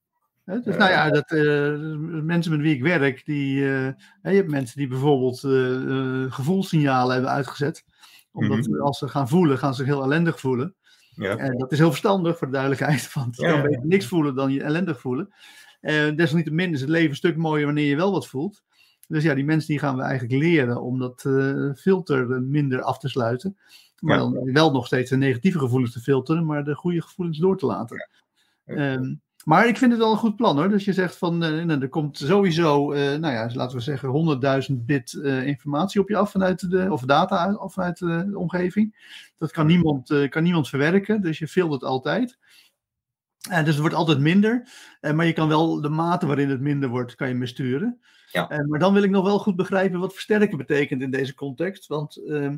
Dus 0.47 0.65
Eh, 0.65 0.77
nou 0.77 0.91
ja, 0.91 1.09
dat, 1.09 1.31
eh, 1.31 1.75
mensen 2.23 2.51
met 2.51 2.61
wie 2.61 2.73
ik 2.75 2.81
werk, 2.81 3.25
die, 3.25 3.61
eh, 3.65 3.85
je 4.21 4.35
hebt 4.37 4.49
mensen 4.51 4.77
die 4.77 4.87
bijvoorbeeld 4.87 5.43
eh, 5.43 5.75
eh, 6.23 6.31
gevoelssignalen 6.31 7.13
hebben 7.13 7.31
uitgezet. 7.31 7.83
Omdat 8.31 8.67
Mhm. 8.67 8.81
als 8.81 8.97
ze 8.97 9.07
gaan 9.07 9.27
voelen, 9.29 9.57
gaan 9.57 9.73
ze 9.75 9.83
zich 9.83 9.93
heel 9.93 10.03
ellendig 10.03 10.39
voelen. 10.39 10.75
ja. 11.15 11.37
En 11.37 11.57
dat 11.57 11.71
is 11.71 11.77
heel 11.77 11.87
verstandig 11.89 12.37
voor 12.37 12.47
de 12.47 12.53
duidelijkheid, 12.53 13.13
want 13.13 13.35
je 13.35 13.43
Ja, 13.45 13.51
kan 13.51 13.61
beter 13.61 13.85
niks 13.85 14.05
voelen 14.05 14.35
dan 14.35 14.51
je 14.51 14.63
ellendig 14.63 14.99
voelen. 14.99 15.29
Eh 15.81 16.15
desalniettemin 16.15 16.73
is 16.73 16.81
het 16.81 16.89
leven 16.89 17.09
een 17.09 17.15
stuk 17.15 17.37
mooier 17.37 17.65
wanneer 17.65 17.85
je 17.89 17.95
wel 17.95 18.11
wat 18.11 18.27
voelt. 18.27 18.63
Dus 19.07 19.23
ja, 19.23 19.33
die 19.33 19.45
mensen 19.45 19.67
die 19.69 19.79
gaan 19.79 19.95
we 19.95 20.01
eigenlijk 20.01 20.41
leren 20.43 20.81
om 20.81 20.99
dat 20.99 21.25
eh, 21.25 21.73
filter 21.75 22.31
eh, 22.31 22.39
minder 22.39 22.81
af 22.81 22.97
te 22.99 23.09
sluiten. 23.09 23.57
Maar 23.99 24.17
Ja. 24.17 24.23
dan 24.23 24.53
wel 24.53 24.71
nog 24.71 24.85
steeds 24.85 25.09
de 25.09 25.17
negatieve 25.17 25.59
gevoelens 25.59 25.91
te 25.93 25.99
filteren, 25.99 26.45
maar 26.45 26.63
de 26.63 26.75
goede 26.75 27.01
gevoelens 27.01 27.37
door 27.39 27.57
te 27.57 27.65
laten. 27.65 28.09
Ehm, 28.65 29.15
maar 29.47 29.67
ik 29.67 29.77
vind 29.77 29.91
het 29.91 30.01
wel 30.01 30.11
een 30.11 30.17
goed 30.17 30.35
plan 30.35 30.57
hoor. 30.57 30.69
Dus 30.69 30.85
je 30.85 30.93
zegt 30.93 31.17
van, 31.17 31.43
eh, 31.43 31.63
nou, 31.63 31.81
er 31.81 31.89
komt 31.89 32.17
sowieso, 32.17 32.91
eh, 32.91 33.01
nou 33.01 33.33
ja, 33.33 33.49
laten 33.53 33.77
we 33.77 33.83
zeggen 33.83 34.09
100.000 34.09 34.85
bit 34.85 35.13
eh, 35.13 35.45
informatie 35.45 36.01
op 36.01 36.09
je 36.09 36.17
af 36.17 36.31
vanuit 36.31 36.69
de, 36.69 36.91
of 36.91 37.01
data 37.01 37.37
uit- 37.37 37.59
of 37.59 37.73
vanuit 37.73 37.97
de, 37.97 38.31
omgeving. 38.33 38.95
Dat 39.37 39.51
kan 39.51 39.65
niemand, 39.67 40.27
kan 40.29 40.43
niemand 40.43 40.69
verwerken, 40.69 41.21
dus 41.21 41.39
je 41.39 41.47
filtert 41.47 41.83
altijd. 41.83 42.37
En 43.49 43.63
dus 43.63 43.73
het 43.73 43.81
wordt 43.81 43.95
altijd 43.95 44.19
minder, 44.19 44.67
maar 45.01 45.25
je 45.25 45.33
kan 45.33 45.47
wel 45.47 45.81
de 45.81 45.89
mate 45.89 46.25
waarin 46.25 46.49
het 46.49 46.61
minder 46.61 46.89
wordt, 46.89 47.15
kan 47.15 47.27
je 47.27 47.37
besturen. 47.37 47.99
Ja. 48.31 48.49
Eh, 48.49 48.65
maar 48.65 48.79
dan 48.79 48.93
wil 48.93 49.03
ik 49.03 49.09
nog 49.09 49.25
wel 49.25 49.39
goed 49.39 49.55
begrijpen 49.55 49.99
wat 49.99 50.13
versterken 50.13 50.57
betekent 50.57 51.01
in 51.01 51.11
deze 51.11 51.33
context. 51.33 51.87
Want, 51.87 52.17
ehm, 52.27 52.57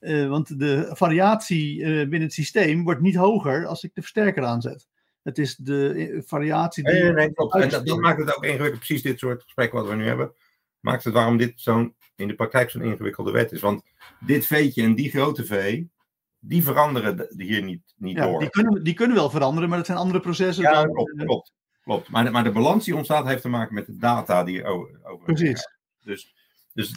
eh, 0.00 0.28
want 0.28 0.58
de 0.58 0.90
variatie 0.92 1.84
binnen 1.84 2.20
het 2.20 2.32
systeem 2.32 2.84
wordt 2.84 3.00
niet 3.00 3.16
hoger 3.16 3.66
als 3.66 3.84
ik 3.84 3.94
de 3.94 4.00
versterker 4.00 4.44
aanzet. 4.44 4.88
Het 5.26 5.38
is 5.38 5.56
de 5.56 5.92
eh, 5.92 6.22
variatie 6.26 6.84
die. 6.84 6.92
Nee, 6.92 7.02
nee, 7.02 7.12
nee, 7.12 7.32
klopt. 7.32 7.54
En 7.54 7.68
dat, 7.68 7.98
maakt 7.98 8.18
het 8.18 8.36
ook 8.36 8.44
ingewikkeld. 8.44 8.78
Precies 8.78 9.02
dit 9.02 9.18
soort 9.18 9.42
gesprekken 9.42 9.78
wat 9.78 9.88
we 9.88 9.94
nu 9.94 10.06
hebben, 10.06 10.32
maakt 10.80 11.04
het 11.04 11.12
waarom 11.12 11.36
dit 11.36 11.52
zo'n 11.56 11.94
in 12.16 12.28
de 12.28 12.34
praktijk 12.34 12.70
zo'n 12.70 12.82
ingewikkelde 12.82 13.30
wet 13.30 13.52
is. 13.52 13.60
Want 13.60 13.82
dit 14.20 14.46
veetje 14.46 14.82
en 14.82 14.94
die 14.94 15.10
grote 15.10 15.44
vee, 15.44 15.90
die 16.38 16.62
veranderen 16.62 17.26
hier 17.36 17.62
niet, 17.62 17.94
niet 17.96 18.16
Ja, 18.16 18.26
door. 18.26 18.40
die, 18.40 18.50
kunnen, 18.50 18.84
die 18.84 18.94
kunnen 18.94 19.16
wel 19.16 19.30
veranderen, 19.30 19.68
maar 19.68 19.78
dat 19.78 19.86
zijn 19.86 19.98
andere 19.98 20.20
processen. 20.20 20.62
Ja, 20.62 20.72
dan, 20.72 20.92
klopt. 20.92 21.18
eh, 21.18 21.26
klopt, 21.26 21.52
klopt. 21.82 22.08
Maar, 22.08 22.24
de, 22.24 22.30
maar 22.30 22.44
de 22.44 22.52
balans 22.52 22.84
die 22.84 22.96
ontstaat 22.96 23.26
heeft 23.26 23.42
te 23.42 23.48
maken 23.48 23.74
met 23.74 23.86
de 23.86 23.96
data 23.96 24.44
die 24.44 24.54
je 24.54 24.64
over. 24.64 25.00
Precies. 25.24 25.68
Dus, 26.02 26.34
dus 26.72 26.94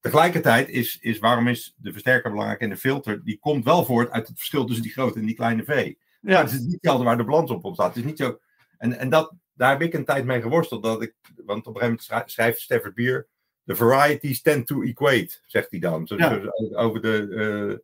tegelijkertijd 0.00 0.68
is, 0.68 0.98
is 1.00 1.18
waarom 1.18 1.48
is 1.48 1.74
de 1.76 1.92
versterker 1.92 2.30
belangrijk 2.30 2.60
en 2.60 2.68
de 2.70 2.76
filter, 2.76 3.24
die 3.24 3.38
komt 3.38 3.64
wel 3.64 3.84
voort 3.84 4.10
uit 4.10 4.28
het 4.28 4.36
verschil 4.36 4.64
tussen 4.64 4.84
die 4.84 4.92
grote 4.92 5.18
en 5.18 5.26
die 5.26 5.34
kleine 5.34 5.64
V. 5.64 5.94
Ja, 6.24 6.40
het 6.42 6.50
is 6.52 6.60
niet 6.60 6.72
hetzelfde 6.72 7.04
waar 7.04 7.16
de 7.16 7.24
balans 7.24 7.50
op 7.50 7.64
ontstaat. 7.64 7.88
Het 7.88 7.96
is 7.96 8.04
niet 8.04 8.18
zo. 8.18 8.38
En, 8.78 8.98
en 8.98 9.08
dat, 9.08 9.32
daar 9.52 9.70
heb 9.70 9.82
ik 9.82 9.94
een 9.94 10.04
tijd 10.04 10.24
mee 10.24 10.40
geworsteld. 10.40 10.82
Dat 10.82 11.02
ik, 11.02 11.14
want 11.36 11.66
op 11.66 11.74
een 11.74 11.80
gegeven 11.80 12.00
moment 12.10 12.30
schrijft, 12.30 12.60
Stafford 12.60 12.94
Beer. 12.94 13.26
The 13.64 13.76
varieties 13.76 14.42
tend 14.42 14.66
to 14.66 14.82
equate, 14.82 15.38
zegt 15.46 15.70
hij 15.70 15.80
dan. 15.80 16.06
Zo, 16.06 16.16
Ja. 16.16 16.40
zo- 16.40 16.76
over 16.76 17.00
de, 17.00 17.82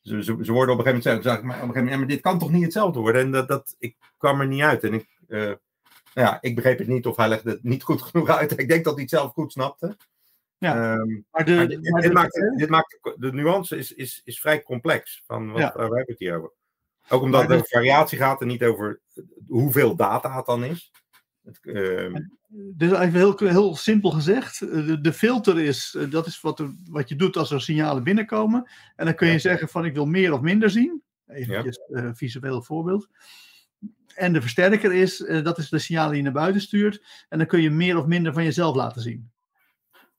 ze, 0.00 0.22
ze, 0.24 0.36
ze 0.42 0.52
worden 0.52 0.74
op 0.74 0.78
een 0.80 0.84
gegeven 0.86 1.08
moment 1.12 1.22
zeggen, 1.24 1.46
maar, 1.46 1.56
op 1.56 1.62
een 1.62 1.68
gegeven 1.68 1.74
moment, 1.74 1.90
ja, 1.90 1.98
maar 1.98 2.06
dit 2.06 2.20
kan 2.20 2.38
toch 2.38 2.50
niet 2.50 2.62
hetzelfde 2.62 3.00
worden? 3.00 3.20
En 3.22 3.30
dat, 3.30 3.48
dat, 3.48 3.74
ik 3.78 3.96
kwam 4.18 4.40
er 4.40 4.46
niet 4.46 4.62
uit. 4.62 4.84
En 4.84 4.94
ik, 4.94 5.08
uh, 5.28 5.40
nou 5.40 5.56
ja, 6.28 6.38
ik 6.40 6.54
begreep 6.54 6.78
het 6.78 6.88
niet 6.88 7.06
of 7.06 7.16
hij 7.16 7.28
legde 7.28 7.50
het 7.50 7.62
niet 7.62 7.82
goed 7.82 8.02
genoeg 8.02 8.28
uit. 8.28 8.58
Ik 8.58 8.68
denk 8.68 8.84
dat 8.84 8.92
hij 8.92 9.02
het 9.02 9.10
zelf 9.10 9.32
goed 9.32 9.52
snapte. 9.52 9.96
Ja, 10.58 10.94
Um, 10.94 11.26
maar 11.30 11.44
de, 11.44 11.54
maar 11.54 11.68
dit, 11.68 11.90
maar 11.90 12.00
dit 12.00 12.10
de- 12.10 12.16
maakt, 12.16 12.58
dit 12.58 12.68
maakt, 12.68 12.98
de 13.16 13.32
nuance 13.32 13.76
is, 13.76 13.92
is, 13.92 14.20
is 14.24 14.40
vrij 14.40 14.62
complex. 14.62 15.22
Van 15.26 15.50
wat, 15.52 15.60
Ja. 15.60 15.72
waar 15.72 15.78
hebben 15.80 15.98
we 15.98 16.04
het 16.10 16.18
hier 16.18 16.36
over? 16.36 16.50
Ook 17.08 17.22
omdat 17.22 17.30
Maar 17.30 17.40
het 17.40 17.48
de- 17.48 17.54
over 17.54 17.68
variatie 17.68 18.18
gaat 18.18 18.40
en 18.40 18.46
niet 18.46 18.62
over 18.64 19.00
hoeveel 19.46 19.96
data 19.96 20.36
het 20.36 20.46
dan 20.46 20.64
is. 20.64 20.90
Het, 21.44 21.58
ehm, 21.62 22.20
Dus 22.54 22.90
even 22.90 23.12
heel, 23.18 23.36
heel 23.38 23.76
simpel 23.76 24.10
gezegd, 24.10 24.60
eh, 24.62 24.68
de, 24.86 25.00
de 25.00 25.12
filter 25.12 25.60
is, 25.60 25.94
eh, 25.94 26.10
dat 26.10 26.26
is 26.26 26.40
wat, 26.40 26.58
er- 26.60 26.74
wat 26.90 27.08
je 27.08 27.16
doet 27.16 27.36
als 27.36 27.50
er 27.50 27.60
signalen 27.60 28.02
binnenkomen. 28.04 28.70
En 28.96 29.04
dan 29.04 29.14
kun 29.14 29.26
je 29.26 29.32
Ja. 29.32 29.38
zeggen 29.38 29.68
van 29.68 29.84
ik 29.84 29.94
wil 29.94 30.06
meer 30.06 30.32
of 30.32 30.40
minder 30.40 30.70
zien. 30.70 31.02
Even 31.26 31.76
een 31.88 32.16
visueel 32.16 32.62
voorbeeld. 32.62 33.08
En 34.14 34.32
de 34.32 34.40
versterker 34.40 34.92
is, 34.92 35.24
eh, 35.24 35.44
dat 35.44 35.58
is 35.58 35.68
de 35.68 35.78
signalen 35.78 36.08
die 36.10 36.18
je 36.18 36.24
naar 36.24 36.32
buiten 36.42 36.60
stuurt. 36.62 37.04
En 37.28 37.38
dan 37.38 37.46
kun 37.46 37.60
je 37.62 37.70
meer 37.70 37.96
of 37.98 38.06
minder 38.06 38.32
van 38.32 38.44
jezelf 38.44 38.76
laten 38.76 39.02
zien. 39.02 39.30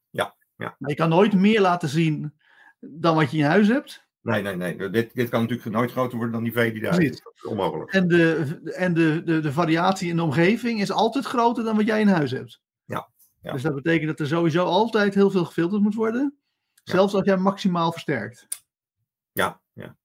Ja, 0.10 0.36
ja. 0.58 0.76
Maar 0.80 0.90
je 0.90 0.96
kan 0.96 1.10
nooit 1.10 1.34
meer 1.34 1.62
laten 1.62 1.90
zien 1.90 2.34
dan 2.80 3.16
wat 3.16 3.32
je 3.32 3.38
in 3.38 3.44
huis 3.44 3.68
hebt. 3.68 4.03
Nee, 4.24 4.42
nee, 4.42 4.56
nee. 4.56 4.90
Dit, 4.90 5.14
dit 5.14 5.30
kan 5.30 5.42
natuurlijk 5.42 5.70
nooit 5.70 5.92
groter 5.92 6.16
worden 6.18 6.34
dan 6.34 6.44
die 6.44 6.54
V 6.54 6.72
die 6.72 6.82
daar 6.82 7.02
is. 7.02 7.22
Dat 7.22 7.34
is 7.36 7.46
onmogelijk. 7.46 7.92
En, 7.92 8.08
de, 8.08 8.60
en 8.76 8.94
de, 8.94 9.22
de, 9.24 9.40
de 9.40 9.52
variatie 9.52 10.10
in 10.10 10.16
de 10.16 10.24
omgeving 10.24 10.82
is 10.82 10.92
altijd 10.92 11.26
groter 11.26 11.64
dan 11.64 11.76
wat 11.76 11.86
jij 11.86 12.00
in 12.00 12.08
huis 12.08 12.32
hebt. 12.32 12.62
Ja, 12.86 13.10
ja. 13.42 13.52
Dus 13.52 13.62
dat 13.62 13.76
betekent 13.76 14.08
dat 14.08 14.20
er 14.20 14.28
sowieso 14.28 14.66
altijd 14.66 15.14
heel 15.14 15.32
veel 15.32 15.46
gefilterd 15.46 15.82
moet 15.82 15.96
worden. 15.96 16.38
Zelfs 16.84 17.14
als 17.14 17.26
jij 17.26 17.38
maximaal 17.38 17.92
versterkt. 17.92 18.48
Ja, 19.32 19.62
ja. 19.74 19.96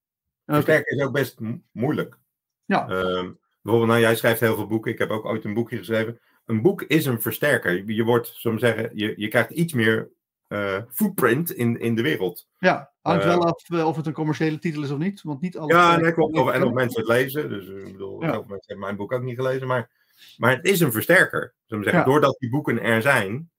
Versterken 0.47 0.97
is 0.97 1.03
ook 1.03 1.13
best 1.13 1.41
mo- 1.41 1.61
moeilijk. 1.73 2.19
Ja. 2.65 2.89
Ehm, 2.89 3.33
bijvoorbeeld, 3.63 3.87
nou, 3.87 4.01
jij 4.01 4.17
schrijft 4.17 4.41
heel 4.41 4.55
veel 4.55 4.67
boeken. 4.67 4.93
Ik 4.93 4.99
heb 4.99 5.11
ook 5.11 5.25
ooit 5.25 5.45
een 5.45 5.55
boekje 5.55 5.79
geschreven. 5.79 6.21
Een 6.45 6.63
boek 6.63 6.83
is 6.83 7.07
een 7.07 7.23
versterker. 7.23 7.91
Je, 7.91 8.05
wordt, 8.05 8.43
we 8.43 8.59
zeggen, 8.59 8.91
je, 8.95 9.15
je 9.17 9.29
krijgt 9.29 9.51
iets 9.51 9.73
meer 9.73 10.11
eh, 10.49 10.83
footprint 10.93 11.51
in, 11.53 11.81
in 11.81 11.95
de 11.95 12.03
wereld. 12.03 12.47
Ja, 12.59 12.93
hangt 13.03 13.23
Eh, 13.25 13.29
wel 13.29 13.45
af 13.45 13.71
eh, 13.71 13.87
of 13.87 13.97
het 13.97 14.07
een 14.07 14.13
commerciële 14.13 14.59
titel 14.59 14.83
is 14.83 14.91
of 14.91 14.99
niet. 14.99 15.23
Want 15.23 15.41
niet 15.41 15.59
alle. 15.59 15.73
Ja, 15.75 15.97
nee, 15.97 16.13
klopt. 16.13 16.39
Of, 16.39 16.51
en 16.51 16.63
of 16.65 16.73
mensen 16.73 17.01
het 17.01 17.09
lezen. 17.11 17.49
Dus 17.49 17.67
ik 17.69 17.93
bedoel, 17.93 18.23
Ja. 18.23 18.31
veel 18.31 18.41
mensen 18.41 18.67
hebben 18.67 18.85
mijn 18.85 18.97
boek 18.97 19.13
ook 19.13 19.23
niet 19.23 19.37
gelezen. 19.37 19.67
Maar, 19.67 19.91
maar 20.37 20.57
het 20.57 20.65
is 20.65 20.81
een 20.81 20.93
versterker. 20.93 21.55
Zullen 21.67 21.85
we 21.85 21.91
zeggen. 21.91 22.09
Ja. 22.11 22.13
Doordat 22.19 22.37
die 22.39 22.51
boeken 22.51 22.83
er 22.83 23.03
zijn. 23.03 23.51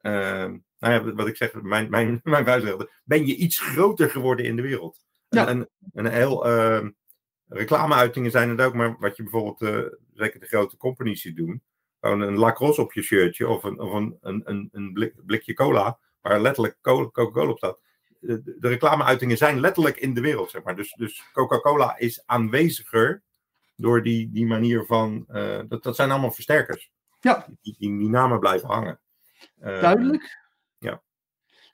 ehm, 0.00 0.56
nou 0.78 0.94
ja, 1.08 1.14
wat 1.14 1.26
ik 1.26 1.36
zeg, 1.36 1.62
mijn, 1.62 1.90
mijn, 1.90 2.20
mijn 2.24 2.88
ben 3.04 3.26
je 3.26 3.34
iets 3.36 3.58
groter 3.60 4.10
geworden 4.10 4.44
in 4.46 4.56
de 4.56 4.62
wereld. 4.62 5.04
Ja. 5.28 5.46
En, 5.48 5.68
en 5.92 6.04
een 6.06 6.12
heel 6.12 6.46
ehm, 6.46 6.90
reclameuitingen 7.48 8.30
zijn 8.30 8.48
het 8.48 8.60
ook, 8.60 8.74
maar 8.74 8.96
wat 8.98 9.16
je 9.16 9.22
bijvoorbeeld, 9.22 9.90
zeker 10.14 10.40
de 10.40 10.46
grote 10.46 10.76
companies 10.76 11.20
ziet 11.20 11.36
doen, 11.36 11.62
gewoon 12.00 12.20
een 12.20 12.36
lacrosse 12.38 12.80
op 12.80 12.92
je 12.92 13.02
shirtje 13.02 13.48
of 13.48 13.62
een, 13.64 13.80
of 13.80 13.92
een, 13.92 14.18
een, 14.20 14.68
een 14.72 14.92
blik- 14.92 15.14
blikje 15.26 15.54
cola, 15.54 15.98
waar 16.24 16.40
letterlijk 16.40 16.78
Co- 16.80 17.10
Coca-Cola 17.10 17.50
op 17.50 17.58
staat. 17.58 17.78
De, 18.20 18.42
de- 18.42 18.68
reclameuitingen 18.68 19.36
zijn 19.36 19.60
letterlijk 19.60 19.96
in 19.96 20.14
de 20.14 20.20
wereld, 20.20 20.50
zeg 20.50 20.62
maar. 20.62 20.76
Dus, 20.76 20.92
dus 20.92 21.24
Coca-Cola 21.32 21.98
is 21.98 22.22
aanweziger 22.26 23.22
door 23.76 24.02
die, 24.02 24.30
die 24.30 24.46
manier 24.46 24.84
van, 24.86 25.24
eh, 25.28 25.60
dat, 25.68 25.82
dat 25.82 25.96
zijn 25.96 26.10
allemaal 26.10 26.30
versterkers. 26.30 26.90
Ja. 27.20 27.46
Die, 27.60 27.74
die, 27.78 27.98
die 27.98 28.08
namen 28.08 28.38
blijven 28.38 28.68
hangen. 28.68 29.00
Eh, 29.60 29.80
Duidelijk. 29.80 30.38
ja. 30.78 31.02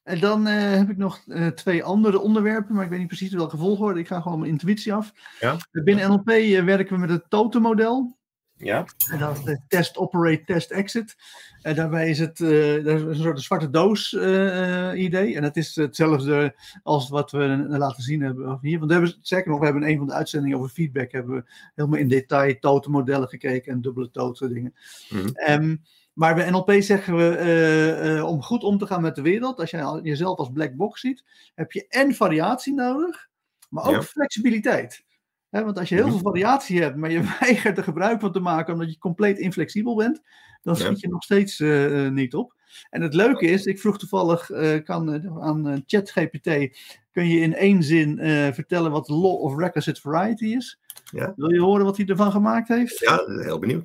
En 0.03 0.21
dan 0.21 0.47
eh, 0.47 0.77
heb 0.77 0.91
ik 0.91 0.97
nog 0.97 1.25
twee 1.55 1.85
andere 1.85 2.19
onderwerpen, 2.19 2.75
maar 2.75 2.85
ik 2.85 2.91
weet 2.91 2.99
niet 2.99 3.09
precies 3.09 3.33
welke 3.33 3.57
volgorde. 3.57 4.01
Ik 4.01 4.07
ga 4.07 4.21
gewoon 4.21 4.39
mijn 4.39 4.51
intuïtie 4.51 4.95
af. 4.95 5.13
Ja. 5.41 5.57
Binnen 5.71 6.09
NLP 6.09 6.27
werken 6.65 6.95
we 6.95 6.99
met 7.01 7.11
het 7.11 7.31
totenmodel. 7.31 8.19
Ja, 8.63 8.87
En 9.11 9.19
dat 9.19 9.37
is 9.37 9.45
de 9.45 9.61
test, 9.69 9.97
operate, 9.97 10.43
test, 10.45 10.71
exit. 10.71 11.17
En 11.63 11.75
daarbij 11.75 12.09
is 12.09 12.19
het 12.19 12.41
eh, 12.41 12.85
dat 12.85 12.99
is 12.99 13.03
een 13.03 13.15
soort 13.15 13.41
zwarte 13.41 13.71
doos 13.71 14.15
eh, 14.15 14.91
eh, 14.91 15.03
idee. 15.03 15.37
En 15.37 15.43
het 15.43 15.57
is 15.57 15.75
hetzelfde 15.75 16.55
als 16.83 17.09
wat 17.09 17.31
we 17.31 17.65
laten 17.69 18.03
zien 18.03 18.23
hebben 18.23 18.59
hier. 18.63 18.79
Want 18.79 18.91
we 18.91 18.97
hebben, 18.97 19.19
zeker 19.23 19.51
nog, 19.51 19.59
we 19.59 19.65
hebben 19.65 19.83
in 19.83 19.89
een 19.89 19.99
van 19.99 20.07
de 20.07 20.13
uitzendingen 20.13 20.59
over 20.59 20.71
feedback 20.71 21.13
hebben 21.13 21.35
we 21.35 21.45
helemaal 21.75 21.99
in 21.99 22.09
detail 22.09 22.59
totenmodellen 22.59 23.29
gekeken 23.29 23.73
en 23.73 23.81
dubbele 23.81 24.11
toten 24.11 24.49
dingen. 24.55 24.75
Mhm. 25.11 25.29
Ehm, 25.33 25.77
maar 26.13 26.35
bij 26.35 26.51
NLP 26.51 26.73
zeggen 26.79 27.17
we, 27.17 28.23
om 28.27 28.43
goed 28.43 28.63
om 28.63 28.79
te 28.79 28.87
gaan 28.87 29.03
met 29.03 29.15
de 29.15 29.23
wereld, 29.23 29.61
als 29.61 29.71
je 29.71 30.01
jezelf 30.03 30.39
als 30.39 30.51
black 30.53 30.75
box 30.75 31.01
ziet, 31.01 31.25
heb 31.55 31.73
je 31.73 31.87
en 31.89 32.15
variatie 32.15 32.75
nodig, 32.75 33.29
maar 33.69 33.85
ook 33.85 33.91
Ja. 33.91 34.03
flexibiliteit. 34.03 35.05
Want 35.51 35.79
als 35.79 35.89
je 35.89 35.95
heel 35.95 36.09
veel 36.09 36.19
variatie 36.19 36.81
hebt, 36.81 36.97
maar 36.97 37.11
je 37.11 37.23
weigert 37.41 37.79
er 37.79 37.85
gebruik 37.85 38.21
van 38.21 38.33
te 38.33 38.41
maken 38.41 38.73
omdat 38.73 38.93
je 38.93 38.99
compleet 38.99 39.39
inflexibel 39.39 39.97
bent, 39.97 40.21
dan 40.63 40.75
Ja. 40.75 40.81
schiet 40.85 41.01
je 41.01 41.09
nog 41.09 41.23
steeds 41.23 41.61
eh, 41.61 42.07
eh, 42.07 42.13
niet 42.13 42.35
op. 42.35 42.55
En 42.91 43.03
het 43.03 43.15
leuke 43.15 43.47
is, 43.47 43.65
ik 43.65 43.81
vroeg 43.81 43.99
toevallig 43.99 44.51
eh, 44.51 44.85
kan, 44.85 45.13
eh, 45.13 45.39
aan 45.43 45.83
ChatGPT, 45.87 46.79
kun 47.13 47.29
je 47.29 47.41
in 47.41 47.55
één 47.55 47.83
zin 47.83 48.19
vertellen 48.55 48.91
wat 48.91 49.09
law 49.09 49.41
of 49.43 49.57
requisite 49.57 50.01
variety 50.01 50.45
is? 50.45 50.81
Ja. 51.05 51.33
Wil 51.37 51.53
je 51.53 51.61
horen 51.61 51.85
wat 51.85 51.97
hij 51.97 52.07
ervan 52.07 52.31
gemaakt 52.31 52.69
heeft? 52.69 52.99
ja 52.99 53.25
heel 53.27 53.59
benieuwd. 53.59 53.85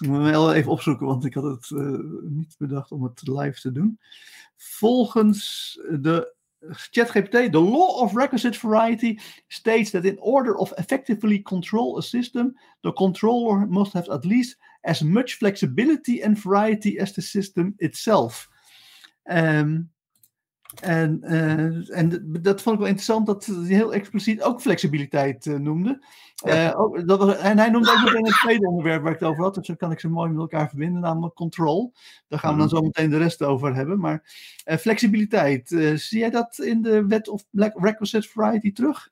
Ik 0.00 0.06
moet 0.08 0.16
hem 0.16 0.30
wel 0.30 0.54
even 0.54 0.70
opzoeken, 0.70 1.06
want 1.06 1.24
ik 1.24 1.34
had 1.34 1.44
het 1.44 1.70
niet 2.22 2.54
bedacht 2.58 2.92
om 2.92 3.02
het 3.02 3.28
live 3.28 3.60
te 3.60 3.72
doen. 3.72 3.98
Volgens 4.56 5.72
de 6.00 6.34
ChatGPT, 6.92 7.50
the 7.50 7.60
law 7.60 8.02
of 8.02 8.14
requisite 8.14 8.56
variety 8.56 9.18
states 9.48 9.90
that 9.92 10.04
in 10.04 10.18
order 10.20 10.58
of 10.58 10.74
effectively 10.78 11.38
control 11.40 11.98
a 11.98 12.02
system, 12.02 12.54
the 12.82 12.92
controller 12.92 13.66
must 13.66 13.94
have 13.94 14.08
at 14.10 14.26
least 14.26 14.56
as 14.84 15.02
much 15.02 15.34
flexibility 15.34 16.22
and 16.22 16.38
variety 16.38 16.98
as 16.98 17.12
the 17.12 17.22
system 17.22 17.74
itself. 17.78 18.48
Ehm, 19.30 19.88
en, 20.74 21.22
eh, 21.22 21.98
en 21.98 22.38
dat 22.42 22.62
vond 22.62 22.74
ik 22.74 22.80
wel 22.80 22.88
interessant 22.88 23.26
dat 23.26 23.46
hij 23.46 23.64
heel 23.64 23.94
expliciet 23.94 24.42
ook 24.42 24.60
flexibiliteit 24.60 25.46
eh, 25.46 25.54
noemde. 25.54 26.04
Ja. 26.34 26.70
Eh, 26.70 26.80
ook, 26.80 27.06
dat 27.08 27.18
was, 27.18 27.36
en 27.36 27.58
hij 27.58 27.70
noemde 27.70 27.90
ook 27.90 28.02
meteen 28.04 28.26
het 28.26 28.34
tweede 28.34 28.68
onderwerp 28.68 29.02
waar 29.02 29.12
ik 29.12 29.18
het 29.18 29.28
over 29.28 29.42
had. 29.42 29.54
Dus 29.54 29.66
dan 29.66 29.76
kan 29.76 29.92
ik 29.92 30.00
ze 30.00 30.08
mooi 30.08 30.30
met 30.30 30.40
elkaar 30.40 30.68
verbinden, 30.68 31.00
namelijk 31.00 31.34
control. 31.34 31.92
Daar 32.28 32.38
gaan 32.38 32.52
we 32.52 32.58
dan 32.58 32.66
Mhm. 32.66 32.76
zo 32.76 32.82
meteen 32.82 33.10
de 33.10 33.18
rest 33.18 33.42
over 33.42 33.74
hebben. 33.74 33.98
Maar 33.98 34.22
flexibiliteit, 34.80 35.68
zie 35.94 36.18
jij 36.18 36.30
dat 36.30 36.58
in 36.58 36.82
de 36.82 37.06
wet 37.06 37.28
of 37.28 37.44
Black 37.50 37.72
Requisite 37.82 38.28
Variety 38.28 38.72
terug? 38.72 39.10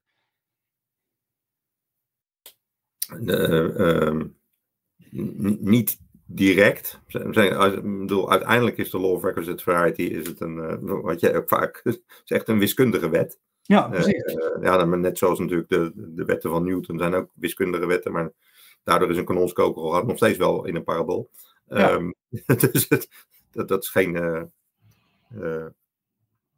De, 3.20 3.72
ehm, 3.76 4.26
niet 5.60 5.98
direct. 6.30 7.00
Ik 7.06 7.32
bedoel, 7.82 8.30
uiteindelijk 8.30 8.76
is 8.76 8.90
de 8.90 8.98
law 8.98 9.12
of 9.12 9.22
requisite 9.22 9.62
variety 9.62 10.02
is 10.02 10.26
het 10.26 10.40
een, 10.40 10.58
eh, 10.58 10.76
wat 11.02 11.20
jij 11.20 11.36
ook 11.36 11.48
vaak 11.48 11.82
zegt, 12.24 12.48
een 12.48 12.58
wiskundige 12.58 13.08
wet. 13.08 13.38
Ja, 13.62 13.84
Eh, 13.84 13.90
precies. 13.90 14.22
eh, 14.22 14.62
ja, 14.62 14.84
net 14.84 15.18
zoals 15.18 15.38
natuurlijk 15.38 15.68
de, 15.68 15.92
de 15.94 16.24
wetten 16.24 16.50
van 16.50 16.64
Newton 16.64 16.98
zijn 16.98 17.14
ook 17.14 17.30
wiskundige 17.34 17.86
wetten, 17.86 18.12
maar 18.12 18.32
daardoor 18.82 19.10
is 19.10 19.16
een 19.16 19.24
kanonskogel 19.24 19.90
gaat 19.90 20.06
nog 20.06 20.16
steeds 20.16 20.38
wel 20.38 20.64
in 20.64 20.76
een 20.76 20.84
parabool. 20.84 21.30
Ja. 21.66 21.90
Ehm, 21.90 22.10
dus 22.72 22.88
het, 22.88 23.08
dat, 23.50 23.68
dat 23.68 23.82
is 23.82 23.88
geen, 23.88 24.16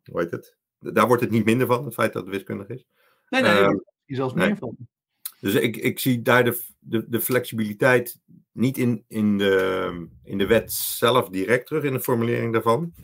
hoe 0.05 0.21
heet 0.21 0.31
het? 0.31 0.57
Daar 0.79 1.07
wordt 1.07 1.23
het 1.23 1.31
niet 1.31 1.45
minder 1.45 1.67
van, 1.67 1.85
het 1.85 1.95
feit 1.95 2.13
dat 2.13 2.23
het 2.23 2.33
wiskundig 2.35 2.69
is. 2.69 2.87
nee, 3.29 3.43
nee, 3.43 3.51
ehm, 3.53 3.77
hier 4.05 4.17
zelfs 4.17 4.35
nee. 4.35 4.47
meer 4.47 4.57
van. 4.57 4.77
Dus 5.40 5.55
ik, 5.55 5.76
ik 5.76 5.98
zie 5.98 6.22
daar 6.22 6.44
de, 6.44 6.62
de, 6.79 7.09
de 7.09 7.20
flexibiliteit 7.20 8.20
niet 8.53 8.79
in, 8.79 9.05
in, 9.09 9.38
de, 9.38 10.07
in 10.24 10.38
de 10.38 10.46
wet 10.46 10.72
zelf 10.72 11.29
direct 11.29 11.66
terug, 11.66 11.85
in 11.85 11.92
de 11.92 12.00
formulering 12.00 12.53
daarvan. 12.53 12.94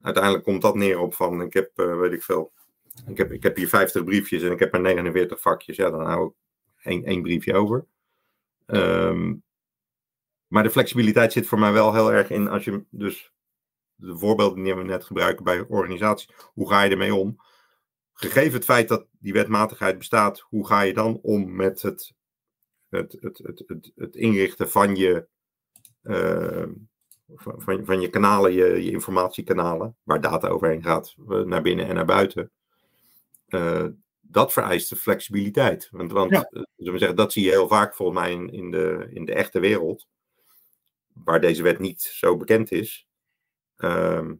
Uiteindelijk 0.00 0.44
komt 0.44 0.62
dat 0.62 0.74
neer 0.74 0.98
op 0.98 1.14
van, 1.14 1.42
ik 1.42 1.52
heb, 1.52 1.70
eh, 1.74 1.98
weet 1.98 2.12
ik 2.12 2.22
veel, 2.22 2.52
ik 3.06 3.16
heb, 3.16 3.32
ik 3.32 3.42
heb 3.42 3.56
hier 3.56 3.68
50 3.68 4.04
briefjes 4.04 4.42
en 4.42 4.52
ik 4.52 4.58
heb 4.58 4.72
maar 4.72 4.80
49 4.80 5.40
vakjes. 5.40 5.76
Ja, 5.76 5.90
dan 5.90 6.06
hou 6.06 6.26
ik 6.26 6.32
één, 6.82 7.04
één 7.04 7.22
briefje 7.22 7.54
over. 7.54 7.86
Ehm, 8.66 9.34
maar 10.46 10.62
de 10.62 10.70
flexibiliteit 10.70 11.32
zit 11.32 11.46
voor 11.46 11.58
mij 11.58 11.72
wel 11.72 11.94
heel 11.94 12.12
erg 12.12 12.30
in, 12.30 12.48
als 12.48 12.64
je 12.64 12.84
dus, 12.90 13.32
de 13.94 14.18
voorbeelden 14.18 14.62
die 14.62 14.74
we 14.74 14.82
net 14.82 15.04
gebruiken 15.04 15.44
bij 15.44 15.64
organisaties, 15.68 16.28
hoe 16.52 16.68
ga 16.68 16.82
je 16.82 16.90
ermee 16.90 17.14
om? 17.14 17.36
Gegeven 18.20 18.52
het 18.52 18.64
feit 18.64 18.88
dat 18.88 19.06
die 19.18 19.32
wetmatigheid 19.32 19.98
bestaat, 19.98 20.40
hoe 20.40 20.66
ga 20.66 20.80
je 20.80 20.94
dan 20.94 21.18
om 21.22 21.56
met 21.56 21.82
het, 21.82 22.12
het, 22.88 23.16
het, 23.20 23.38
het, 23.38 23.62
het, 23.66 23.92
het 23.96 24.16
inrichten 24.16 24.70
van 24.70 24.96
je, 24.96 25.26
eh, 26.02 26.66
van, 27.34 27.62
van, 27.62 27.84
van 27.84 28.00
je 28.00 28.08
kanalen, 28.08 28.52
je, 28.52 28.84
je 28.84 28.90
informatiekanalen, 28.90 29.96
waar 30.02 30.20
data 30.20 30.48
overheen 30.48 30.82
gaat, 30.82 31.14
eh, 31.28 31.40
naar 31.40 31.62
binnen 31.62 31.86
en 31.86 31.94
naar 31.94 32.04
buiten? 32.04 32.50
Eh, 33.46 33.86
dat 34.20 34.52
vereist 34.52 34.88
de 34.88 34.96
flexibiliteit. 34.96 35.88
Want, 35.90 36.12
want 36.12 36.30
Ja. 36.30 36.48
zullen 36.76 36.92
we 36.92 36.98
zeggen, 36.98 37.16
dat 37.16 37.32
zie 37.32 37.44
je 37.44 37.50
heel 37.50 37.68
vaak 37.68 37.94
volgens 37.94 38.18
mij 38.18 38.32
in, 38.32 38.52
in, 38.52 38.70
de, 38.70 39.08
in 39.10 39.24
de 39.24 39.34
echte 39.34 39.60
wereld, 39.60 40.06
waar 41.12 41.40
deze 41.40 41.62
wet 41.62 41.78
niet 41.78 42.00
zo 42.00 42.36
bekend 42.36 42.72
is. 42.72 43.06
Ehm, 43.76 44.34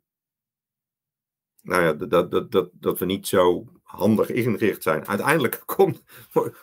nou 1.62 1.82
ja, 1.82 1.92
dat, 1.92 2.30
dat, 2.30 2.52
dat, 2.52 2.70
dat 2.72 2.98
we 2.98 3.04
niet 3.04 3.26
zo 3.26 3.66
handig 3.82 4.30
ingericht 4.30 4.82
zijn. 4.82 5.06
Uiteindelijk 5.06 5.62
komt, 5.76 6.02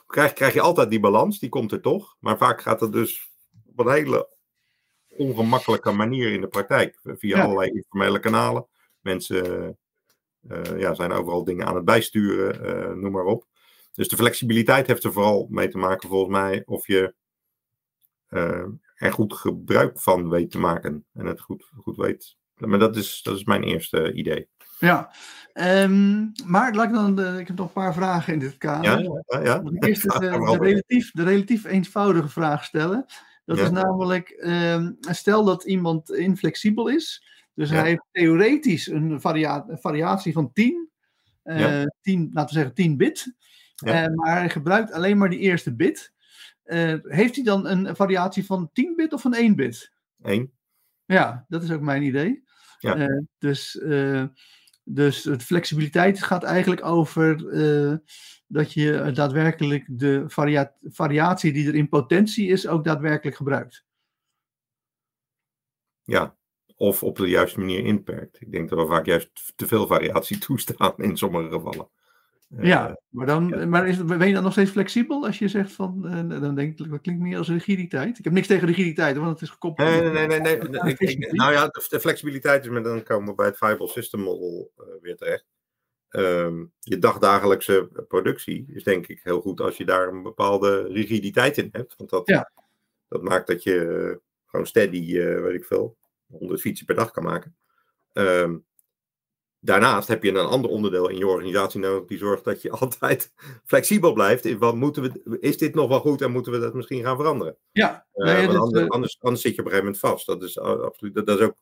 krijg, 0.07 0.33
krijg 0.33 0.53
je 0.53 0.61
altijd 0.61 0.89
die 0.89 0.99
balans, 0.99 1.39
die 1.39 1.49
komt 1.49 1.71
er 1.71 1.81
toch. 1.81 2.15
Maar 2.19 2.37
vaak 2.37 2.61
gaat 2.61 2.79
het 2.79 2.91
dus 2.91 3.31
op 3.65 3.79
een 3.79 3.91
hele 3.91 4.29
ongemakkelijke 5.07 5.91
manier 5.91 6.31
in 6.31 6.41
de 6.41 6.47
praktijk. 6.47 6.99
Via 7.03 7.43
allerlei 7.43 7.71
informele 7.71 8.19
kanalen. 8.19 8.67
Mensen 9.01 9.77
uh, 10.41 10.79
ja, 10.79 10.93
zijn 10.93 11.11
overal 11.11 11.43
dingen 11.43 11.67
aan 11.67 11.75
het 11.75 11.85
bijsturen, 11.85 12.65
uh, 12.65 13.01
noem 13.01 13.11
maar 13.11 13.25
op. 13.25 13.45
Dus 13.93 14.07
de 14.07 14.15
flexibiliteit 14.15 14.87
heeft 14.87 15.03
er 15.03 15.13
vooral 15.13 15.47
mee 15.49 15.67
te 15.67 15.77
maken, 15.77 16.09
volgens 16.09 16.31
mij, 16.31 16.63
of 16.65 16.87
je 16.87 17.13
uh, 18.29 18.65
er 18.95 19.13
goed 19.13 19.33
gebruik 19.33 19.99
van 19.99 20.29
weet 20.29 20.51
te 20.51 20.59
maken. 20.59 21.05
En 21.13 21.25
het 21.25 21.41
goed, 21.41 21.71
goed 21.77 21.95
weet. 21.95 22.37
Maar 22.55 22.79
dat 22.79 22.95
is, 22.95 23.21
dat 23.21 23.35
is 23.35 23.43
mijn 23.43 23.63
eerste 23.63 24.13
idee. 24.13 24.47
Ja, 24.79 25.11
um, 25.53 26.31
maar 26.45 26.73
laat 26.73 26.87
ik 26.87 26.93
dan, 26.93 27.15
de, 27.15 27.37
ik 27.39 27.47
heb 27.47 27.57
nog 27.57 27.67
een 27.67 27.73
paar 27.73 27.93
vragen 27.93 28.33
in 28.33 28.39
dit 28.39 28.57
kader. 28.57 29.01
Ja, 29.03 29.23
ja, 29.27 29.43
ja. 29.43 29.61
Eerst 29.79 30.01
de, 30.19 30.19
de, 30.19 30.57
relatief, 30.59 31.11
de 31.11 31.23
relatief 31.23 31.65
eenvoudige 31.65 32.29
vraag 32.29 32.63
stellen. 32.63 33.05
Dat 33.45 33.57
is 33.57 33.69
namelijk, 33.69 34.35
um, 34.39 34.97
stel 34.99 35.43
dat 35.43 35.63
iemand 35.63 36.11
inflexibel 36.11 36.87
is, 36.87 37.27
dus 37.53 37.69
hij 37.69 37.87
heeft 37.87 38.05
theoretisch 38.11 38.87
een, 38.87 39.21
varia 39.21 39.65
variatie 39.69 40.33
van 40.33 40.53
10, 40.53 40.89
uh, 41.43 41.83
10, 42.01 42.29
laten 42.33 42.53
we 42.53 42.59
zeggen 42.59 42.73
10 42.73 42.97
bit, 42.97 43.33
uh, 43.85 44.07
maar 44.07 44.37
hij 44.37 44.49
gebruikt 44.49 44.91
alleen 44.91 45.17
maar 45.17 45.29
die 45.29 45.39
eerste 45.39 45.75
bit. 45.75 46.13
Uh, 46.65 46.93
heeft 47.01 47.35
hij 47.35 47.43
dan 47.43 47.67
een 47.67 47.95
variatie 47.95 48.45
van 48.45 48.69
10 48.73 48.95
bit 48.95 49.13
of 49.13 49.21
van 49.21 49.33
1 49.33 49.55
bit? 49.55 49.91
1. 50.21 50.51
Ja, 51.05 51.45
dat 51.47 51.63
is 51.63 51.71
ook 51.71 51.81
mijn 51.81 52.03
idee. 52.03 52.43
Ja. 52.79 53.23
Dus, 53.37 53.79
dus 54.89 55.23
het 55.23 55.43
flexibiliteit 55.43 56.23
gaat 56.23 56.43
eigenlijk 56.43 56.85
over 56.85 57.39
uh, 57.39 57.97
dat 58.47 58.73
je 58.73 59.11
daadwerkelijk 59.13 59.85
de 59.89 60.23
varia 60.27 60.75
variatie 60.81 61.53
die 61.53 61.67
er 61.67 61.75
in 61.75 61.89
potentie 61.89 62.47
is, 62.47 62.67
ook 62.67 62.83
daadwerkelijk 62.83 63.37
gebruikt. 63.37 63.85
Ja, 66.03 66.37
of 66.75 67.03
op 67.03 67.17
de 67.17 67.27
juiste 67.27 67.59
manier 67.59 67.85
inperkt. 67.85 68.41
Ik 68.41 68.51
denk 68.51 68.69
dat 68.69 68.79
we 68.79 68.85
vaak 68.85 69.05
juist 69.05 69.53
te 69.55 69.67
veel 69.67 69.87
variatie 69.87 70.37
toestaan 70.45 70.93
in 70.97 71.17
sommige 71.17 71.49
gevallen. 71.49 71.89
Ja, 72.49 72.89
eh, 72.89 72.95
maar, 73.09 73.25
dan, 73.25 73.69
maar 73.69 73.87
is, 73.87 74.05
ben 74.05 74.27
je 74.27 74.33
dan 74.33 74.43
nog 74.43 74.51
steeds 74.51 74.71
flexibel 74.71 75.25
als 75.25 75.39
je 75.39 75.47
zegt 75.47 75.71
van, 75.71 76.01
uh, 76.05 76.41
dan 76.41 76.55
denk 76.55 76.79
ik, 76.79 76.89
dat 76.89 77.01
klinkt 77.01 77.21
meer 77.21 77.37
als 77.37 77.49
rigiditeit. 77.49 78.17
Ik 78.17 78.23
heb 78.23 78.33
niks 78.33 78.47
tegen 78.47 78.67
rigiditeit, 78.67 79.17
want 79.17 79.29
het 79.29 79.41
is 79.41 79.49
gekoppeld. 79.49 79.89
Nee, 79.89 80.01
nee, 80.01 80.27
nee. 80.27 80.39
nee, 80.39 80.57
nee, 80.69 80.95
ik, 80.97 81.31
nou 81.31 81.51
ja, 81.51 81.67
de, 81.67 81.99
flexibiliteit 81.99 82.63
is, 82.63 82.71
met 82.71 82.83
dan 82.83 83.03
komen 83.03 83.27
we 83.27 83.35
bij 83.35 83.45
het 83.45 83.57
Viable 83.57 83.87
System 83.87 84.19
Model 84.19 84.71
uh, 84.77 84.85
weer 85.01 85.15
terecht. 85.15 85.45
Um, 86.09 86.71
je 86.79 86.99
dagdagelijkse 86.99 88.05
productie 88.07 88.65
is 88.73 88.83
denk 88.83 89.07
ik 89.07 89.19
heel 89.23 89.41
goed 89.41 89.61
als 89.61 89.77
je 89.77 89.85
daar 89.85 90.07
een 90.07 90.23
bepaalde 90.23 90.87
rigiditeit 90.87 91.57
in 91.57 91.69
hebt. 91.71 91.95
Want 91.97 92.09
dat, 92.09 92.27
ja. 92.27 92.51
dat 93.07 93.21
maakt 93.21 93.47
dat 93.47 93.63
je 93.63 94.19
gewoon 94.45 94.65
steady, 94.65 95.13
weet 95.21 95.53
ik 95.53 95.65
veel, 95.65 95.97
100 96.27 96.61
fietsen 96.61 96.85
per 96.85 96.95
dag 96.95 97.11
kan 97.11 97.23
maken. 97.23 97.55
Um, 98.13 98.65
Daarnaast 99.59 100.07
heb 100.07 100.23
je 100.23 100.29
een 100.29 100.45
ander 100.45 100.69
onderdeel 100.69 101.09
in 101.09 101.17
je 101.17 101.27
organisatie 101.27 101.79
nodig 101.79 102.07
die 102.07 102.17
zorgt 102.17 102.43
dat 102.43 102.61
je 102.61 102.71
altijd 102.79 103.33
flexibel 103.65 104.13
blijft. 104.13 104.45
In 104.45 104.57
wat 104.57 104.75
moeten 104.75 105.03
we, 105.03 105.39
is 105.39 105.57
dit 105.57 105.75
nog 105.75 105.89
wel 105.89 105.99
goed 105.99 106.21
en 106.21 106.31
moeten 106.31 106.51
we 106.51 106.59
dat 106.59 106.73
misschien 106.73 107.03
gaan 107.03 107.17
veranderen? 107.17 107.57
Ja, 107.71 108.07
uh, 108.13 108.25
nee, 108.25 108.47
anders, 108.47 108.83
uh... 108.83 108.89
anders, 108.89 109.17
anders, 109.19 109.41
zit 109.41 109.55
je 109.55 109.61
op 109.61 109.65
een 109.65 109.71
gegeven 109.71 109.93
moment 109.93 109.99
vast. 109.99 110.25
Dat 110.25 110.43
is 110.43 110.59
absoluut, 110.59 111.13
dat, 111.13 111.25
dat 111.25 111.39
is 111.39 111.45
ook, 111.45 111.55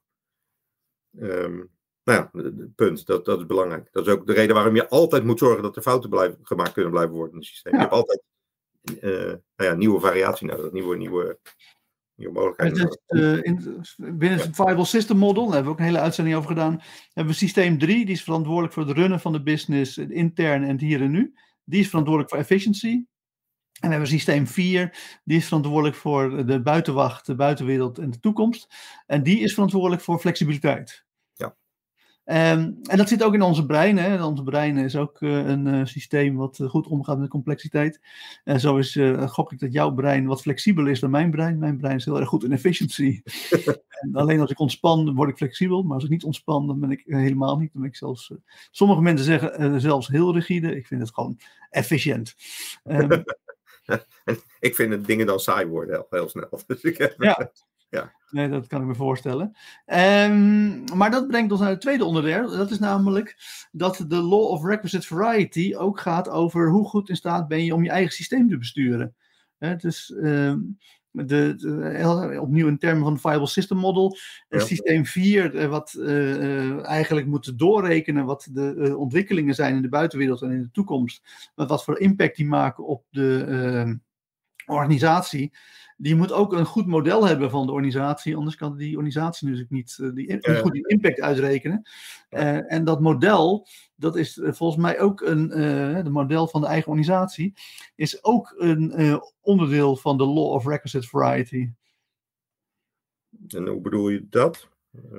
um, 1.20 1.70
nou 2.04 2.30
ja, 2.34 2.42
het 2.42 2.76
punt. 2.76 3.06
Dat, 3.06 3.26
dat 3.26 3.40
is 3.40 3.46
belangrijk. 3.46 3.88
Dat 3.92 4.08
is 4.08 4.14
ook 4.14 4.28
de 4.28 4.34
reden 4.34 4.56
waarom 4.56 4.76
je 4.76 4.90
altijd 4.90 5.24
moet 5.24 5.40
zorgen 5.40 5.64
dat 5.64 5.76
er 5.76 5.82
fouten 5.82 6.10
blijven, 6.10 6.40
gemaakt 6.42 6.74
kunnen 6.74 6.92
blijven 6.92 7.14
worden 7.14 7.34
in 7.34 7.40
het 7.40 7.48
systeem. 7.48 7.74
Ja. 7.74 7.80
Je 7.80 7.86
hebt 7.86 7.98
altijd 7.98 8.24
uh, 9.02 9.34
nou 9.56 9.70
ja, 9.70 9.74
nieuwe 9.74 10.00
variatie 10.00 10.48
nodig, 10.48 10.72
nieuwe, 10.72 10.98
nieuwe 10.98 11.40
uh, 13.08 13.44
in, 13.44 13.84
binnen 13.98 14.40
het 14.40 14.56
Viable 14.56 14.86
System 14.86 15.18
Model, 15.18 15.46
daar 15.46 15.54
hebben 15.54 15.64
we 15.64 15.72
ook 15.72 15.80
een 15.80 15.94
hele 15.94 16.00
uitzending 16.00 16.36
over 16.36 16.50
gedaan, 16.50 16.82
hebben 17.14 17.34
we 17.34 17.40
systeem 17.40 17.78
3, 17.78 18.06
die 18.06 18.16
is 18.16 18.24
verantwoordelijk 18.24 18.74
voor 18.74 18.88
het 18.88 18.98
runnen 18.98 19.20
van 19.20 19.32
de 19.32 19.44
business, 19.44 19.98
intern 19.98 20.64
en 20.64 20.70
het 20.70 20.82
hier 20.82 21.02
en 21.02 21.12
nu. 21.12 21.34
Die 21.64 21.80
is 21.80 21.90
verantwoordelijk 21.90 22.34
voor 22.34 22.42
efficiency. 22.42 23.06
En 23.80 23.88
we 23.90 23.90
hebben 23.90 24.08
systeem 24.08 24.48
4, 24.48 25.20
die 25.24 25.38
is 25.38 25.46
verantwoordelijk 25.46 25.96
voor 25.96 26.46
de 26.46 26.62
buitenwacht, 26.62 27.26
de 27.26 27.36
buitenwereld 27.36 27.98
en 27.98 28.10
de 28.10 28.20
toekomst. 28.20 28.76
En 29.06 29.24
die 29.24 29.40
is 29.40 29.54
verantwoordelijk 29.54 30.02
voor 30.02 30.20
flexibiliteit. 30.20 31.05
Um, 32.28 32.78
en 32.84 32.98
dat 32.98 33.08
zit 33.08 33.24
ook 33.24 33.34
in 33.34 33.42
onze 33.42 33.66
brein. 33.66 33.98
Hè. 33.98 34.26
Onze 34.26 34.44
brein 34.44 34.78
is 34.78 34.96
ook 34.96 35.22
uh, 35.22 35.48
een 35.48 35.68
uh, 35.68 35.86
systeem 35.86 36.36
wat 36.36 36.60
uh, 36.60 36.70
goed 36.70 36.88
omgaat 36.88 37.20
met 37.20 37.30
complexiteit. 37.30 38.00
En 38.44 38.60
zo 38.60 38.78
is, 38.78 39.00
gok 39.18 39.52
ik 39.52 39.60
dat 39.60 39.74
jouw 39.74 39.92
brein 39.92 40.26
wat 40.26 40.42
flexibeler 40.42 40.92
is 40.92 41.00
dan 41.00 41.10
mijn 41.10 41.32
brein. 41.32 41.58
Mijn 41.58 41.78
brein 41.78 41.96
is 41.96 42.06
heel 42.06 42.20
erg 42.20 42.28
goed 42.28 42.44
in 42.44 42.52
efficiency. 42.52 43.22
en 44.02 44.16
alleen 44.16 44.40
als 44.40 44.52
ik 44.52 44.60
ontspan, 44.60 45.16
word 45.16 45.30
ik 45.30 45.38
flexibel. 45.38 45.84
Maar 45.84 45.94
als 45.94 46.04
ik 46.04 46.10
niet 46.10 46.24
ontspan, 46.24 46.68
dan 46.68 46.80
ben 46.80 46.92
ik 46.92 47.04
helemaal 47.06 47.58
niet. 47.58 47.74
Dan 47.74 47.82
ben 47.82 47.92
ik 47.92 47.98
zelfs, 47.98 48.34
sommige 48.72 49.02
mensen 49.02 49.26
zeggen 49.26 49.82
zelfs 49.82 50.08
heel 50.08 50.34
rigide. 50.34 50.76
Ik 50.76 50.88
vind 50.88 51.02
het 51.02 51.14
gewoon 51.14 51.40
efficiënt. 51.70 52.36
Um, 52.84 53.24
ik 54.60 54.76
vind 54.76 54.92
het 54.92 55.06
dingen 55.06 55.26
dan 55.26 55.40
saai 55.40 55.66
worden 55.66 55.96
heel, 55.96 56.08
heel 56.10 56.30
snel. 56.30 56.62
Dus 56.68 56.82
ik 56.82 56.98
heb, 56.98 57.16
ja. 57.18 57.52
Ja. 57.96 58.14
Nee, 58.30 58.50
dat 58.50 58.68
kan 58.68 58.82
ik 58.82 58.88
me 58.88 58.96
voorstellen. 58.96 59.56
Um, 59.86 60.84
maar 60.96 61.12
dat 61.12 61.28
brengt 61.28 61.52
ons 61.52 61.62
naar 61.62 61.70
het 61.70 61.82
tweede 61.82 62.06
onderdeel. 62.06 62.50
Dat 62.50 62.72
is 62.72 62.80
namelijk 62.80 63.36
dat 63.72 64.06
de 64.08 64.22
Law 64.22 64.44
of 64.44 64.64
Requisite 64.64 65.08
Variety 65.08 65.76
ook 65.78 66.00
gaat 66.00 66.30
over 66.30 66.70
hoe 66.70 66.88
goed 66.88 67.10
in 67.10 67.16
staat 67.16 67.48
ben 67.48 67.66
je 67.66 67.74
om 67.74 67.84
je 67.84 67.90
eigen 67.90 68.14
systeem 68.14 68.50
te 68.50 68.58
besturen. 68.58 69.16
He, 69.58 69.76
dus 69.76 70.10
um, 70.10 70.78
de, 71.24 71.54
de, 71.56 72.38
opnieuw 72.42 72.68
in 72.68 72.78
termen 72.78 73.04
van 73.04 73.12
het 73.12 73.22
Viable 73.22 73.48
System 73.48 73.78
Model. 73.78 74.18
Ja. 74.50 74.60
Systeem 74.60 75.06
4, 75.06 75.56
eh, 75.56 75.68
wat 75.68 75.96
uh, 75.98 76.86
eigenlijk 76.86 77.28
moet 77.28 77.60
doorrekenen 77.60 78.26
wat 78.26 78.48
de 78.52 78.74
uh, 78.78 79.00
ontwikkelingen 79.00 79.56
zijn 79.56 79.76
in 79.76 79.82
de 79.82 79.90
buitenwereld 79.90 80.42
en 80.42 80.52
in 80.52 80.62
de 80.62 80.72
toekomst. 80.72 81.52
Met 81.56 81.70
wat 81.70 81.84
voor 81.84 82.00
impact 82.00 82.36
die 82.36 82.46
maken 82.46 82.86
op 82.86 83.06
de 83.10 83.46
ehm, 83.48 83.96
organisatie 84.66 85.54
die 85.98 86.16
moet 86.16 86.32
ook 86.32 86.54
een 86.54 86.66
goed 86.66 86.86
model 86.86 87.28
hebben 87.28 87.50
van 87.50 87.66
de 87.66 87.72
organisatie, 87.72 88.36
anders 88.36 88.56
kan 88.56 88.78
die 88.78 88.96
organisatie 88.96 89.48
natuurlijk 89.48 89.74
niet, 89.74 89.98
uh, 90.02 90.14
die, 90.14 90.34
niet 90.34 90.58
goed 90.58 90.72
die 90.72 90.88
impact 90.88 91.22
uitrekenen. 91.22 91.90
Uh, 92.30 92.74
en 92.74 92.84
dat 92.84 93.02
model, 93.02 93.68
dat 93.96 94.16
is 94.16 94.38
uh, 94.38 94.52
volgens 94.52 94.82
mij 94.82 95.00
ook 95.00 95.22
een, 95.22 95.48
de 96.04 96.10
model 96.10 96.48
van 96.48 96.62
de 96.62 96.68
eigen 96.68 96.92
organisatie, 96.92 97.54
is 97.96 98.24
ook 98.24 98.54
een 98.58 99.22
onderdeel 99.42 99.96
van 99.96 100.18
de 100.18 100.26
Law 100.26 100.52
of 100.52 100.66
Requisite 100.66 101.08
Variety. 101.08 101.70
En 103.48 103.68
hoe 103.68 103.82
bedoel 103.82 104.10
je 104.10 104.26
dat? 104.30 104.70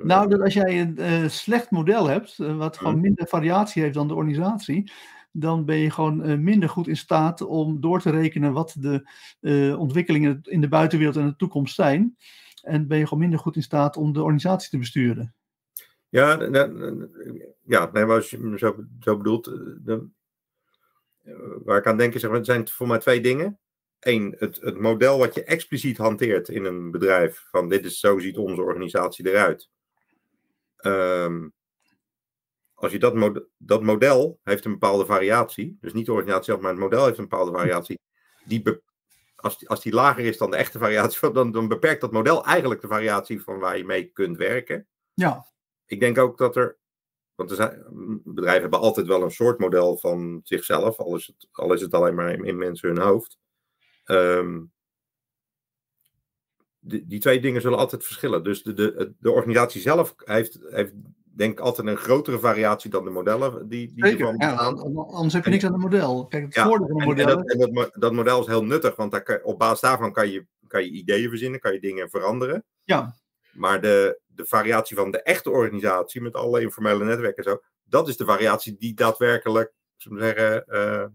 Nou, 0.03 0.29
dat 0.29 0.41
als 0.41 0.53
jij 0.53 0.81
een 0.81 1.31
slecht 1.31 1.71
model 1.71 2.07
hebt, 2.07 2.37
wat 2.37 2.77
gewoon 2.77 2.99
minder 2.99 3.27
variatie 3.27 3.81
heeft 3.81 3.93
dan 3.93 4.07
de 4.07 4.15
organisatie, 4.15 4.91
dan 5.39 5.65
ben 5.65 5.77
je 5.77 5.91
gewoon 5.91 6.29
uh, 6.29 6.37
minder 6.37 6.69
goed 6.69 6.87
in 6.87 6.97
staat 6.97 7.41
om 7.41 7.81
door 7.81 8.01
te 8.01 8.09
rekenen 8.09 8.53
wat 8.53 8.75
de 8.79 9.09
uh, 9.41 9.79
ontwikkelingen 9.79 10.39
in 10.43 10.61
de 10.61 10.67
buitenwereld 10.67 11.17
en 11.17 11.27
de 11.27 11.35
toekomst 11.35 11.75
zijn. 11.75 12.17
En 12.61 12.87
ben 12.87 12.97
je 12.97 13.03
gewoon 13.03 13.19
minder 13.19 13.39
goed 13.39 13.55
in 13.55 13.63
staat 13.63 13.97
om 13.97 14.13
de 14.13 14.21
organisatie 14.21 14.69
te 14.69 14.77
besturen. 14.77 15.35
Ja, 16.09 16.41
ja 17.65 17.89
nee, 17.91 18.05
maar 18.05 18.15
als 18.15 18.29
je 18.29 18.53
zo, 18.57 18.75
zo 18.99 19.17
bedoelt, 19.17 19.47
eh, 19.87 19.97
waar 21.63 21.77
ik 21.77 21.87
aan 21.87 21.97
denk 21.97 22.13
is, 22.13 22.23
er 22.23 22.45
zijn 22.45 22.67
voor 22.67 22.87
mij 22.87 22.99
twee 22.99 23.21
dingen. 23.21 23.59
Eén, 23.99 24.35
het, 24.37 24.61
het 24.61 24.79
model 24.79 25.17
wat 25.17 25.33
je 25.33 25.43
expliciet 25.43 25.97
hanteert 25.97 26.49
in 26.49 26.65
een 26.65 26.91
bedrijf, 26.91 27.47
van 27.49 27.69
dit 27.69 27.85
is 27.85 27.99
zo 27.99 28.19
ziet 28.19 28.37
onze 28.37 28.61
organisatie 28.61 29.29
eruit. 29.29 29.69
Um, 30.81 31.53
als 32.79 32.91
je 32.91 32.99
dat, 32.99 33.15
mod 33.15 33.43
dat 33.57 33.83
model 33.83 34.39
heeft 34.43 34.65
een 34.65 34.71
bepaalde 34.71 35.05
variatie, 35.05 35.77
dus 35.81 35.93
niet 35.93 36.05
de 36.05 36.11
organisatie 36.11 36.45
zelf, 36.45 36.59
maar 36.59 36.71
het 36.71 36.79
model 36.79 37.05
heeft 37.05 37.17
een 37.17 37.27
bepaalde 37.27 37.51
variatie, 37.51 37.99
die 38.43 38.81
als, 39.35 39.57
die, 39.57 39.69
als 39.69 39.81
die 39.81 39.93
lager 39.93 40.25
is 40.25 40.37
dan 40.37 40.51
de 40.51 40.57
echte 40.57 40.79
variatie, 40.79 41.31
dan, 41.33 41.51
dan 41.51 41.67
beperkt 41.67 42.01
dat 42.01 42.11
model 42.11 42.45
eigenlijk 42.45 42.81
de 42.81 42.87
variatie 42.87 43.41
van 43.41 43.59
waar 43.59 43.77
je 43.77 43.85
mee 43.85 44.05
kunt 44.05 44.37
werken. 44.37 44.87
Ja. 45.13 45.45
Ik 45.85 45.99
denk 45.99 46.17
ook 46.17 46.37
dat 46.37 46.55
er, 46.55 46.77
want 47.35 47.49
er 47.49 47.55
zijn, 47.55 47.83
bedrijven 48.23 48.61
hebben 48.61 48.79
altijd 48.79 49.07
wel 49.07 49.23
een 49.23 49.31
soort 49.31 49.59
model 49.59 49.97
van 49.97 50.39
zichzelf, 50.43 50.97
al 50.97 51.15
is 51.15 51.27
het, 51.27 51.47
al 51.51 51.73
is 51.73 51.81
het 51.81 51.93
alleen 51.93 52.15
maar 52.15 52.33
in, 52.33 52.43
in 52.43 52.57
mensen 52.57 52.89
hun 52.89 53.01
hoofd. 53.01 53.37
Um, 54.05 54.71
die, 56.79 57.07
die 57.07 57.19
twee 57.19 57.39
dingen 57.39 57.61
zullen 57.61 57.77
altijd 57.77 58.05
verschillen. 58.05 58.43
Dus 58.43 58.63
de, 58.63 58.73
de, 58.73 59.13
de 59.19 59.31
organisatie 59.31 59.81
zelf 59.81 60.13
heeft, 60.17 60.59
heeft 60.69 60.93
denk 61.37 61.59
altijd 61.59 61.87
een 61.87 61.97
grotere 61.97 62.39
variatie 62.39 62.89
dan 62.89 63.03
de 63.03 63.09
modellen 63.09 63.69
die, 63.69 63.93
die 63.93 64.05
Zeker, 64.05 64.35
ja, 64.37 64.53
anders 64.53 65.33
heb 65.33 65.43
je 65.43 65.49
niks 65.49 65.65
aan 65.65 65.71
het 65.71 65.81
model. 65.81 66.25
Kijk, 66.25 66.43
het 66.43 66.53
ja, 66.53 66.65
voordeel 66.65 66.87
van 66.87 67.01
een 67.01 67.07
model... 67.07 67.27
En, 67.27 67.35
dat, 67.35 67.51
en 67.51 67.73
dat, 67.73 67.91
dat, 67.93 68.13
model 68.13 68.39
is 68.39 68.47
heel 68.47 68.63
nuttig, 68.63 68.95
want 68.95 69.11
daar 69.11 69.23
kan, 69.23 69.43
op 69.43 69.59
basis 69.59 69.79
daarvan 69.79 70.11
kan 70.11 70.29
je, 70.29 70.45
kan 70.67 70.83
je 70.83 70.91
ideeën 70.91 71.29
verzinnen, 71.29 71.59
kan 71.59 71.73
je 71.73 71.79
dingen 71.79 72.09
veranderen. 72.09 72.65
Ja. 72.83 73.15
Maar 73.51 73.81
de, 73.81 74.19
de 74.25 74.45
variatie 74.45 74.95
van 74.95 75.11
de 75.11 75.21
echte 75.21 75.49
organisatie, 75.49 76.21
met 76.21 76.35
alle 76.35 76.61
informele 76.61 77.05
netwerken 77.05 77.43
en 77.43 77.51
zo, 77.51 77.61
dat 77.83 78.07
is 78.07 78.17
de 78.17 78.25
variatie 78.25 78.75
die 78.77 78.93
daadwerkelijk 78.93 79.73
zullen 79.95 80.17
we 80.17 80.23
zeggen, 80.23 80.65
eh, 80.65 81.05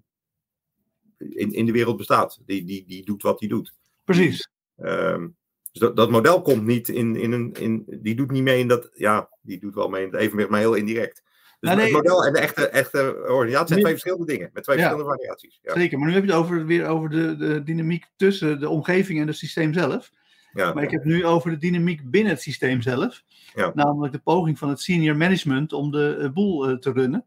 in, 1.16 1.52
in 1.52 1.66
de 1.66 1.72
wereld 1.72 1.96
bestaat. 1.96 2.38
Die, 2.44 2.64
die, 2.64 2.84
die 2.86 3.04
doet 3.04 3.22
wat 3.22 3.40
hij 3.40 3.48
doet. 3.48 3.74
Precies. 4.04 4.48
Ehm, 4.76 5.28
dus 5.72 5.80
dat, 5.80 5.96
dat 5.96 6.10
model 6.10 6.42
komt 6.42 6.64
niet 6.64 6.88
in, 6.88 7.16
in 7.16 7.32
een. 7.32 7.52
In, 7.52 7.84
die 8.00 8.14
doet 8.14 8.30
niet 8.30 8.42
mee 8.42 8.58
in 8.58 8.68
dat. 8.68 8.90
Ja, 8.94 9.28
die 9.42 9.60
doet 9.60 9.74
wel 9.74 9.88
mee 9.88 10.04
in 10.04 10.10
het 10.12 10.20
evenwicht, 10.20 10.48
maar 10.48 10.60
heel 10.60 10.74
indirect. 10.74 11.22
Dus 11.60 11.70
Nou, 11.70 11.76
nee. 11.76 11.84
het 11.94 12.02
model 12.02 12.24
en 12.26 12.32
de 12.32 12.38
echte, 12.40 12.68
echte 12.68 13.14
organisatie 13.28 13.66
zijn 13.68 13.80
twee 13.80 13.92
verschillende 13.92 14.26
dingen. 14.26 14.50
Met 14.52 14.62
twee 14.64 14.76
Ja. 14.76 14.82
verschillende 14.82 15.16
variaties. 15.16 15.58
Ja. 15.62 15.74
Zeker, 15.74 15.98
maar 15.98 16.08
nu 16.08 16.14
heb 16.14 16.24
je 16.24 16.30
het 16.30 16.38
over, 16.40 16.66
weer 16.66 16.86
over 16.86 17.10
de, 17.10 17.36
de 17.36 17.62
dynamiek 17.62 18.04
tussen 18.16 18.60
de 18.60 18.68
omgeving 18.68 19.20
en 19.20 19.26
het 19.26 19.36
systeem 19.36 19.72
zelf. 19.72 20.10
Ja. 20.52 20.72
Maar 20.72 20.82
ik 20.82 20.90
heb 20.90 21.02
het 21.02 21.12
nu 21.12 21.26
over 21.26 21.50
de 21.50 21.56
dynamiek 21.56 22.10
binnen 22.10 22.32
het 22.32 22.42
systeem 22.42 22.82
zelf. 22.82 23.22
Ja. 23.54 23.70
Namelijk 23.74 24.12
de 24.12 24.18
poging 24.18 24.58
van 24.58 24.68
het 24.68 24.80
senior 24.80 25.16
management 25.16 25.72
om 25.72 25.90
de 25.90 26.16
eh, 26.20 26.30
boel 26.30 26.68
eh, 26.68 26.76
te 26.76 26.92
runnen. 26.92 27.24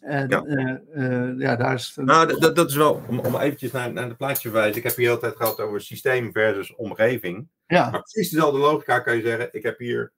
En 0.00 0.28
Ja. 0.28 0.42
ja, 0.46 1.34
ja 1.38 1.56
daar 1.56 1.74
is. 1.74 1.92
Nou, 1.96 2.26
dat- 2.28 2.40
dat, 2.40 2.56
dat 2.56 2.70
is 2.70 2.76
wel, 2.76 3.02
om, 3.08 3.18
om 3.18 3.36
eventjes 3.36 3.70
naar, 3.72 3.92
naar 3.92 4.08
de 4.08 4.14
plaatje 4.14 4.48
te 4.48 4.54
wijzen. 4.54 4.76
Ik 4.76 4.82
heb 4.82 4.96
hier 4.96 5.10
altijd 5.10 5.36
gehad 5.36 5.60
over 5.60 5.80
systeem 5.80 6.32
versus 6.32 6.74
omgeving. 6.74 7.48
Ja, 7.72 7.90
Maar 7.90 8.02
precies 8.02 8.30
dezelfde 8.30 8.58
logica 8.58 8.98
kan 9.00 9.16
je 9.16 9.22
zeggen. 9.22 9.48
Ik 9.52 9.62
heb 9.62 9.78
hier, 9.78 10.12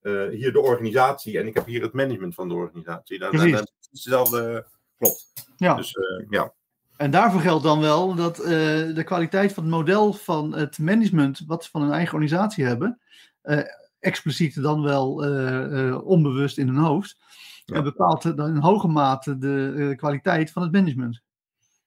eh, 0.00 0.28
hier 0.28 0.52
de 0.52 0.60
organisatie 0.60 1.38
en 1.38 1.46
ik 1.46 1.54
heb 1.54 1.66
hier 1.66 1.82
het 1.82 1.92
management 1.92 2.34
van 2.34 2.48
de 2.48 2.54
organisatie. 2.54 3.18
Dan, 3.18 3.30
Precies. 3.30 3.62
dezelfde. 3.90 4.66
Klopt. 4.98 5.32
ja. 5.56 5.74
Dus 5.74 5.92
eh, 5.94 6.26
ja. 6.28 6.52
En 6.96 7.10
daarvoor 7.10 7.40
geldt 7.40 7.64
dan 7.64 7.80
wel 7.80 8.14
dat 8.14 8.38
eh, 8.38 8.48
de 8.94 9.02
kwaliteit 9.04 9.52
van 9.52 9.62
het 9.62 9.72
model 9.72 10.12
van 10.12 10.54
het 10.54 10.78
management, 10.78 11.42
wat 11.46 11.64
ze 11.64 11.70
van 11.70 11.82
hun 11.82 11.92
eigen 11.92 12.14
organisatie 12.14 12.64
hebben, 12.64 13.00
eh, 13.42 13.58
expliciet 13.98 14.62
dan 14.62 14.82
wel 14.82 15.24
eh, 15.24 15.88
eh, 15.88 16.06
onbewust 16.06 16.58
in 16.58 16.66
hun 16.66 16.76
hoofd, 16.76 17.16
Ja. 17.64 17.76
eh, 17.76 17.82
bepaalt 17.82 18.36
dan 18.36 18.48
in 18.48 18.56
hoge 18.56 18.88
mate 18.88 19.38
de 19.38 19.74
eh, 19.76 19.96
kwaliteit 19.96 20.50
van 20.50 20.62
het 20.62 20.72
management. 20.72 21.22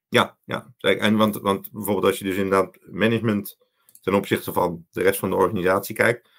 Ja, 0.09 0.38
ja. 0.43 0.74
En 0.78 1.15
want, 1.15 1.36
want 1.38 1.72
bijvoorbeeld 1.72 2.05
als 2.05 2.18
je 2.20 2.26
dus 2.26 2.36
inderdaad 2.36 2.78
management 2.91 3.57
ten 4.08 4.16
opzichte 4.16 4.53
van 4.53 4.86
de 4.91 5.01
rest 5.01 5.20
van 5.20 5.30
de 5.30 5.36
organisatie 5.36 5.95
kijkt. 5.95 6.30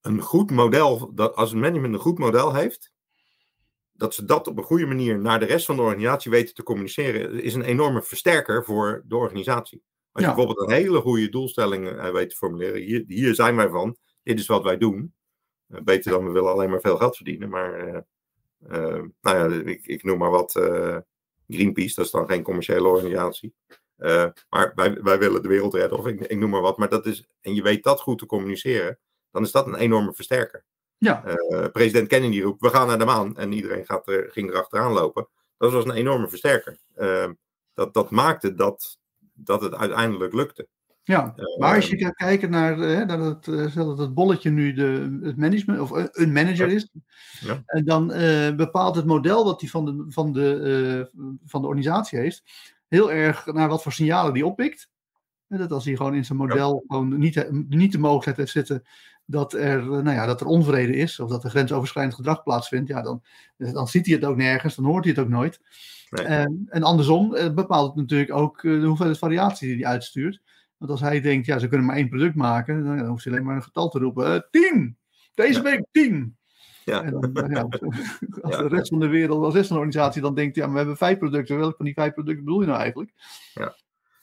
Een 0.00 0.20
goed 0.20 0.50
model, 0.50 1.14
dat 1.14 1.34
als 1.34 1.52
een 1.52 1.60
management 1.60 1.94
een 1.94 2.00
goed 2.00 2.18
model 2.18 2.54
heeft, 2.54 2.92
dat 3.92 4.14
ze 4.14 4.24
dat 4.24 4.46
op 4.46 4.58
een 4.58 4.64
goede 4.64 4.86
manier 4.86 5.18
naar 5.18 5.38
de 5.38 5.44
rest 5.46 5.66
van 5.66 5.76
de 5.76 5.82
organisatie 5.82 6.30
weten 6.30 6.54
te 6.54 6.62
communiceren, 6.62 7.42
is 7.42 7.54
een 7.54 7.62
enorme 7.62 8.02
versterker 8.02 8.64
voor 8.64 9.02
de 9.06 9.16
organisatie. 9.16 9.82
Als 10.12 10.24
je 10.24 10.30
Ja. 10.30 10.34
bijvoorbeeld 10.36 10.68
een 10.68 10.74
hele 10.76 11.00
goede 11.00 11.28
doelstelling 11.28 11.88
eh, 11.88 12.10
weet 12.10 12.30
te 12.30 12.36
formuleren, 12.36 12.80
hier, 12.82 13.04
hier 13.06 13.34
zijn 13.34 13.56
wij 13.56 13.68
van, 13.68 13.96
dit 14.22 14.38
is 14.38 14.46
wat 14.46 14.62
wij 14.62 14.76
doen. 14.78 15.14
Eh, 15.68 15.80
beter 15.80 16.10
dan 16.10 16.26
we 16.26 16.30
willen 16.32 16.52
alleen 16.52 16.70
maar 16.70 16.80
veel 16.80 16.96
geld 16.96 17.16
verdienen, 17.16 17.48
maar 17.48 17.74
eh, 17.74 19.02
nou 19.20 19.54
ja, 19.54 19.64
ik, 19.64 19.86
ik 19.86 20.02
noem 20.02 20.18
maar 20.18 20.30
wat. 20.30 20.52
Greenpeace, 21.48 21.94
dat 21.94 22.04
is 22.04 22.10
dan 22.10 22.26
geen 22.28 22.42
commerciële 22.42 22.88
organisatie. 22.88 23.54
Eh, 23.96 24.26
maar 24.48 24.72
wij, 24.74 25.02
wij 25.02 25.18
willen 25.18 25.42
de 25.42 25.48
wereld 25.48 25.74
redden, 25.74 25.98
of 25.98 26.06
ik, 26.06 26.20
ik 26.20 26.38
noem 26.38 26.50
maar 26.50 26.60
wat. 26.60 26.78
Maar 26.78 26.88
dat 26.88 27.06
is, 27.06 27.24
en 27.40 27.54
je 27.54 27.62
weet 27.62 27.82
dat 27.84 28.00
goed 28.00 28.18
te 28.18 28.26
communiceren, 28.26 28.98
dan 29.30 29.42
is 29.42 29.50
dat 29.52 29.66
een 29.66 29.74
enorme 29.74 30.12
versterker. 30.14 30.64
Ja, 30.98 31.24
Eh, 31.24 31.66
president 31.72 32.08
Kennedy 32.08 32.40
roept, 32.40 32.60
we 32.60 32.68
gaan 32.70 32.86
naar 32.86 32.98
de 32.98 33.04
maan. 33.04 33.36
En 33.36 33.52
iedereen 33.52 33.84
gaat 33.86 34.08
er, 34.08 34.28
ging 34.30 34.50
erachteraan 34.50 34.92
lopen. 34.92 35.28
Dat 35.58 35.72
was 35.72 35.84
een 35.84 35.90
enorme 35.90 36.28
versterker. 36.28 36.78
Eh, 36.94 37.30
dat, 37.74 37.94
dat 37.94 38.10
maakte 38.10 38.54
dat, 38.54 38.98
dat 39.32 39.60
het 39.62 39.74
uiteindelijk 39.74 40.32
lukte. 40.32 40.68
ja. 41.02 41.34
Maar 41.58 41.74
als 41.74 41.88
je 41.88 41.96
gaat 41.98 42.14
kijken 42.14 42.50
naar, 42.50 43.06
dat, 43.06 43.44
het, 43.44 43.74
dat 43.74 43.98
het 43.98 44.14
bolletje 44.14 44.50
nu 44.50 44.72
de, 44.72 45.18
het 45.22 45.36
management 45.36 45.80
of 45.80 45.90
een 46.12 46.32
manager 46.32 46.68
is, 46.68 46.88
Ja. 47.40 47.62
en 47.66 47.84
dan 47.84 48.06
bepaalt 48.56 48.96
het 48.96 49.04
model 49.06 49.44
wat 49.44 49.60
hij 49.60 49.70
van 49.70 49.84
de, 49.84 50.04
van, 50.08 50.32
de, 50.32 51.10
van 51.46 51.60
de 51.60 51.66
organisatie 51.66 52.18
heeft, 52.18 52.42
heel 52.88 53.12
erg 53.12 53.46
naar 53.46 53.68
wat 53.68 53.82
voor 53.82 53.92
signalen 53.92 54.32
die 54.32 54.46
oppikt. 54.46 54.90
En 55.48 55.58
dat 55.58 55.72
als 55.72 55.84
hij 55.84 55.96
gewoon 55.96 56.14
in 56.14 56.24
zijn 56.24 56.38
model 56.38 56.84
gewoon 56.86 57.18
niet, 57.18 57.46
niet 57.68 57.92
de 57.92 57.98
mogelijkheid 57.98 58.36
heeft 58.36 58.50
zitten 58.52 58.82
dat 59.24 59.52
er, 59.52 59.78
eh, 59.80 59.86
nou 59.86 60.10
ja, 60.10 60.26
dat 60.26 60.40
er 60.40 60.46
onvrede 60.46 60.96
is, 60.96 61.20
of 61.20 61.30
dat 61.30 61.44
er 61.44 61.50
grensoverschrijdend 61.50 62.14
gedrag 62.16 62.42
plaatsvindt, 62.42 62.88
ja, 62.88 63.02
dan, 63.02 63.22
dan 63.56 63.88
ziet 63.88 64.06
hij 64.06 64.14
het 64.14 64.24
ook 64.24 64.36
nergens, 64.36 64.74
dan 64.74 64.84
hoort 64.84 65.04
hij 65.04 65.12
het 65.12 65.22
ook 65.22 65.28
nooit. 65.28 65.60
Nee. 66.10 66.26
En, 66.26 66.66
en 66.68 66.82
andersom 66.82 67.34
eh, 67.34 67.54
bepaalt 67.54 67.86
het 67.86 67.96
natuurlijk 67.96 68.32
ook 68.32 68.64
eh, 68.64 68.80
de 68.80 68.86
hoeveelheid 68.86 69.18
variatie 69.18 69.68
die 69.68 69.82
hij 69.84 69.92
uitstuurt. 69.92 70.42
Want 70.76 70.90
als 70.90 71.00
hij 71.00 71.20
denkt, 71.20 71.46
ja, 71.46 71.58
ze 71.58 71.68
kunnen 71.68 71.86
maar 71.86 71.96
één 71.96 72.08
product 72.08 72.34
maken, 72.34 72.84
dan, 72.84 73.06
hoeft 73.06 73.24
hij 73.24 73.32
alleen 73.32 73.44
maar 73.44 73.56
een 73.56 73.62
getal 73.62 73.88
te 73.88 73.98
roepen. 73.98 74.34
eh, 74.34 74.40
tien! 74.50 74.96
Deze 75.34 75.52
Ja. 75.58 75.62
week 75.62 75.84
tien! 75.90 76.36
Ja. 76.86 77.02
En 77.02 77.10
dan, 77.20 77.32
nou 77.32 77.50
ja, 77.50 77.60
als 78.42 78.56
Ja. 78.56 78.62
de 78.62 78.68
rest 78.68 78.88
van 78.88 79.00
de 79.00 79.08
wereld, 79.08 79.42
als 79.44 79.52
de 79.52 79.58
rest 79.58 79.68
van 79.68 79.76
de 79.78 79.82
organisatie 79.84 80.22
dan 80.22 80.34
denkt, 80.34 80.56
ja, 80.56 80.62
maar 80.62 80.72
we 80.72 80.78
hebben 80.78 80.96
vijf 80.96 81.18
producten. 81.18 81.58
Welke 81.58 81.76
van 81.76 81.84
die 81.84 81.94
vijf 81.94 82.12
producten 82.12 82.44
bedoel 82.44 82.60
je 82.60 82.66
nou 82.66 82.78
eigenlijk? 82.80 83.12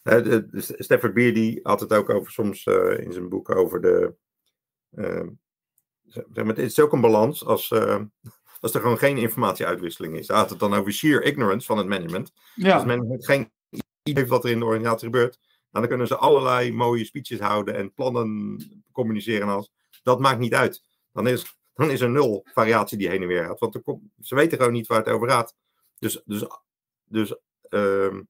Eh, 0.04 0.24
de- 0.24 0.48
de- 0.48 0.76
Stafford 0.84 1.14
Beer 1.14 1.34
die 1.34 1.60
had 1.64 1.80
het 1.80 1.94
ook 1.94 2.10
over 2.10 2.32
soms 2.32 2.64
eh, 2.66 3.00
in 3.00 3.14
zijn 3.14 3.30
boek 3.30 3.56
over 3.56 3.82
de. 3.82 4.16
eh, 4.90 5.28
zeg 6.08 6.26
maar, 6.36 6.46
het 6.46 6.58
is 6.58 6.80
ook 6.80 6.94
een 6.94 7.02
balans 7.02 7.46
als, 7.46 7.72
eh, 7.72 8.02
als 8.62 8.74
er 8.74 8.82
gewoon 8.82 8.98
geen 8.98 9.18
informatieuitwisseling 9.18 10.18
is. 10.18 10.28
Hij 10.28 10.38
had 10.38 10.50
het 10.50 10.60
dan 10.60 10.74
over 10.74 10.92
sheer 10.92 11.24
ignorance 11.24 11.66
van 11.66 11.78
het 11.78 11.88
management. 11.88 12.32
Ja, 12.56 12.74
Als 12.76 12.86
men 12.86 13.16
geen 13.24 13.52
idee 13.70 14.16
heeft 14.18 14.30
wat 14.30 14.44
er 14.44 14.52
in 14.52 14.60
de 14.60 14.66
organisatie 14.66 15.06
gebeurt, 15.06 15.40
dan 15.72 15.88
kunnen 15.88 16.08
ze 16.08 16.16
allerlei 16.18 16.74
mooie 16.74 17.06
speeches 17.06 17.40
houden 17.40 17.76
en 17.76 17.94
plannen 17.94 18.58
communiceren 18.92 19.42
en 19.48 19.54
alles. 19.54 19.72
Dat 20.04 20.20
maakt 20.20 20.40
niet 20.40 20.54
uit. 20.54 20.84
Dan 21.12 21.28
is, 21.28 21.58
dan 21.74 21.90
is 21.90 22.02
er 22.02 22.10
nul 22.10 22.46
variatie 22.54 22.98
die 22.98 23.10
heen 23.10 23.22
en 23.22 23.28
weer 23.28 23.46
gaat. 23.46 23.60
Want 23.60 23.76
er 23.76 23.82
komt, 23.82 24.02
ze 24.22 24.36
weten 24.36 24.58
gewoon 24.58 24.74
niet 24.74 24.88
waar 24.88 24.98
het 24.98 25.08
over 25.08 25.30
gaat. 25.30 25.56
Dus, 26.00 26.22
dus, 26.26 26.46
dus 27.04 27.36
ehm, 27.70 28.22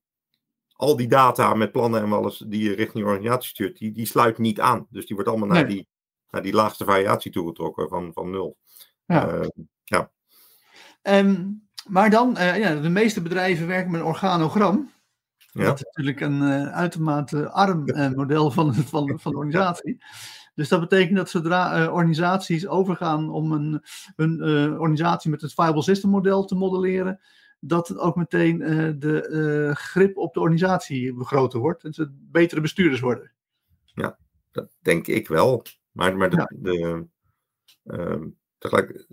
al 0.73 0.95
die 0.95 1.07
data 1.07 1.53
met 1.53 1.71
plannen 1.71 2.01
en 2.01 2.11
alles 2.13 2.43
die 2.47 2.63
je 2.63 2.73
richting 2.75 3.03
je 3.03 3.09
organisatie 3.09 3.49
stuurt, 3.49 3.77
die, 3.77 3.91
die 3.91 4.05
sluit 4.05 4.37
niet 4.37 4.59
aan. 4.59 4.87
Dus 4.89 5.05
die 5.05 5.15
wordt 5.15 5.29
allemaal 5.31 5.47
naar, 5.47 5.63
Nee. 5.63 5.73
die, 5.75 5.87
naar 6.29 6.41
die 6.41 6.53
laagste 6.53 6.85
variatie 6.85 7.31
toegetrokken 7.31 7.89
van, 7.89 8.13
van 8.13 8.29
nul. 8.29 8.57
ja. 9.05 9.27
Eh, 9.27 9.47
Ehm, 11.03 11.45
maar 11.87 12.09
dan, 12.09 12.37
eh, 12.37 12.57
ja, 12.57 12.75
de 12.75 12.89
meeste 12.89 13.21
bedrijven 13.21 13.67
werken 13.67 13.91
met 13.91 14.01
een 14.01 14.07
organogram. 14.07 14.91
Ja. 15.51 15.63
Dat 15.63 15.77
is 15.77 15.83
natuurlijk 15.83 16.19
een 16.19 16.41
eh, 16.41 16.73
uitermate 16.73 17.49
arm 17.49 17.85
eh, 17.87 18.09
model 18.11 18.51
van, 18.51 18.73
van, 18.73 19.19
van 19.19 19.31
de 19.31 19.37
organisatie. 19.37 20.03
Dus 20.53 20.69
dat 20.69 20.79
betekent 20.79 21.17
dat 21.17 21.29
zodra 21.29 21.75
eh, 21.83 21.93
organisaties 21.93 22.67
overgaan 22.67 23.29
om 23.29 23.51
een, 23.51 23.81
een 24.15 24.41
eh, 24.41 24.79
organisatie 24.79 25.29
met 25.31 25.41
het 25.41 25.53
viable 25.53 25.83
system 25.83 26.09
model 26.09 26.45
te 26.45 26.55
modelleren, 26.55 27.19
dat 27.59 27.97
ook 27.97 28.15
meteen 28.15 28.61
eh, 28.61 28.91
de 28.97 29.71
grip 29.73 30.17
op 30.17 30.33
de 30.33 30.39
organisatie 30.39 31.23
groter 31.23 31.59
wordt. 31.59 31.83
En 31.83 31.93
ze 31.93 32.11
betere 32.31 32.61
bestuurders 32.61 33.01
worden. 33.01 33.31
Dat 34.53 34.71
denk 34.81 35.07
ik 35.07 35.27
wel. 35.27 35.63
Maar, 35.91 36.17
maar 36.17 36.29
de, 36.29 36.35
Ja. 36.35 36.49
de, 36.55 37.07
ehm, 37.83 38.27
tegelijk, 38.57 39.07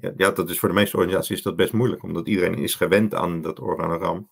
ja, 0.00 0.12
ja, 0.16 0.30
dat 0.30 0.50
is 0.50 0.58
voor 0.58 0.68
de 0.68 0.74
meeste 0.74 0.96
organisaties 0.96 1.36
is 1.36 1.42
dat 1.42 1.56
best 1.56 1.72
moeilijk, 1.72 2.02
omdat 2.02 2.28
iedereen 2.28 2.54
is 2.58 2.74
gewend 2.74 3.14
aan 3.14 3.42
dat 3.42 3.60
organogram. 3.60 4.30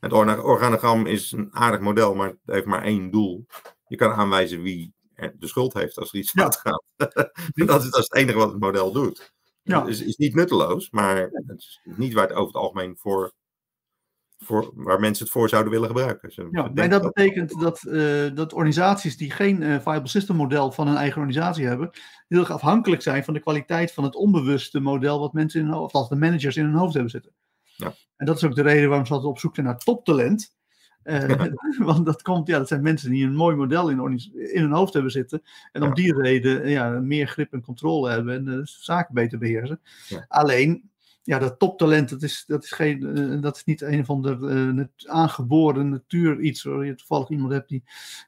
Het 0.00 0.12
orga- 0.12 0.40
organogram 0.40 1.06
is 1.06 1.32
een 1.32 1.54
aardig 1.54 1.80
model, 1.80 2.14
maar 2.14 2.28
het 2.28 2.38
heeft 2.44 2.66
maar 2.66 2.82
één 2.82 3.10
doel. 3.10 3.46
Je 3.86 3.96
kan 3.96 4.12
aanwijzen 4.12 4.62
wie 4.62 4.94
de 5.16 5.46
schuld 5.46 5.74
heeft 5.74 5.98
als 5.98 6.12
er 6.12 6.18
iets 6.18 6.32
Ja. 6.32 6.42
fout 6.42 6.56
gaat. 6.56 6.84
En 6.96 7.06
dat, 7.66 7.84
is, 7.84 7.90
dat 7.90 8.00
is 8.00 8.08
het 8.08 8.14
enige 8.14 8.38
wat 8.38 8.50
het 8.50 8.60
model 8.60 8.92
doet. 8.92 9.34
Ja. 9.62 9.80
Het 9.80 9.88
is, 9.88 10.02
is 10.02 10.16
niet 10.16 10.34
nutteloos, 10.34 10.90
maar 10.90 11.16
het 11.16 11.52
is 11.56 11.80
niet 11.84 12.12
waar 12.12 12.26
het 12.28 12.36
over 12.36 12.46
het 12.46 12.62
algemeen 12.62 12.96
voor, 12.96 13.32
voor 14.38 14.70
waar 14.74 15.00
mensen 15.00 15.24
het 15.24 15.32
voor 15.32 15.48
zouden 15.48 15.72
willen 15.72 15.86
gebruiken. 15.88 16.30
Ze- 16.32 16.48
Ja, 16.50 16.62
denken 16.62 16.90
dat 16.90 17.12
betekent 17.12 17.60
dat, 17.60 17.82
eh, 17.84 18.34
dat 18.34 18.52
organisaties 18.52 19.16
die 19.16 19.30
geen 19.30 19.62
eh, 19.62 19.80
viable 19.80 20.08
system 20.08 20.36
model 20.36 20.72
van 20.72 20.86
hun 20.86 20.96
eigen 20.96 21.20
organisatie 21.20 21.66
hebben, 21.66 21.90
heel 22.28 22.40
erg 22.40 22.50
afhankelijk 22.50 23.02
zijn 23.02 23.24
van 23.24 23.34
de 23.34 23.40
kwaliteit 23.40 23.92
van 23.92 24.04
het 24.04 24.14
onbewuste 24.14 24.80
model 24.80 25.20
wat 25.20 25.32
mensen 25.32 25.60
in 25.60 25.66
hun 25.66 25.74
hoofd, 25.74 25.94
of 25.94 26.00
als 26.00 26.08
de 26.08 26.16
managers 26.16 26.56
in 26.56 26.64
hun 26.64 26.74
hoofd 26.74 26.92
hebben 26.94 27.10
zitten. 27.10 27.32
Ja. 27.76 27.94
En 28.16 28.26
dat 28.26 28.36
is 28.36 28.44
ook 28.44 28.54
de 28.54 28.62
reden 28.62 28.88
waarom 28.88 29.06
ze 29.06 29.12
altijd 29.12 29.30
op 29.32 29.38
zoek 29.38 29.54
zijn 29.54 29.66
naar 29.66 29.78
toptalent. 29.78 30.54
Eh, 31.06 31.46
want 31.88 32.06
dat 32.06 32.22
komt, 32.22 32.46
ja, 32.46 32.58
dat 32.58 32.68
zijn 32.68 32.82
mensen 32.82 33.10
die 33.10 33.24
een 33.24 33.34
mooi 33.34 33.56
model 33.56 33.88
in, 33.90 33.98
hun 34.52 34.72
hoofd 34.72 34.92
hebben 34.92 35.12
zitten. 35.12 35.42
En 35.72 35.82
om 35.82 35.88
Ja. 35.88 35.94
die 35.94 36.20
reden 36.20 36.62
eh, 36.62 36.70
ja, 36.70 36.88
meer 36.90 37.26
grip 37.26 37.52
en 37.52 37.62
controle 37.62 38.10
hebben 38.10 38.34
en 38.34 38.44
de 38.44 38.60
zaken 38.64 39.14
beter 39.14 39.38
beheersen. 39.38 39.80
Ja. 40.08 40.24
Alleen, 40.28 40.90
ja, 41.26 41.38
dat 41.38 41.58
toptalent, 41.58 42.08
dat 42.08 42.22
is, 42.22 42.44
dat 42.46 42.64
is, 42.64 42.72
geen, 42.72 43.16
eh, 43.16 43.40
dat 43.40 43.56
is 43.56 43.64
niet 43.64 43.80
een 43.80 44.04
van 44.04 44.22
de 44.22 44.88
eh, 45.06 45.10
aangeboren 45.14 45.88
natuur 45.88 46.40
iets 46.40 46.62
waar 46.62 46.84
je 46.84 46.94
toevallig 46.94 47.28
iemand 47.28 47.52
hebt 47.52 47.68
die 47.68 47.82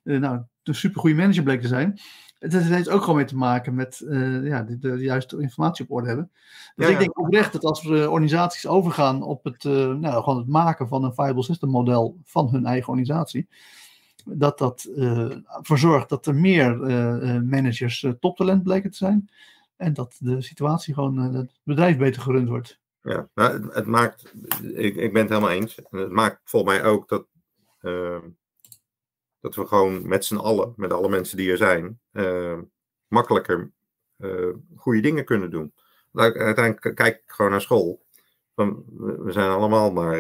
eh, 0.05 0.19
nou, 0.19 0.41
een 0.63 0.75
supergoeie 0.75 1.15
manager 1.15 1.43
bleek 1.43 1.61
te 1.61 1.69
zijn. 1.69 2.01
Het 2.39 2.53
het 2.53 2.65
heeft 2.65 2.89
ook 2.89 3.01
gewoon 3.01 3.17
mee 3.17 3.25
te 3.25 3.37
maken 3.37 3.75
met 3.75 4.01
eh, 4.01 4.47
ja, 4.47 4.63
de, 4.63 4.79
de 4.79 4.97
juiste 4.97 5.41
informatie 5.41 5.85
op 5.85 5.91
orde 5.91 6.07
hebben. 6.07 6.31
Dus 6.75 6.87
Ja, 6.87 6.93
ik 6.93 6.99
denk 6.99 7.19
oprecht 7.19 7.53
dat 7.53 7.65
als 7.65 7.83
we 7.83 8.11
organisaties 8.11 8.67
overgaan 8.67 9.23
op 9.23 9.45
het, 9.45 9.65
eh, 9.65 9.95
nou, 9.95 10.23
gewoon 10.23 10.39
het 10.39 10.49
maken 10.49 10.89
van 10.89 11.05
een 11.05 11.15
viable 11.15 11.43
system 11.43 11.69
model 11.69 12.17
van 12.25 12.49
hun 12.51 12.67
eigen 12.67 12.89
organisatie, 12.89 13.49
dat 14.25 14.59
dat 14.59 14.85
eh, 14.97 15.47
ervoor 15.57 15.79
zorgt 15.79 16.09
dat 16.09 16.27
er 16.27 16.35
meer 16.35 16.77
managers 17.45 18.07
toptalent 18.21 18.63
blijken 18.63 18.91
te 18.91 18.97
zijn. 18.97 19.31
En 19.77 19.93
dat 19.93 20.17
de 20.19 20.43
situatie 20.43 20.95
gewoon, 20.95 21.17
dat 21.17 21.33
het 21.33 21.59
bedrijf 21.63 21.97
beter 21.97 22.23
gerund 22.23 22.49
wordt. 22.49 22.79
Ja, 23.03 23.29
nou, 23.35 23.53
het, 23.53 23.75
het 23.75 23.87
maakt, 23.87 24.33
ik, 24.63 24.97
ik 24.97 25.13
ben 25.13 25.23
het 25.23 25.31
helemaal 25.31 25.51
eens. 25.51 25.77
Het 25.91 26.11
maakt 26.11 26.41
volgens 26.45 26.73
mij 26.73 26.85
ook 26.85 27.09
dat, 27.09 27.27
uh, 27.81 28.17
dat 29.41 29.55
we 29.55 29.67
gewoon 29.67 30.09
met 30.09 30.25
z'n 30.25 30.37
allen, 30.37 30.73
met 30.77 30.93
alle 30.93 31.09
mensen 31.09 31.37
die 31.37 31.51
er 31.51 31.57
zijn, 31.57 32.01
uh, 32.13 32.59
makkelijker 33.07 33.73
uh, 34.19 34.55
goede 34.77 35.01
dingen 35.01 35.25
kunnen 35.25 35.51
doen. 35.51 35.73
Uiteindelijk 36.13 36.95
kijk 36.95 37.17
ik 37.17 37.23
gewoon 37.27 37.51
naar 37.51 37.61
school. 37.61 38.07
Van, 38.55 38.85
we 38.97 39.33
zijn 39.33 39.51
allemaal 39.51 39.93
maar 39.93 40.17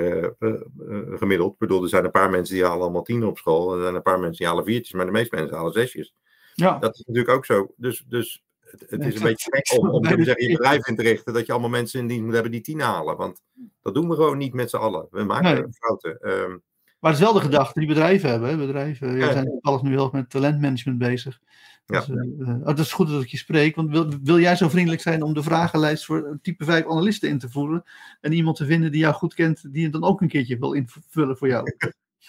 gemiddeld. 1.18 1.52
Ik 1.52 1.58
bedoel, 1.58 1.82
er 1.82 1.88
zijn 1.88 2.04
een 2.04 2.10
paar 2.10 2.30
mensen 2.30 2.54
die 2.54 2.64
halen 2.64 2.82
allemaal 2.82 3.02
tien 3.02 3.24
op 3.24 3.38
school. 3.38 3.74
Er 3.74 3.82
zijn 3.82 3.94
een 3.94 4.02
paar 4.02 4.20
mensen 4.20 4.38
die 4.38 4.46
halen 4.46 4.64
viertjes, 4.64 4.92
maar 4.92 5.06
de 5.06 5.12
meeste 5.12 5.36
mensen 5.36 5.56
halen 5.56 5.72
zesjes. 5.72 6.14
Ja. 6.54 6.78
Dat 6.78 6.94
is 6.94 7.04
natuurlijk 7.06 7.34
ook 7.34 7.44
zo. 7.44 7.74
Dus, 7.76 8.04
dus 8.08 8.44
het, 8.60 8.90
het 8.90 9.06
is 9.06 9.14
een 9.14 9.22
beetje 9.22 9.50
gek 9.50 9.72
om, 9.80 9.88
om 9.88 10.02
te 10.02 10.24
zeggen, 10.24 10.48
je 10.48 10.56
bedrijf 10.56 10.86
in 10.86 10.96
te 10.96 11.02
richten, 11.02 11.32
dat 11.34 11.46
je 11.46 11.52
allemaal 11.52 11.70
mensen 11.70 12.00
in 12.00 12.06
dienst 12.06 12.24
moet 12.24 12.34
hebben 12.34 12.52
die 12.52 12.60
tien 12.60 12.80
halen. 12.80 13.16
Want 13.16 13.42
dat 13.82 13.94
doen 13.94 14.08
we 14.08 14.14
gewoon 14.14 14.38
niet 14.38 14.54
met 14.54 14.70
z'n 14.70 14.76
allen. 14.76 15.06
We 15.10 15.22
maken 15.22 15.54
nee. 15.54 15.72
fouten. 15.72 16.30
Um, 16.30 16.62
maar 16.98 17.10
het 17.10 17.20
is 17.20 17.26
wel 17.26 17.34
de 17.34 17.40
gedachte 17.40 17.78
die 17.78 17.88
bedrijven 17.88 18.30
hebben. 18.30 18.58
Bedrijven 18.58 19.16
ja, 19.16 19.32
zijn 19.32 19.58
alles 19.60 19.82
nu 19.82 19.90
heel 19.90 20.10
met 20.12 20.30
talentmanagement 20.30 20.98
bezig. 20.98 21.40
Dus, 21.86 22.06
ja. 22.06 22.14
uh, 22.14 22.48
oh, 22.48 22.66
het 22.66 22.78
is 22.78 22.92
goed 22.92 23.08
dat 23.08 23.22
ik 23.22 23.28
je 23.28 23.36
spreek, 23.36 23.76
want 23.76 23.90
wil, 23.90 24.12
wil 24.22 24.38
jij 24.38 24.56
zo 24.56 24.68
vriendelijk 24.68 25.02
zijn 25.02 25.22
om 25.22 25.34
de 25.34 25.42
vragenlijst 25.42 26.04
voor 26.04 26.38
type 26.42 26.64
5 26.64 26.86
analisten 26.86 27.28
in 27.28 27.38
te 27.38 27.50
voeren 27.50 27.84
en 28.20 28.32
iemand 28.32 28.56
te 28.56 28.66
vinden 28.66 28.92
die 28.92 29.00
jou 29.00 29.14
goed 29.14 29.34
kent, 29.34 29.72
die 29.72 29.82
het 29.82 29.92
dan 29.92 30.04
ook 30.04 30.20
een 30.20 30.28
keertje 30.28 30.58
wil 30.58 30.72
invullen 30.72 31.36
voor 31.36 31.48
jou? 31.48 31.62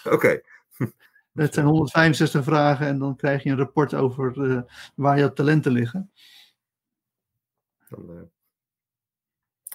Oké. 0.04 0.14
Okay. 0.14 0.44
Het 1.34 1.54
zijn 1.54 1.66
165 1.66 2.44
vragen 2.44 2.88
en 2.88 3.00
dan 3.00 3.16
krijg 3.16 3.44
je 3.44 3.50
een 3.50 3.58
rapport 3.58 3.94
over 3.94 4.38
uh, 4.38 4.62
waar 4.96 5.20
jouw 5.20 5.34
talenten 5.34 5.72
liggen. 5.72 6.12
Dan, 7.90 8.06
uh... 8.10 8.22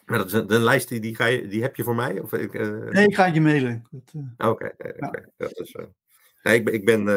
Maar 0.05 0.19
dat 0.19 0.27
is 0.27 0.33
een, 0.33 0.47
de 0.47 0.59
lijst 0.59 0.89
die, 0.89 1.01
die, 1.01 1.17
ga 1.17 1.27
je, 1.27 1.47
die 1.47 1.63
heb 1.63 1.77
je 1.77 1.83
voor 1.83 1.95
mij? 1.95 2.21
Of, 2.21 2.33
ik, 2.33 2.55
uh... 2.55 2.91
Nee, 2.91 3.07
ik 3.07 3.15
ga 3.15 3.25
het 3.25 3.35
je 3.35 3.41
mailen. 3.41 3.85
Oké, 4.37 4.49
okay, 4.49 4.73
okay. 4.79 5.25
ja. 5.37 5.47
dat 5.49 5.59
is. 5.59 5.77
Nee, 6.43 6.61
ik. 6.61 6.71
Ik 6.71 6.85
ben 6.85 7.09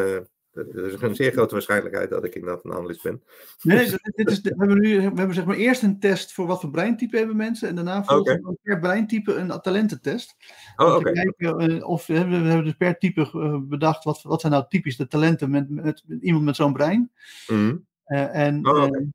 er 0.57 0.85
is 0.85 1.01
een 1.01 1.15
zeer 1.15 1.31
grote 1.31 1.53
waarschijnlijkheid 1.53 2.09
dat 2.09 2.23
ik 2.23 2.35
inderdaad 2.35 2.65
een 2.65 2.73
analist 2.73 3.03
ben. 3.03 3.23
Nee, 3.61 3.89
dit 4.15 4.29
is 4.29 4.41
we 4.41 4.53
hebben 4.57 4.79
nu 4.79 4.95
we 4.95 5.01
hebben 5.01 5.33
zeg 5.33 5.45
maar 5.45 5.55
eerst 5.55 5.83
een 5.83 5.99
test 5.99 6.33
voor 6.33 6.47
wat 6.47 6.61
voor 6.61 6.69
breintype 6.69 7.17
hebben 7.17 7.35
mensen. 7.35 7.67
En 7.67 7.75
daarna 7.75 8.03
volgens 8.03 8.39
okay. 8.39 8.55
per 8.63 8.79
breintype 8.79 9.33
een 9.33 9.61
talententest. 9.61 10.35
Oh, 10.75 10.95
oké. 10.95 11.25
Okay. 11.37 11.79
Of 11.79 12.07
we 12.07 12.13
hebben, 12.13 12.63
dus 12.63 12.73
per 12.73 12.97
type 12.97 13.61
bedacht 13.67 14.03
wat, 14.03 14.21
wat 14.21 14.41
zijn 14.41 14.53
nou 14.53 14.65
typisch 14.69 14.97
de 14.97 15.07
talenten 15.07 15.49
met, 15.49 15.69
met, 15.69 16.03
met 16.05 16.21
iemand 16.21 16.45
met 16.45 16.55
zo'n 16.55 16.73
brein. 16.73 17.11
Mm. 17.47 17.85
Uh, 18.07 18.35
en, 18.35 18.67
oh, 18.67 18.83
okay. 18.83 19.07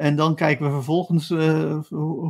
En 0.00 0.16
dan 0.16 0.34
kijken 0.34 0.64
we 0.64 0.70
vervolgens 0.70 1.30
uh, 1.30 1.78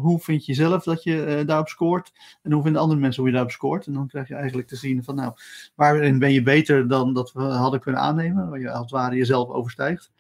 hoe 0.03 0.19
vind 0.19 0.47
je 0.47 0.55
zelf 0.55 0.85
dat 0.85 1.03
je 1.03 1.39
uh, 1.39 1.47
daarop 1.47 1.69
scoort. 1.69 2.13
En 2.43 2.53
hoe 2.53 2.63
vinden 2.63 2.81
andere 2.81 3.01
mensen 3.01 3.21
hoe 3.21 3.31
je 3.31 3.37
daarop 3.37 3.55
scoort. 3.55 3.87
En 3.87 3.93
dan 3.93 4.09
krijg 4.09 4.29
je 4.29 4.35
eigenlijk 4.35 4.69
te 4.69 4.77
zien 4.77 5.05
van 5.05 5.15
nou, 5.15 5.33
waarin 5.75 6.19
ben 6.19 6.33
je 6.33 6.43
beter 6.43 6.89
dan 6.89 7.15
dat 7.15 7.33
we 7.33 7.43
hadden 7.43 7.81
kunnen 7.81 8.01
aannemen. 8.01 8.49
Waar 8.49 8.61
je 8.61 8.71
als 8.71 8.81
het 8.81 8.91
ware 8.91 9.17
jezelf 9.17 9.49
overstijgt. 9.49 10.11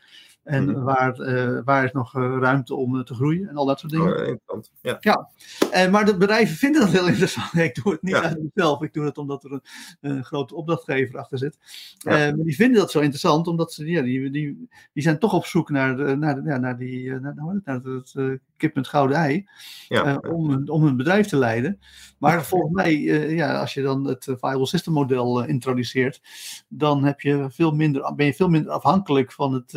En 0.42 0.64
mm-hmm. 0.64 0.84
waar, 0.84 1.18
uh, 1.18 1.60
waar 1.64 1.84
is 1.84 1.92
nog 1.92 2.12
ruimte 2.14 2.74
om 2.74 3.04
te 3.04 3.14
groeien 3.14 3.48
en 3.48 3.56
al 3.56 3.66
dat 3.66 3.80
soort 3.80 3.92
dingen. 3.92 4.38
Oh. 4.46 4.62
Ja. 4.80 4.96
ja. 5.00 5.28
Uh, 5.74 5.90
maar 5.90 6.04
de 6.04 6.16
bedrijven 6.16 6.56
vinden 6.56 6.80
dat 6.80 6.90
heel 6.90 7.06
interessant. 7.06 7.54
Ik 7.68 7.82
doe 7.82 7.92
het 7.92 8.02
niet 8.02 8.14
ja. 8.14 8.22
uit 8.22 8.38
mezelf. 8.54 8.82
Ik 8.82 8.92
doe 8.92 9.04
het 9.04 9.18
omdat 9.18 9.44
er 9.44 9.52
een, 9.52 9.62
een 10.00 10.24
grote 10.24 10.54
opdrachtgever 10.54 11.18
achter 11.18 11.38
zit. 11.38 11.58
Ja. 11.98 12.10
Maar 12.10 12.36
die 12.36 12.54
vinden 12.54 12.80
dat 12.80 12.90
zo 12.90 12.98
interessant, 12.98 13.46
omdat 13.46 13.72
ze 13.72 13.86
ja, 13.86 14.02
die, 14.02 14.30
die, 14.30 14.68
die 14.92 15.02
zijn 15.02 15.18
toch 15.18 15.34
op 15.34 15.44
zoek 15.44 15.70
naar, 15.70 15.96
de, 15.96 16.16
naar, 16.16 16.34
de, 16.34 16.58
naar, 16.58 16.76
die, 16.78 17.10
naar, 17.10 17.34
naar 17.64 17.80
het 17.80 18.40
kip 18.60 18.74
met 18.74 18.88
gouden 18.88 19.16
ei. 19.16 19.48
Ja. 19.88 20.16
om, 20.16 20.68
om 20.68 20.84
een 20.84 20.96
bedrijf 20.96 21.26
te 21.26 21.36
leiden. 21.36 21.80
Maar 22.18 22.44
volgens 22.44 22.72
mij, 22.72 23.00
ja, 23.30 23.60
als 23.60 23.74
je 23.74 23.82
dan 23.82 24.06
het 24.06 24.24
Viable 24.24 24.66
System 24.66 24.92
model 24.92 25.44
introduceert, 25.44 26.20
dan 26.68 27.04
heb 27.04 27.20
je 27.20 27.46
veel 27.50 27.70
minder, 27.70 28.14
ben 28.14 28.26
je 28.26 28.34
veel 28.34 28.48
minder 28.48 28.72
afhankelijk 28.72 29.32
van 29.32 29.52
het 29.52 29.70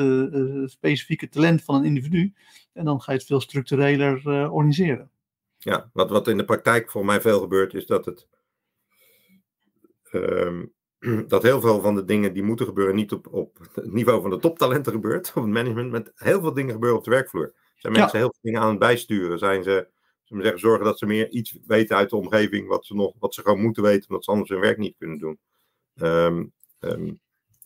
specifieke 0.72 1.30
talent 1.30 1.64
van 1.64 1.76
een 1.76 1.86
individu. 1.86 2.34
En 2.74 2.86
dan 2.86 3.02
ga 3.02 3.12
je 3.12 3.18
het 3.18 3.28
veel 3.28 3.42
structureler 3.42 4.50
organiseren. 4.52 5.12
Ja, 5.58 5.90
wat, 5.94 6.10
wat 6.10 6.28
in 6.28 6.38
de 6.38 6.46
praktijk 6.46 6.92
voor 6.92 7.06
mij 7.06 7.22
veel 7.22 7.40
gebeurt, 7.40 7.74
is 7.74 7.86
dat 7.86 8.06
het. 8.06 8.28
Um, 10.12 10.74
dat 11.28 11.44
heel 11.44 11.62
veel 11.62 11.82
van 11.82 11.96
de 11.96 12.04
dingen 12.04 12.34
die 12.34 12.44
moeten 12.44 12.66
gebeuren, 12.66 12.96
niet 12.96 13.12
op, 13.12 13.28
op 13.34 13.58
het 13.74 13.94
niveau 13.94 14.22
van 14.22 14.30
de 14.30 14.40
toptalenten 14.40 14.92
gebeurt, 14.92 15.32
op 15.36 15.44
het 15.44 15.52
management, 15.52 15.92
met 15.92 16.12
heel 16.16 16.42
veel 16.42 16.54
dingen 16.54 16.74
gebeuren 16.74 16.98
op 16.98 17.04
de 17.04 17.12
werkvloer. 17.12 17.54
Zijn 17.84 17.96
mensen 17.96 18.18
heel 18.18 18.32
veel 18.32 18.42
dingen 18.42 18.62
aan 18.62 18.70
het 18.70 18.80
bijsturen? 18.80 19.40
Zijn 19.40 19.64
ze, 19.64 19.88
zullen 20.24 20.44
zeggen, 20.44 20.62
zorgen 20.62 20.86
dat 20.86 21.00
ze 21.00 21.06
meer 21.06 21.30
iets 21.30 21.58
weten 21.66 21.96
uit 21.96 22.10
de 22.10 22.16
omgeving, 22.16 22.68
wat 22.68 22.86
ze, 22.86 22.94
nog, 22.94 23.14
wat 23.20 23.34
ze 23.34 23.42
gewoon 23.42 23.62
moeten 23.62 23.84
weten, 23.84 24.10
omdat 24.10 24.24
ze 24.24 24.32
anders 24.32 24.50
hun 24.50 24.60
werk 24.60 24.78
niet 24.78 24.96
kunnen 24.98 25.18
doen? 25.18 25.40
Um, 25.96 26.54
um, 26.80 27.20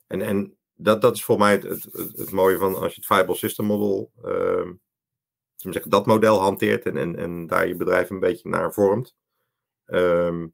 en, 0.08 0.22
en 0.22 0.58
dat, 0.74 1.02
dat 1.02 1.16
is 1.16 1.24
voor 1.24 1.38
mij 1.38 1.52
het, 1.52 1.64
het, 1.64 1.84
het, 1.84 2.18
het, 2.18 2.32
mooie 2.32 2.58
van 2.58 2.76
als 2.76 2.94
je 2.96 3.02
het 3.02 3.06
Viable 3.06 3.36
System 3.36 3.66
Model, 3.66 4.12
uh, 4.26 4.72
zeggen, 5.56 5.92
dat 5.92 6.06
model 6.06 6.40
hanteert 6.40 6.86
en, 6.86 6.98
en, 6.98 7.16
en 7.16 7.48
daar 7.48 7.68
je 7.68 7.76
bedrijf 7.76 8.10
een 8.10 8.20
beetje 8.20 8.50
naar 8.50 8.74
vormt. 8.74 9.16
Um, 9.86 10.54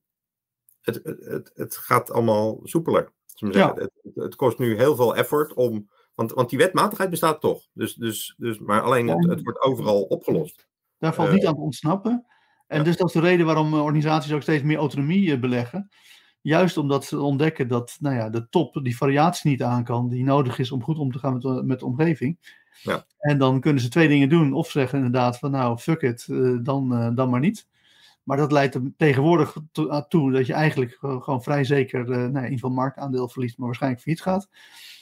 het, 0.81 1.01
het, 1.03 1.51
het 1.53 1.77
gaat 1.77 2.11
allemaal 2.11 2.59
soepeler. 2.63 3.11
Ja. 3.33 3.73
het, 3.73 3.91
het, 4.15 4.35
kost 4.35 4.57
nu 4.57 4.75
heel 4.75 4.95
veel 4.95 5.15
effort 5.15 5.53
om. 5.53 5.89
Want, 6.15 6.31
want 6.31 6.49
die 6.49 6.59
wetmatigheid 6.59 7.09
bestaat 7.09 7.41
toch. 7.41 7.61
Dus, 7.73 7.93
dus, 7.93 8.33
dus, 8.37 8.59
maar 8.59 8.81
alleen 8.81 9.07
het, 9.07 9.29
het 9.29 9.43
wordt 9.43 9.61
overal 9.61 10.01
opgelost. 10.01 10.67
Daar 10.97 11.13
valt 11.13 11.31
niet 11.31 11.45
aan 11.45 11.55
te 11.55 11.61
ontsnappen. 11.61 12.25
En 12.67 12.77
ja. 12.77 12.83
dus 12.83 12.97
dat 12.97 13.07
is 13.07 13.13
de 13.13 13.19
reden 13.19 13.45
waarom 13.45 13.73
organisaties 13.73 14.31
ook 14.31 14.41
steeds 14.41 14.63
meer 14.63 14.77
autonomie 14.77 15.39
beleggen. 15.39 15.89
Juist 16.41 16.77
omdat 16.77 17.05
ze 17.05 17.21
ontdekken 17.21 17.67
dat 17.67 17.97
nou 17.99 18.15
ja, 18.15 18.29
de 18.29 18.49
top 18.49 18.79
die 18.83 18.97
variatie 18.97 19.49
niet 19.49 19.63
aan 19.63 19.83
kan, 19.83 20.09
die 20.09 20.23
nodig 20.23 20.59
is 20.59 20.71
om 20.71 20.83
goed 20.83 20.97
om 20.97 21.11
te 21.11 21.19
gaan 21.19 21.33
met, 21.33 21.65
met 21.65 21.79
de 21.79 21.85
omgeving. 21.85 22.59
Ja. 22.81 23.05
En 23.19 23.37
dan 23.37 23.59
kunnen 23.59 23.81
ze 23.81 23.89
twee 23.89 24.07
dingen 24.07 24.29
doen. 24.29 24.53
Of 24.53 24.69
zeggen 24.69 24.97
inderdaad 24.97 25.39
van 25.39 25.51
nou, 25.51 25.77
fuck 25.77 26.01
it, 26.01 26.25
dan, 26.65 27.15
dan 27.15 27.29
maar 27.29 27.39
niet. 27.39 27.67
Maar 28.23 28.37
dat 28.37 28.51
leidt 28.51 28.75
er 28.75 28.91
tegenwoordig 28.97 29.57
to 29.71 30.07
toe 30.07 30.31
dat 30.31 30.45
je 30.45 30.53
eigenlijk 30.53 30.97
gewoon 30.99 31.43
vrij 31.43 31.63
zeker 31.63 31.99
uh, 31.99 32.07
nou, 32.07 32.27
in 32.27 32.35
ieder 32.35 32.51
geval 32.51 32.69
marktaandeel 32.69 33.27
verliest, 33.27 33.57
maar 33.57 33.65
waarschijnlijk 33.65 34.01
failliet 34.01 34.23
gaat. 34.23 34.49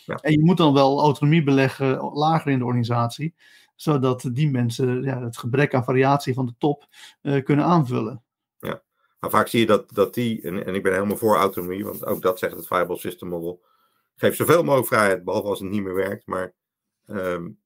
Ja. 0.05 0.15
En 0.15 0.31
je 0.31 0.43
moet 0.43 0.57
dan 0.57 0.73
wel 0.73 0.99
autonomie 0.99 1.43
beleggen 1.43 2.11
lager 2.13 2.51
in 2.51 2.59
de 2.59 2.65
organisatie, 2.65 3.33
zodat 3.75 4.29
die 4.33 4.49
mensen 4.49 5.03
ja, 5.03 5.23
het 5.23 5.37
gebrek 5.37 5.73
aan 5.73 5.83
variatie 5.83 6.33
van 6.33 6.45
de 6.45 6.53
top 6.57 6.87
kunnen 7.21 7.65
aanvullen. 7.65 8.23
Ja. 8.59 8.81
Maar 9.19 9.29
vaak 9.29 9.47
zie 9.47 9.59
je 9.59 9.65
dat, 9.65 9.93
dat 9.93 10.13
die, 10.13 10.41
en, 10.41 10.65
en 10.65 10.75
ik 10.75 10.83
ben 10.83 10.93
helemaal 10.93 11.17
voor 11.17 11.37
autonomie, 11.37 11.85
want 11.85 12.05
ook 12.05 12.21
dat 12.21 12.39
zegt 12.39 12.55
het 12.55 12.67
Viable 12.67 12.97
System 12.97 13.29
Model, 13.29 13.61
geeft 14.15 14.37
zoveel 14.37 14.63
mogelijk 14.63 14.87
vrijheid, 14.87 15.23
behalve 15.23 15.47
als 15.47 15.59
het 15.59 15.69
niet 15.69 15.83
meer 15.83 15.95
werkt. 15.95 16.27
Maar 16.27 16.53
um, 17.07 17.59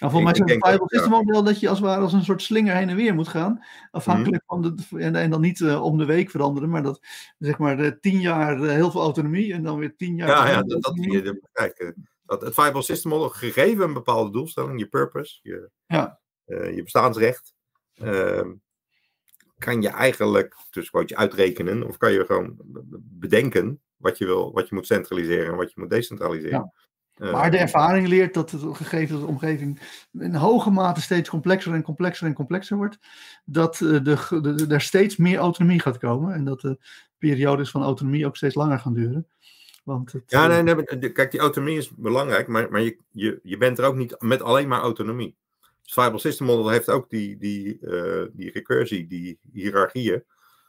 nou, 0.00 0.12
volgens 0.12 0.38
mij 0.38 0.78
is 0.86 1.00
het 1.00 1.10
Model 1.10 1.42
dat 1.42 1.60
je 1.60 1.68
als 1.68 1.78
het 1.78 1.86
ware 1.86 2.00
als 2.00 2.12
een 2.12 2.24
soort 2.24 2.42
slinger 2.42 2.74
heen 2.74 2.88
en 2.88 2.96
weer 2.96 3.14
moet 3.14 3.28
gaan. 3.28 3.64
Afhankelijk 3.90 4.42
mm 4.46 4.62
-hmm. 4.62 4.76
van 4.76 4.88
de, 4.98 5.04
en, 5.04 5.16
en 5.16 5.30
dan 5.30 5.40
niet 5.40 5.60
uh, 5.60 5.82
om 5.82 5.98
de 5.98 6.04
week 6.04 6.30
veranderen, 6.30 6.68
maar 6.68 6.82
dat 6.82 7.00
zeg 7.38 7.58
maar 7.58 7.80
uh, 7.80 7.90
tien 8.00 8.20
jaar 8.20 8.60
uh, 8.60 8.70
heel 8.70 8.90
veel 8.90 9.00
autonomie 9.00 9.52
en 9.52 9.62
dan 9.62 9.78
weer 9.78 9.96
tien 9.96 10.16
jaar. 10.16 10.28
Ja, 10.28 10.48
ja 10.48 10.62
dat, 10.62 10.82
dat 10.82 10.94
je, 10.94 11.40
kijk, 11.52 11.94
dat, 12.22 12.40
het 12.40 12.54
Viable 12.54 12.82
System 12.82 13.10
Model, 13.10 13.28
gegeven 13.28 13.84
een 13.84 13.92
bepaalde 13.92 14.30
doelstelling, 14.30 14.80
je 14.80 14.86
purpose, 14.86 15.38
je, 15.42 15.70
ja. 15.86 16.20
je 16.46 16.80
bestaansrecht, 16.82 17.54
ehm, 17.94 18.50
kan 19.58 19.82
je 19.82 19.88
eigenlijk 19.88 20.56
dus 20.70 20.90
wat 20.90 21.08
je 21.08 21.16
uitrekenen 21.16 21.86
of 21.86 21.96
kan 21.96 22.12
je 22.12 22.24
gewoon 22.24 22.56
bedenken 23.00 23.80
wat 23.96 24.18
je 24.18 24.26
wil, 24.26 24.52
wat 24.52 24.68
je 24.68 24.74
moet 24.74 24.86
centraliseren 24.86 25.46
en 25.46 25.56
wat 25.56 25.72
je 25.72 25.80
moet 25.80 25.90
decentraliseren. 25.90 26.58
Ja. 26.58 26.72
Maar 27.20 27.50
de 27.50 27.58
ervaring 27.58 28.08
leert 28.08 28.34
dat 28.34 28.50
het 28.50 28.62
gegeven 28.62 29.14
dat 29.14 29.20
de 29.20 29.32
omgeving 29.32 29.80
in 30.12 30.34
hoge 30.34 30.70
mate 30.70 31.00
steeds 31.00 31.28
complexer 31.28 31.74
en 31.74 31.82
complexer 31.82 32.26
en 32.26 32.34
complexer 32.34 32.76
wordt, 32.76 32.98
dat 33.44 33.76
de, 33.76 34.02
de, 34.02 34.40
de, 34.40 34.66
er 34.68 34.80
steeds 34.80 35.16
meer 35.16 35.38
autonomie 35.38 35.80
gaat 35.80 35.98
komen 35.98 36.34
en 36.34 36.44
dat 36.44 36.60
de 36.60 36.78
periodes 37.18 37.70
van 37.70 37.82
autonomie 37.82 38.26
ook 38.26 38.36
steeds 38.36 38.54
langer 38.54 38.78
gaan 38.78 38.94
duren. 38.94 39.26
Want 39.84 40.12
het, 40.12 40.22
ja, 40.26 40.46
nee, 40.46 40.62
nee, 40.62 41.12
kijk, 41.12 41.30
die 41.30 41.40
autonomie 41.40 41.76
is 41.76 41.90
belangrijk, 41.90 42.46
maar, 42.46 42.70
maar 42.70 42.80
je, 42.80 42.96
je, 43.10 43.40
je 43.42 43.56
bent 43.56 43.78
er 43.78 43.84
ook 43.84 43.96
niet 43.96 44.16
met 44.18 44.42
alleen 44.42 44.68
maar 44.68 44.80
autonomie. 44.80 45.36
Het 45.60 45.92
Viable 45.92 46.18
System 46.18 46.46
Model 46.46 46.68
heeft 46.68 46.88
ook 46.88 47.10
die, 47.10 47.38
die, 47.38 47.78
uh, 47.80 48.24
die 48.32 48.50
recursie, 48.50 49.06
die 49.06 49.38
hiërarchieën. 49.52 50.24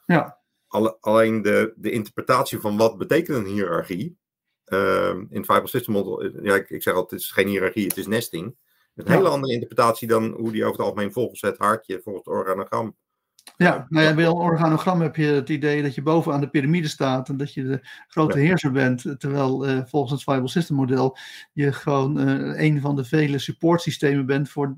Ja. 0.06 0.38
Alle, 0.68 0.98
alleen 1.00 1.42
de, 1.42 1.74
de 1.76 1.92
interpretatie 1.92 2.60
van 2.60 2.78
wat 2.78 2.98
betekent 2.98 3.38
een 3.38 3.54
hiërarchie. 3.54 4.18
Uh, 4.74 5.08
in 5.10 5.38
het 5.38 5.46
Viable 5.46 5.68
System 5.68 5.94
Model, 5.94 6.44
ja, 6.44 6.56
ik, 6.56 6.70
ik 6.70 6.84
zeg 6.84 6.94
altijd, 6.94 7.12
het 7.12 7.30
is 7.30 7.32
geen 7.32 7.48
hiërarchie, 7.48 7.88
het 7.88 7.98
is 7.98 8.08
nesting. 8.08 8.56
Een 8.96 9.06
ja. 9.06 9.12
hele 9.12 9.30
andere 9.30 9.54
interpretatie 9.54 10.08
dan 10.08 10.32
hoe 10.32 10.52
die 10.52 10.62
over 10.66 10.78
het 10.78 10.86
algemeen 10.86 11.12
volgens 11.12 11.42
het 11.42 11.58
hartje, 11.58 12.02
volgens 12.04 12.26
het 12.26 12.34
organogram. 12.34 12.96
Ja, 13.58 13.86
nou 13.90 14.06
ja, 14.06 14.14
bij 14.14 14.26
een 14.26 14.32
organogram 14.32 15.02
heb 15.02 15.16
je 15.16 15.26
het 15.26 15.50
idee 15.50 15.82
dat 15.82 15.96
je 15.96 16.02
bovenaan 16.02 16.42
de 16.42 16.50
piramide 16.50 16.88
staat 16.88 17.30
en 17.30 17.38
dat 17.38 17.54
je 17.54 17.64
de 17.64 17.80
grote 18.08 18.40
ja. 18.40 18.46
heerser 18.46 18.72
bent. 18.72 19.16
Terwijl 19.18 19.70
uh, 19.70 19.82
volgens 19.86 20.12
het 20.12 20.24
Viable 20.24 20.48
System 20.48 20.76
model 20.76 21.18
je 21.54 21.74
gewoon 21.74 22.30
uh, 22.30 22.62
een 22.62 22.82
van 22.82 22.96
de 22.96 23.04
vele 23.04 23.40
supportsystemen 23.40 24.26
bent 24.26 24.50
voor 24.50 24.78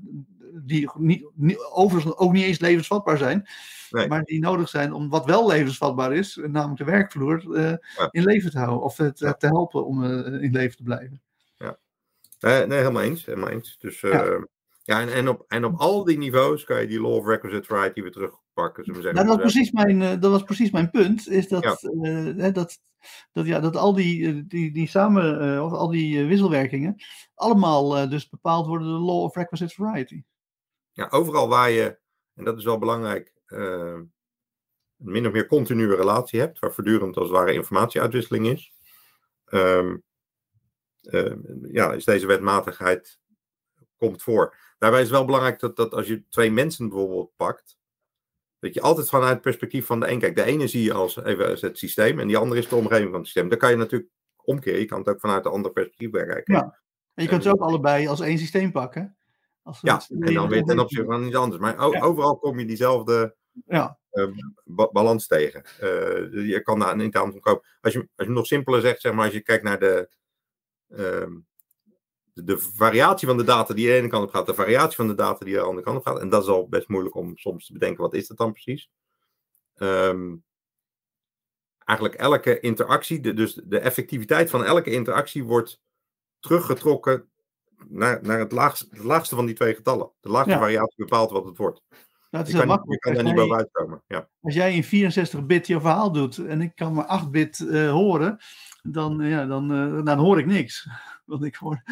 die 0.62 0.90
niet, 0.94 1.30
niet, 1.34 1.58
overigens 1.72 2.16
ook 2.16 2.32
niet 2.32 2.44
eens 2.44 2.58
levensvatbaar 2.58 3.18
zijn, 3.18 3.48
Nee. 3.90 4.08
maar 4.08 4.22
die 4.22 4.40
nodig 4.40 4.68
zijn 4.68 4.92
om 4.92 5.08
wat 5.08 5.24
wel 5.24 5.48
levensvatbaar 5.48 6.14
is, 6.14 6.40
namelijk 6.42 6.78
de 6.78 6.84
werkvloer, 6.84 7.54
eh, 7.56 7.70
Ja. 7.96 8.08
in 8.10 8.24
leven 8.24 8.50
te 8.50 8.58
houden 8.58 8.82
of 8.82 8.96
het, 8.96 9.18
Ja. 9.18 9.32
te 9.34 9.46
helpen 9.46 9.86
om 9.86 10.04
eh, 10.04 10.42
in 10.42 10.52
leven 10.52 10.76
te 10.76 10.82
blijven. 10.82 11.22
Nee, 12.40 12.66
nee, 12.66 12.78
helemaal 12.78 13.02
eens. 13.02 13.24
Helemaal 13.26 13.48
eens. 13.48 13.76
Dus 13.78 14.02
eh, 14.02 14.10
Ja. 14.10 14.46
ja, 14.82 15.00
en, 15.00 15.12
en, 15.12 15.28
op, 15.28 15.44
en 15.48 15.64
op 15.64 15.74
al 15.76 16.04
die 16.04 16.18
niveaus 16.18 16.64
kan 16.64 16.80
je 16.80 16.86
die 16.86 17.00
law 17.00 17.12
of 17.12 17.26
requisite 17.26 17.66
variety 17.66 18.02
weer 18.02 18.10
terugpakken. 18.10 18.84
Zullen 18.84 19.00
we 19.00 19.06
zeggen. 19.06 19.26
Nou, 19.26 19.36
dat, 19.36 19.44
was 19.44 19.52
precies 19.52 19.72
mijn, 19.72 20.02
eh, 20.02 20.20
dat 20.20 20.30
was 20.30 20.42
precies 20.42 20.70
mijn 20.70 20.90
punt. 20.90 21.28
Is 21.28 21.48
dat, 21.48 21.62
Ja. 21.62 21.76
eh, 21.90 22.36
hè, 22.36 22.52
dat, 22.52 22.78
dat, 23.32 23.46
ja, 23.46 23.60
dat 23.60 23.76
al 23.76 23.94
die, 23.94 24.26
eh, 24.26 24.42
die, 24.46 24.72
die 24.72 24.88
samen, 24.88 25.54
eh, 25.54 25.64
of 25.64 25.72
al 25.72 25.88
die 25.88 26.20
eh, 26.20 26.26
wisselwerkingen, 26.26 26.96
allemaal 27.34 27.96
eh, 27.96 28.10
dus 28.10 28.28
bepaald 28.28 28.66
worden 28.66 28.88
door 28.88 28.98
de 28.98 29.04
law 29.04 29.22
of 29.22 29.34
requisite 29.34 29.74
variety. 29.74 30.22
Ja, 30.94 31.08
overal 31.10 31.48
waar 31.48 31.70
je, 31.70 31.98
en 32.34 32.44
dat 32.44 32.58
is 32.58 32.64
wel 32.64 32.78
belangrijk, 32.78 33.32
eh, 33.46 33.58
een 33.58 34.12
min 34.96 35.26
of 35.26 35.32
meer 35.32 35.46
continue 35.46 35.96
relatie 35.96 36.40
hebt, 36.40 36.58
waar 36.58 36.72
voortdurend 36.72 37.16
als 37.16 37.28
het 37.28 37.36
ware 37.36 37.52
informatieuitwisseling 37.52 38.46
is, 38.46 38.72
ehm, 39.44 39.96
eh, 41.00 41.34
ja, 41.62 41.92
is 41.92 42.04
deze 42.04 42.26
wetmatigheid 42.26 43.18
komt 43.96 44.22
voor. 44.22 44.56
Daarbij 44.78 45.02
is 45.02 45.10
wel 45.10 45.24
belangrijk 45.24 45.60
dat, 45.60 45.76
dat 45.76 45.94
als 45.94 46.06
je 46.06 46.28
twee 46.28 46.50
mensen 46.50 46.88
bijvoorbeeld 46.88 47.36
pakt, 47.36 47.78
dat 48.58 48.74
je 48.74 48.80
altijd 48.80 49.08
vanuit 49.08 49.32
het 49.32 49.40
perspectief 49.40 49.86
van 49.86 50.00
de 50.00 50.10
een 50.10 50.18
kijkt. 50.18 50.36
De 50.36 50.44
ene 50.44 50.68
zie 50.68 50.82
je 50.82 50.92
als, 50.92 51.16
even, 51.16 51.48
als 51.48 51.60
het 51.60 51.78
systeem 51.78 52.18
en 52.18 52.26
die 52.26 52.36
andere 52.36 52.60
is 52.60 52.68
de 52.68 52.76
omgeving 52.76 53.10
van 53.10 53.18
het 53.18 53.24
systeem. 53.26 53.48
Dan 53.48 53.58
kan 53.58 53.70
je 53.70 53.76
natuurlijk 53.76 54.10
omkeren. 54.44 54.80
Je 54.80 54.84
kan 54.84 54.98
het 54.98 55.08
ook 55.08 55.20
vanuit 55.20 55.44
een 55.44 55.50
ander 55.50 55.72
perspectief 55.72 56.10
bekijken. 56.10 56.54
Ja. 56.54 56.80
En 57.14 57.22
je 57.22 57.28
kunt 57.28 57.42
ze 57.42 57.50
ook 57.50 57.60
allebei 57.60 58.06
als 58.08 58.20
één 58.20 58.38
systeem 58.38 58.72
pakken. 58.72 59.16
Als 59.64 59.80
Ja, 59.80 60.02
en 60.08 60.34
dan 60.34 60.48
weer 60.48 60.62
ten 60.62 60.78
opzichte 60.78 61.04
van 61.04 61.24
iets 61.26 61.36
anders. 61.36 61.60
Maar 61.60 61.90
Ja. 61.90 62.00
overal 62.00 62.38
kom 62.38 62.58
je 62.58 62.66
diezelfde 62.66 63.36
Ja, 63.66 63.98
eh, 64.10 64.28
ba- 64.64 64.90
balans 64.92 65.26
tegen. 65.26 65.64
Eh, 65.64 66.48
je 66.48 66.60
kan 66.62 66.78
daar 66.78 66.96
niet 66.96 67.16
aan 67.16 67.40
komen. 67.40 67.62
Als 67.80 67.92
je, 67.92 68.08
als 68.16 68.26
je 68.26 68.32
nog 68.32 68.46
simpeler 68.46 68.80
zegt, 68.80 69.00
zeg 69.00 69.12
maar, 69.12 69.24
als 69.24 69.34
je 69.34 69.40
kijkt 69.40 69.62
naar 69.64 69.78
de, 69.78 70.08
ehm, 70.88 71.32
de, 72.32 72.44
de 72.44 72.58
variatie 72.58 73.28
van 73.28 73.36
de 73.36 73.44
data 73.44 73.74
die 73.74 73.86
de 73.86 73.92
ene 73.92 74.08
kant 74.08 74.24
op 74.24 74.30
gaat, 74.30 74.46
de 74.46 74.54
variatie 74.54 74.96
van 74.96 75.06
de 75.08 75.14
data 75.14 75.44
die 75.44 75.54
de 75.54 75.60
andere 75.60 75.82
kant 75.84 75.98
op 75.98 76.04
gaat. 76.06 76.20
En 76.20 76.28
dat 76.28 76.42
is 76.42 76.48
al 76.48 76.68
best 76.68 76.88
moeilijk 76.88 77.14
om 77.14 77.36
soms 77.36 77.66
te 77.66 77.72
bedenken, 77.72 78.02
wat 78.02 78.14
is 78.14 78.26
dat 78.26 78.36
dan 78.36 78.52
precies? 78.52 78.90
Ehm, 79.74 80.34
eigenlijk 81.78 82.18
elke 82.18 82.60
interactie, 82.60 83.20
de, 83.20 83.34
dus 83.34 83.54
de 83.64 83.78
effectiviteit 83.78 84.50
van 84.50 84.64
elke 84.64 84.90
interactie 84.90 85.44
wordt 85.44 85.80
teruggetrokken 86.40 87.28
naar, 87.88 88.18
naar 88.22 88.38
het, 88.38 88.52
laagste, 88.52 88.86
het 88.90 89.04
laagste 89.04 89.34
van 89.34 89.46
die 89.46 89.54
twee 89.54 89.74
getallen. 89.74 90.10
De 90.20 90.28
laagste 90.28 90.50
Ja. 90.52 90.58
variatie 90.58 90.94
bepaalt 91.04 91.30
wat 91.30 91.44
het 91.44 91.56
wordt. 91.56 91.82
dat 92.30 92.46
is 92.46 92.52
Je 92.52 92.58
kan, 92.58 92.66
niet- 92.68 92.74
je 92.74 92.76
makkelijk. 92.76 93.00
kan 93.00 93.14
daar 93.14 93.22
niet 93.24 93.32
jij- 93.34 93.42
bovenuit 93.42 93.68
komen. 93.72 94.02
Ja. 94.06 94.28
Als 94.40 94.54
jij 94.54 94.74
in 94.74 94.84
64-bit 94.84 95.66
je 95.66 95.80
verhaal 95.80 96.12
doet 96.12 96.38
en 96.38 96.60
ik 96.60 96.72
kan 96.74 96.92
maar 96.94 97.06
8-bit 97.06 97.60
eh, 97.68 97.90
horen, 97.90 98.38
dan, 98.82 99.20
eh, 99.20 99.30
ja, 99.30 99.46
dan, 99.46 99.72
eh, 99.72 100.04
dan 100.04 100.18
hoor 100.18 100.38
ik 100.38 100.46
niks. 100.46 100.88
Want 101.24 101.44
ik 101.44 101.54
hoor, 101.54 101.82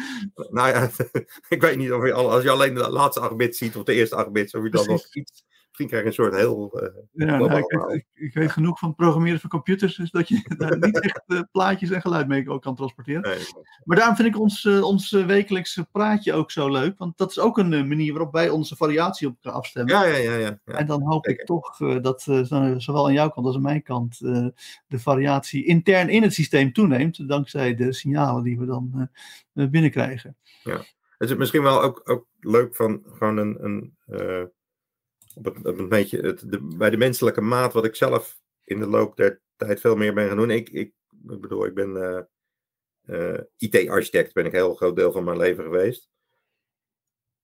Nou 0.49 0.67
ja, 0.69 0.89
ik 1.55 1.61
weet 1.61 1.77
niet 1.77 1.91
of 1.91 2.05
je 2.05 2.13
al, 2.13 2.31
als 2.31 2.43
je 2.43 2.49
alleen 2.49 2.73
de 2.73 2.89
laatste 2.89 3.19
8 3.19 3.35
bits 3.37 3.57
ziet 3.57 3.75
of 3.75 3.83
de 3.83 3.93
eerste 3.93 4.15
8 4.15 4.31
bits, 4.31 4.53
of 4.55 4.63
je 4.63 4.69
dan 4.69 4.87
nog 4.87 5.15
iets. 5.15 5.43
Misschien 5.73 5.91
krijg 5.91 6.03
je 6.03 6.09
een 6.23 6.31
soort 6.31 6.41
heel. 6.41 6.79
eh, 6.81 6.89
ja, 7.11 7.37
nou, 7.37 7.57
ik, 7.57 7.93
ik, 7.95 8.05
ik 8.13 8.33
weet 8.33 8.51
genoeg 8.51 8.79
van 8.79 8.95
programmeren 8.95 9.39
van 9.39 9.49
computers, 9.49 9.95
dus 9.95 10.11
dat 10.11 10.27
je 10.27 10.41
daar 10.57 10.77
niet 10.79 10.99
echt 10.99 11.23
eh, 11.27 11.39
plaatjes 11.51 11.89
en 11.89 12.01
geluid 12.01 12.27
mee 12.27 12.49
ook 12.49 12.61
kan 12.61 12.75
transporteren. 12.75 13.21
nee, 13.21 13.37
Maar 13.83 13.97
daarom 13.97 14.15
vind 14.15 14.27
ik 14.27 14.39
ons, 14.39 14.65
eh, 14.65 14.83
ons 14.83 15.11
wekelijkse 15.11 15.85
praatje 15.91 16.33
ook 16.33 16.51
zo 16.51 16.69
leuk, 16.71 16.97
want 16.97 17.17
dat 17.17 17.29
is 17.29 17.39
ook 17.39 17.57
een 17.57 17.87
manier 17.87 18.13
waarop 18.13 18.31
wij 18.33 18.49
onze 18.49 18.75
variatie 18.75 19.27
op 19.27 19.35
elkaar 19.41 19.59
afstemmen. 19.59 19.93
ja, 19.93 20.03
ja, 20.05 20.17
ja. 20.17 20.37
ja, 20.37 20.59
ja. 20.65 20.73
En 20.73 20.85
dan 20.85 21.01
hoop 21.01 21.25
zeker. 21.25 21.41
ik 21.41 21.47
toch 21.47 21.77
dat 22.01 22.21
zo- 22.21 22.43
zowel 22.77 23.05
aan 23.05 23.13
jouw 23.13 23.29
kant 23.29 23.45
als 23.45 23.55
aan 23.55 23.61
mijn 23.61 23.83
kant 23.83 24.19
de 24.19 24.99
variatie 24.99 25.65
intern 25.65 26.09
in 26.09 26.21
het 26.21 26.33
systeem 26.33 26.73
toeneemt, 26.73 27.27
dankzij 27.27 27.75
de 27.75 27.93
signalen 27.93 28.43
die 28.43 28.59
we 28.59 28.65
dan 28.65 29.09
binnenkrijgen. 29.53 30.35
Het 31.17 31.29
is 31.29 31.35
misschien 31.35 31.63
wel 31.63 31.81
ook, 31.81 32.01
ook 32.03 32.25
leuk 32.39 32.75
van 32.75 33.01
gewoon 33.05 33.37
een. 33.37 33.57
een 33.63 33.93
op 35.35 35.65
een 35.65 35.89
beetje 35.89 36.21
het, 36.21 36.43
bij 36.77 36.89
de 36.89 36.97
menselijke 36.97 37.41
maat, 37.41 37.73
wat 37.73 37.85
ik 37.85 37.95
zelf 37.95 38.37
in 38.63 38.79
de 38.79 38.87
loop 38.87 39.17
der 39.17 39.41
tijd 39.55 39.79
veel 39.79 39.95
meer 39.95 40.13
ben 40.13 40.27
gaan 40.27 40.37
doen. 40.37 40.51
Ik, 40.51 40.69
ik, 40.69 40.93
bedoel, 41.21 41.65
ik 41.65 41.73
ben 41.73 41.97
eh, 41.97 42.21
eh, 43.33 43.41
IT-architect, 43.57 44.33
ben 44.33 44.45
ik 44.45 44.51
een 44.51 44.57
heel 44.57 44.75
groot 44.75 44.95
deel 44.95 45.11
van 45.11 45.23
mijn 45.23 45.37
leven 45.37 45.63
geweest. 45.63 46.09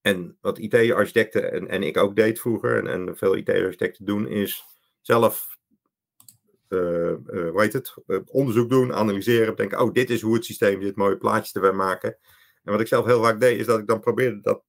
En 0.00 0.38
wat 0.40 0.58
IT-architecten 0.58 1.52
en, 1.52 1.68
en 1.68 1.82
ik 1.82 1.96
ook 1.96 2.16
deed 2.16 2.40
vroeger, 2.40 2.76
en, 2.76 2.86
en 2.86 3.16
veel 3.16 3.36
IT-architecten 3.36 4.04
doen, 4.04 4.28
is 4.28 4.64
zelf 5.00 5.58
eh, 6.70 7.10
eh, 7.10 7.50
hoe 7.50 7.60
heet 7.60 7.72
het? 7.72 7.94
Onderzoek 8.26 8.70
doen, 8.70 8.94
analyseren, 8.94 9.56
denken, 9.56 9.80
oh, 9.80 9.92
dit 9.92 10.10
is 10.10 10.20
hoe 10.20 10.34
het 10.34 10.44
systeem 10.44 10.80
dit 10.80 10.96
mooie 10.96 11.16
plaatjes 11.16 11.52
erbij 11.52 11.72
maken. 11.72 12.16
En 12.62 12.72
wat 12.72 12.80
ik 12.80 12.86
zelf 12.86 13.04
heel 13.04 13.22
vaak 13.22 13.40
deed, 13.40 13.58
is 13.58 13.66
dat 13.66 13.78
ik 13.78 13.86
dan 13.86 14.00
probeerde 14.00 14.40
dat 14.40 14.64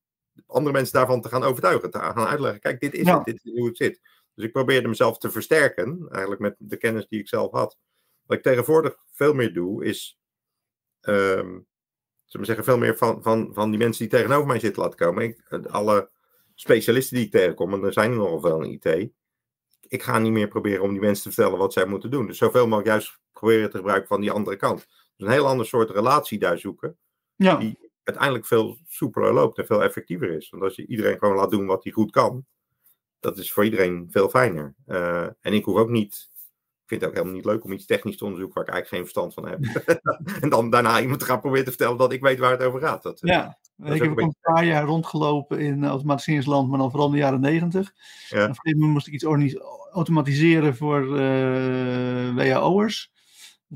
andere 0.48 0.74
mensen 0.76 0.94
daarvan 0.94 1.22
te 1.22 1.30
gaan 1.30 1.44
overtuigen, 1.44 1.92
te 1.92 2.00
gaan 2.00 2.28
uitleggen, 2.28 2.60
kijk, 2.62 2.80
dit 2.80 2.94
is 2.94 3.06
Ja. 3.06 3.16
het, 3.16 3.26
dit 3.26 3.40
is 3.46 3.52
hoe 3.58 3.68
het 3.68 3.78
zit. 3.78 4.00
Dus 4.36 4.46
ik 4.46 4.52
probeerde 4.52 4.88
mezelf 4.88 5.18
te 5.18 5.32
versterken, 5.32 6.08
eigenlijk 6.12 6.42
met 6.42 6.56
de 6.58 6.78
kennis 6.78 7.08
die 7.08 7.20
ik 7.20 7.28
zelf 7.28 7.52
had. 7.52 7.78
Wat 8.26 8.38
ik 8.38 8.44
tegenwoordig 8.44 8.96
veel 9.14 9.34
meer 9.34 9.54
doe, 9.54 9.86
is, 9.86 10.20
ehm 11.02 11.60
zullen 12.26 12.48
we 12.48 12.54
zeggen, 12.54 12.64
veel 12.74 12.78
meer 12.78 12.98
van, 12.98 13.24
van, 13.24 13.50
van 13.54 13.70
die 13.70 13.80
mensen 13.80 14.08
die 14.10 14.18
tegenover 14.18 14.48
mij 14.48 14.60
zitten 14.60 14.82
laten 14.84 14.98
komen. 14.98 15.24
Ik, 15.24 15.42
eh, 15.50 15.64
alle 15.66 16.10
specialisten 16.56 17.16
die 17.18 17.26
ik 17.26 17.32
tegenkom, 17.32 17.74
en 17.74 17.84
er 17.84 17.94
zijn 17.94 18.12
er 18.12 18.18
nogal 18.18 18.40
veel 18.40 18.62
in 18.62 18.80
IT, 18.84 19.10
ik 19.88 20.04
ga 20.04 20.20
niet 20.20 20.32
meer 20.32 20.48
proberen 20.48 20.84
om 20.84 20.92
die 20.92 21.00
mensen 21.00 21.24
te 21.24 21.32
vertellen 21.32 21.60
wat 21.60 21.74
zij 21.74 21.86
moeten 21.86 22.12
doen. 22.12 22.28
Dus 22.28 22.38
zoveel 22.38 22.64
mogelijk 22.64 22.88
juist 22.88 23.20
proberen 23.32 23.70
te 23.70 23.78
gebruiken 23.78 24.08
van 24.08 24.22
die 24.22 24.32
andere 24.32 24.56
kant. 24.56 24.88
Dus 25.18 25.28
een 25.28 25.34
heel 25.34 25.48
ander 25.48 25.66
soort 25.66 25.90
relatie 25.90 26.40
daar 26.40 26.58
zoeken, 26.58 26.98
Ja, 27.36 27.56
die 27.58 27.81
uiteindelijk 28.04 28.46
veel 28.46 28.78
soepeler 28.88 29.34
loopt 29.34 29.58
en 29.58 29.66
veel 29.66 29.84
effectiever 29.84 30.30
is. 30.30 30.50
Want 30.50 30.64
als 30.64 30.76
je 30.76 30.88
iedereen 30.88 31.18
gewoon 31.18 31.36
laat 31.36 31.52
doen 31.52 31.66
wat 31.66 31.84
hij 31.84 31.94
goed 31.94 32.12
kan, 32.12 32.46
dat 33.20 33.38
is 33.38 33.54
voor 33.54 33.64
iedereen 33.64 34.08
veel 34.10 34.30
fijner. 34.30 34.76
Eh, 34.86 35.24
en 35.24 35.54
ik 35.54 35.66
hoef 35.66 35.78
ook 35.78 35.90
niet, 35.90 36.30
ik 36.34 36.88
vind 36.88 37.02
het 37.02 37.10
ook 37.10 37.16
helemaal 37.16 37.36
niet 37.36 37.46
leuk 37.46 37.64
om 37.64 37.72
iets 37.72 37.86
technisch 37.86 38.18
te 38.18 38.24
onderzoeken 38.24 38.56
waar 38.56 38.68
ik 38.68 38.74
eigenlijk 38.74 39.12
geen 39.12 39.14
verstand 39.14 39.34
van 39.34 39.48
heb. 39.48 39.86
en 40.44 40.50
dan 40.50 40.70
daarna 40.70 41.02
iemand 41.02 41.20
te 41.20 41.26
gaan 41.26 41.40
proberen 41.40 41.66
te 41.66 41.72
vertellen 41.72 41.98
dat 41.98 42.14
ik 42.14 42.22
weet 42.22 42.40
waar 42.40 42.52
het 42.52 42.64
over 42.64 42.80
gaat. 42.80 43.04
Dat, 43.04 43.22
eh, 43.22 43.34
ja. 43.34 43.60
Ik 43.78 43.88
heb 43.88 44.02
een 44.02 44.12
ook 44.12 44.20
een 44.20 44.36
paar 44.42 44.66
jaar 44.66 44.84
rondgelopen 44.84 45.60
in 45.60 45.86
automatiseringsland, 45.86 46.70
maar 46.70 46.80
dan 46.80 46.90
vooral 46.90 47.08
in 47.08 47.14
de 47.14 47.20
jaren 47.20 47.42
negentig. 47.42 47.94
Ja. 48.30 48.44
Op 48.44 48.50
een 48.50 48.56
gegeven 48.56 48.80
moment 48.80 48.94
moest 48.94 49.08
ik 49.08 49.14
iets 49.14 49.58
automatiseren 49.92 50.76
voor 50.76 51.18
eh 51.18 52.36
WAO'ers. 52.36 53.12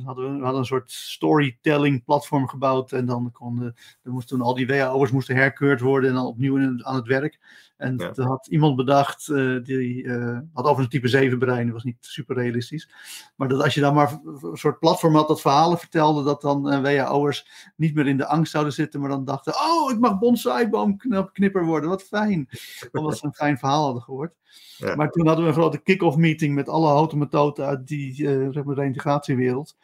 Hadden 0.03 0.37
we, 0.37 0.43
hadden 0.43 0.59
een 0.59 0.65
soort 0.65 0.91
storytelling 0.91 2.03
platform 2.03 2.47
gebouwd. 2.47 2.91
En 2.91 3.05
dan 3.05 3.31
konden, 3.31 3.75
moesten 4.03 4.37
toen 4.37 4.45
al 4.45 4.55
die 4.55 4.67
WAO'ers 4.67 5.11
moesten 5.11 5.35
herkeurd 5.35 5.81
worden 5.81 6.09
en 6.09 6.15
dan 6.15 6.25
opnieuw 6.25 6.83
aan 6.83 6.95
het 6.95 7.07
werk. 7.07 7.39
En 7.77 7.97
Ja. 7.97 8.11
toen 8.11 8.25
had 8.25 8.47
iemand 8.47 8.75
bedacht, 8.75 9.27
eh, 9.29 9.55
die 9.63 10.03
eh, 10.03 10.39
had 10.53 10.65
over 10.65 10.83
een 10.83 10.89
type 10.89 11.07
7 11.07 11.39
brein, 11.39 11.65
dat 11.65 11.73
was 11.73 11.83
niet 11.83 11.97
super 11.99 12.35
realistisch. 12.35 12.89
Maar 13.35 13.47
dat 13.47 13.63
als 13.63 13.73
je 13.73 13.81
dan 13.81 13.93
maar 13.93 14.19
een 14.23 14.57
soort 14.57 14.79
platform 14.79 15.15
had 15.15 15.27
dat 15.27 15.41
verhalen 15.41 15.77
vertelde, 15.77 16.23
dat 16.23 16.41
dan 16.41 16.71
eh, 16.71 16.81
WAO'ers 16.81 17.47
niet 17.75 17.95
meer 17.95 18.07
in 18.07 18.17
de 18.17 18.25
angst 18.25 18.51
zouden 18.51 18.73
zitten, 18.73 18.99
maar 18.99 19.09
dan 19.09 19.25
dachten, 19.25 19.53
oh, 19.53 19.91
ik 19.91 19.99
mag 19.99 20.19
bonsaiboomknipper 20.19 21.65
worden, 21.65 21.89
wat 21.89 22.03
fijn. 22.03 22.49
Omdat 22.91 23.17
ze 23.17 23.25
een 23.25 23.33
fijn 23.33 23.57
verhaal 23.57 23.83
hadden 23.83 24.03
gehoord. 24.03 24.33
Ja. 24.77 24.95
Maar 24.95 25.09
toen 25.09 25.27
hadden 25.27 25.43
we 25.45 25.49
een 25.51 25.57
grote 25.57 25.81
kick-off 25.81 26.17
meeting 26.17 26.55
met 26.55 26.69
alle 26.69 26.87
houten 26.87 27.17
methoden 27.17 27.65
uit 27.65 27.87
die 27.87 28.13
zeg 28.51 28.63
maar, 28.63 28.75
reintegratiewereld. 28.75 29.75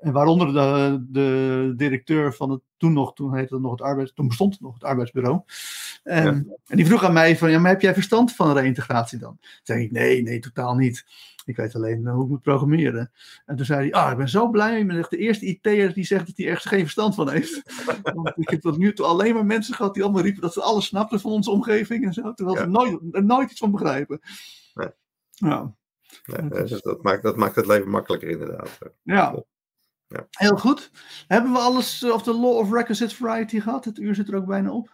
En 0.00 0.12
waaronder 0.12 0.52
de, 0.52 1.04
de 1.08 1.72
directeur 1.76 2.34
van 2.34 2.50
het 2.50 2.60
toen 2.76 2.92
nog, 2.92 3.14
toen 3.14 3.34
heette 3.34 3.54
het 3.54 3.62
nog 3.62 3.70
het 3.70 3.82
arbeids, 3.82 4.12
toen 4.12 4.28
bestond 4.28 4.52
het 4.52 4.62
nog 4.62 4.74
het 4.74 4.84
arbeidsbureau. 4.84 5.40
En, 6.02 6.56
en 6.66 6.76
die 6.76 6.86
vroeg 6.86 7.04
aan 7.04 7.12
mij 7.12 7.36
van, 7.36 7.50
ja, 7.50 7.58
maar 7.58 7.70
heb 7.70 7.80
jij 7.80 7.94
verstand 7.94 8.32
van 8.32 8.52
reintegratie 8.52 9.18
dan? 9.18 9.36
Toen 9.40 9.50
zei 9.62 9.82
ik, 9.82 9.90
nee, 9.90 10.22
nee, 10.22 10.38
totaal 10.38 10.74
niet. 10.74 11.04
Ik 11.44 11.56
weet 11.56 11.74
alleen 11.74 12.06
eh, 12.06 12.12
hoe 12.12 12.22
ik 12.22 12.28
moet 12.28 12.42
programmeren. 12.42 13.10
En 13.46 13.56
toen 13.56 13.66
zei 13.66 13.80
hij, 13.80 13.92
ah, 13.92 14.10
ik 14.10 14.16
ben 14.16 14.28
zo 14.28 14.48
blij. 14.48 14.80
Ik 14.80 14.86
ben 14.86 14.98
echt 14.98 15.10
de 15.10 15.16
eerste 15.16 15.46
IT'er 15.46 15.92
die 15.92 16.04
zegt 16.04 16.26
dat 16.26 16.36
hij 16.36 16.46
ergens 16.46 16.64
geen 16.64 16.80
verstand 16.80 17.14
van 17.14 17.30
heeft. 17.30 17.62
Want 18.14 18.32
ik 18.36 18.48
heb 18.48 18.60
tot 18.60 18.78
nu 18.78 18.92
toe 18.92 19.06
alleen 19.06 19.34
maar 19.34 19.46
mensen 19.46 19.74
gehad 19.74 19.94
die 19.94 20.02
allemaal 20.02 20.22
riepen 20.22 20.42
dat 20.42 20.52
ze 20.52 20.62
alles 20.62 20.86
snapten 20.86 21.20
van 21.20 21.30
onze 21.30 21.50
omgeving 21.50 22.04
en 22.04 22.12
zo. 22.12 22.32
Terwijl 22.32 22.56
ze 22.56 22.62
Ja. 22.62 22.68
nooit, 22.68 23.00
er 23.12 23.24
nooit 23.24 23.50
iets 23.50 23.60
van 23.60 23.70
begrijpen. 23.70 24.20
Nee. 24.74 24.88
Ja. 25.30 25.74
nee, 26.26 26.48
dat 26.48 26.68
dus 26.68 26.82
dat, 26.82 27.02
maakt, 27.02 27.22
dat 27.22 27.36
maakt 27.36 27.56
het 27.56 27.66
leven 27.66 27.90
makkelijker 27.90 28.28
inderdaad. 28.28 28.78
Ja. 29.02 29.44
Ja. 30.08 30.26
Heel 30.30 30.56
goed. 30.56 30.90
Hebben 31.26 31.52
we 31.52 31.58
alles 31.58 32.02
eh, 32.02 32.12
of 32.12 32.22
de 32.22 32.32
Law 32.34 32.56
of 32.56 32.72
Requisite 32.72 33.14
Variety 33.16 33.60
gehad? 33.60 33.84
Het 33.84 33.98
uur 33.98 34.14
zit 34.14 34.28
er 34.28 34.36
ook 34.36 34.46
bijna 34.46 34.72
op. 34.72 34.90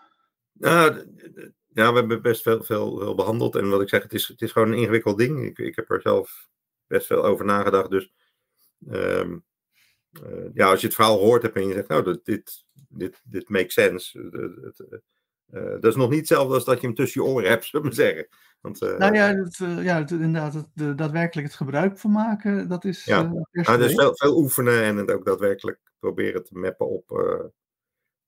Nou, 0.52 0.90
d- 0.94 1.34
d- 1.34 1.50
ja, 1.74 1.92
we 1.92 1.98
hebben 1.98 2.22
best 2.22 2.42
veel, 2.42 2.62
veel, 2.62 2.98
veel 2.98 3.14
behandeld. 3.14 3.56
En 3.56 3.68
wat 3.68 3.80
ik 3.82 3.88
zeg, 3.88 4.02
het 4.02 4.12
is, 4.12 4.28
het 4.28 4.42
is 4.42 4.52
gewoon 4.52 4.68
een 4.72 4.78
ingewikkeld 4.78 5.18
ding. 5.18 5.44
Ik, 5.44 5.58
ik 5.58 5.76
heb 5.76 5.90
er 5.90 6.00
zelf 6.00 6.48
best 6.86 7.06
veel 7.06 7.24
over 7.24 7.44
nagedacht. 7.44 7.90
Dus 7.90 8.12
ehm, 8.88 9.38
eh, 10.22 10.44
ja, 10.54 10.70
als 10.70 10.80
je 10.80 10.86
het 10.86 10.94
verhaal 10.96 11.18
hoort 11.18 11.42
hebt 11.42 11.56
en 11.56 11.66
je 11.68 11.74
zegt, 11.74 11.88
nou, 11.88 12.02
dat, 12.02 12.24
dit, 12.24 12.64
dit, 12.88 13.20
dit 13.24 13.48
makes 13.48 13.72
sense. 13.74 14.18
eh, 14.18 14.64
het, 14.64 15.02
eh, 15.52 15.62
Eh, 15.62 15.70
dat 15.70 15.84
is 15.84 15.96
nog 15.96 16.10
niet 16.10 16.18
hetzelfde 16.18 16.54
als 16.54 16.64
dat 16.64 16.80
je 16.80 16.86
hem 16.86 16.96
tussen 16.96 17.22
je 17.22 17.28
oren 17.28 17.48
hebt, 17.48 17.64
zullen 17.66 17.90
we 17.90 17.96
maar 17.96 18.06
zeggen. 18.06 18.28
Want, 18.60 18.82
uh, 18.82 18.96
nou 18.96 19.14
ja, 19.14 19.34
het, 19.34 19.58
uh, 19.58 19.84
ja 19.84 19.98
het, 19.98 20.10
inderdaad, 20.10 20.54
het, 20.54 20.66
de, 20.74 20.94
daadwerkelijk 20.94 21.46
het 21.46 21.56
gebruik 21.56 21.98
van 21.98 22.10
maken, 22.10 22.68
dat 22.68 22.84
is. 22.84 23.04
Ja, 23.04 23.22
nou, 23.22 23.78
dus 23.78 23.94
veel, 23.94 24.16
veel 24.16 24.36
oefenen 24.36 24.82
en 24.82 24.96
het 24.96 25.10
ook 25.10 25.24
daadwerkelijk 25.24 25.78
proberen 25.98 26.44
te 26.44 26.58
mappen 26.58 26.88
op, 26.88 27.10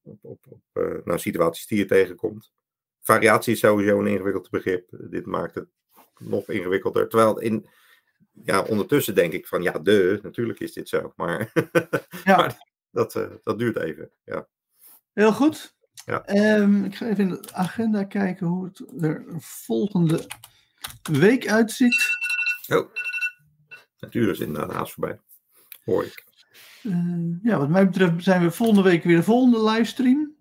op, 0.03 0.19
op, 0.23 0.47
op 0.49 1.03
nou, 1.05 1.19
situaties 1.19 1.67
die 1.67 1.79
je 1.79 1.85
tegenkomt. 1.85 2.53
Variatie 3.01 3.53
is 3.53 3.59
sowieso 3.59 4.01
een 4.01 4.07
ingewikkeld 4.07 4.51
begrip. 4.51 4.89
Dit 4.91 5.27
maakt 5.27 5.55
het 5.55 5.69
nog 6.19 6.49
ingewikkelder. 6.49 7.09
Terwijl 7.09 7.41
in, 7.41 7.67
ja, 8.33 8.63
ondertussen 8.63 9.15
denk 9.15 9.33
ik 9.33 9.47
van 9.47 9.63
ja, 9.63 9.79
de, 9.79 10.19
natuurlijk 10.23 10.61
is 10.61 10.73
dit 10.73 10.89
zo. 10.89 11.13
Maar, 11.17 11.53
ja. 12.25 12.37
maar 12.37 12.69
dat, 12.91 13.29
dat 13.43 13.59
duurt 13.59 13.77
even. 13.77 14.11
Ja. 14.25 14.49
Heel 15.13 15.33
goed. 15.33 15.74
Ja. 16.05 16.29
Um, 16.57 16.85
ik 16.85 16.95
ga 16.97 17.07
even 17.07 17.25
in 17.25 17.31
de 17.31 17.53
agenda 17.53 18.05
kijken 18.05 18.47
hoe 18.47 18.65
het 18.65 19.03
er 19.03 19.25
volgende 19.39 20.27
week 21.03 21.49
uitziet. 21.49 22.19
Oh, 22.69 22.91
natuurlijk 23.99 24.39
is 24.39 24.47
inderdaad 24.47 24.73
haast 24.73 24.93
voorbij. 24.93 25.21
Hoor 25.85 26.05
ik. 26.05 26.25
Uh, 26.83 27.37
ja, 27.43 27.59
wat 27.59 27.69
mij 27.69 27.87
betreft 27.87 28.25
zijn 28.25 28.43
we 28.43 28.51
volgende 28.51 28.83
week 28.83 29.05
weer 29.05 29.17
de 29.17 29.23
volgende 29.23 29.71
livestream. 29.71 30.35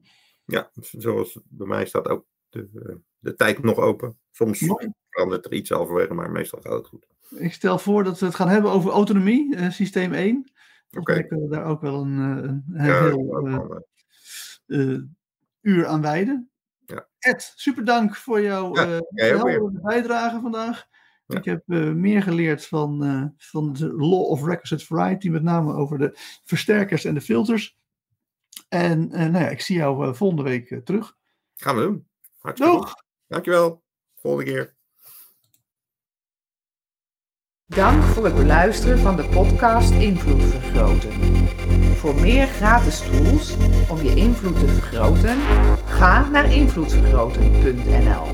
Ja, 0.46 0.72
zoals 0.74 1.40
bij 1.44 1.68
mij 1.68 1.86
staat 1.86 2.08
ook 2.08 2.26
de, 2.50 3.00
de 3.20 3.36
tijd 3.36 3.64
nog 3.64 3.78
open. 3.78 4.18
Soms 4.32 4.60
Mooi. 4.60 4.92
verandert 5.10 5.46
er 5.46 5.54
iets 5.54 5.70
halverwege, 5.70 6.14
maar 6.14 6.32
meestal 6.32 6.62
gaat 6.62 6.74
het 6.74 6.88
goed. 6.88 7.08
Ik 7.36 7.54
stel 7.54 7.80
voor 7.80 8.04
dat 8.04 8.20
we 8.20 8.26
het 8.26 8.36
gaan 8.36 8.50
hebben 8.50 8.72
over 8.72 8.92
autonomie, 8.92 9.56
uh, 9.56 9.70
systeem 9.70 10.14
1. 10.14 10.52
Oké. 10.90 11.00
Okay. 11.00 11.28
kunnen 11.28 11.50
we 11.50 11.56
daar 11.56 11.66
ook 11.66 11.82
wel 11.82 12.02
een, 12.02 12.18
een, 12.18 12.64
een 12.74 12.86
ja, 12.86 13.04
heel 13.04 13.86
uur 15.64 15.86
aan 15.86 16.02
wijden. 16.02 16.52
Ja. 16.86 17.08
Ed, 17.20 17.54
super 17.56 17.86
dank 17.86 18.16
voor 18.16 18.42
jouw 18.42 18.76
ja, 18.76 19.00
uh, 19.14 19.70
bijdrage 19.72 20.40
vandaag. 20.40 20.86
Ja. 21.26 21.38
Ik 21.38 21.46
heb 21.46 21.64
uh, 21.68 21.94
meer 21.94 22.24
geleerd 22.24 22.66
van, 22.66 23.04
uh, 23.04 23.26
van 23.38 23.74
de 23.74 23.94
Law 23.94 24.22
of 24.22 24.46
Requisite 24.46 24.86
Variety, 24.86 25.30
met 25.30 25.44
name 25.44 25.74
over 25.74 25.98
de 25.98 26.18
versterkers 26.44 27.06
en 27.06 27.14
de 27.14 27.22
filters. 27.22 27.78
En 28.70 29.08
nou 29.08 29.38
ja, 29.38 29.50
ik 29.50 29.62
zie 29.62 29.78
jou 29.78 30.16
volgende 30.16 30.44
week 30.44 30.82
terug. 30.84 31.16
Gaan 31.56 31.76
we 31.76 31.82
doen. 31.82 32.08
Hartstikke 32.38 32.76
Doeg. 32.76 32.90
Goed. 32.90 33.04
Dankjewel. 33.28 33.84
Volgende 34.16 34.52
keer. 34.52 34.76
Dank 37.66 38.04
voor 38.04 38.26
het 38.26 38.36
beluisteren 38.36 39.00
van 39.00 39.16
de 39.16 39.30
podcast 39.30 39.92
Invloed 39.92 40.42
Vergroten. 40.42 41.43
Voor 42.04 42.16
meer 42.16 42.48
gratis 42.48 43.00
tools 43.00 43.56
om 43.88 44.04
je 44.04 44.16
invloed 44.16 44.60
te 44.60 44.68
vergroten, 44.68 45.38
ga 45.86 46.30
naar 46.30 46.52
invloedvergroten.nl. 46.52 48.26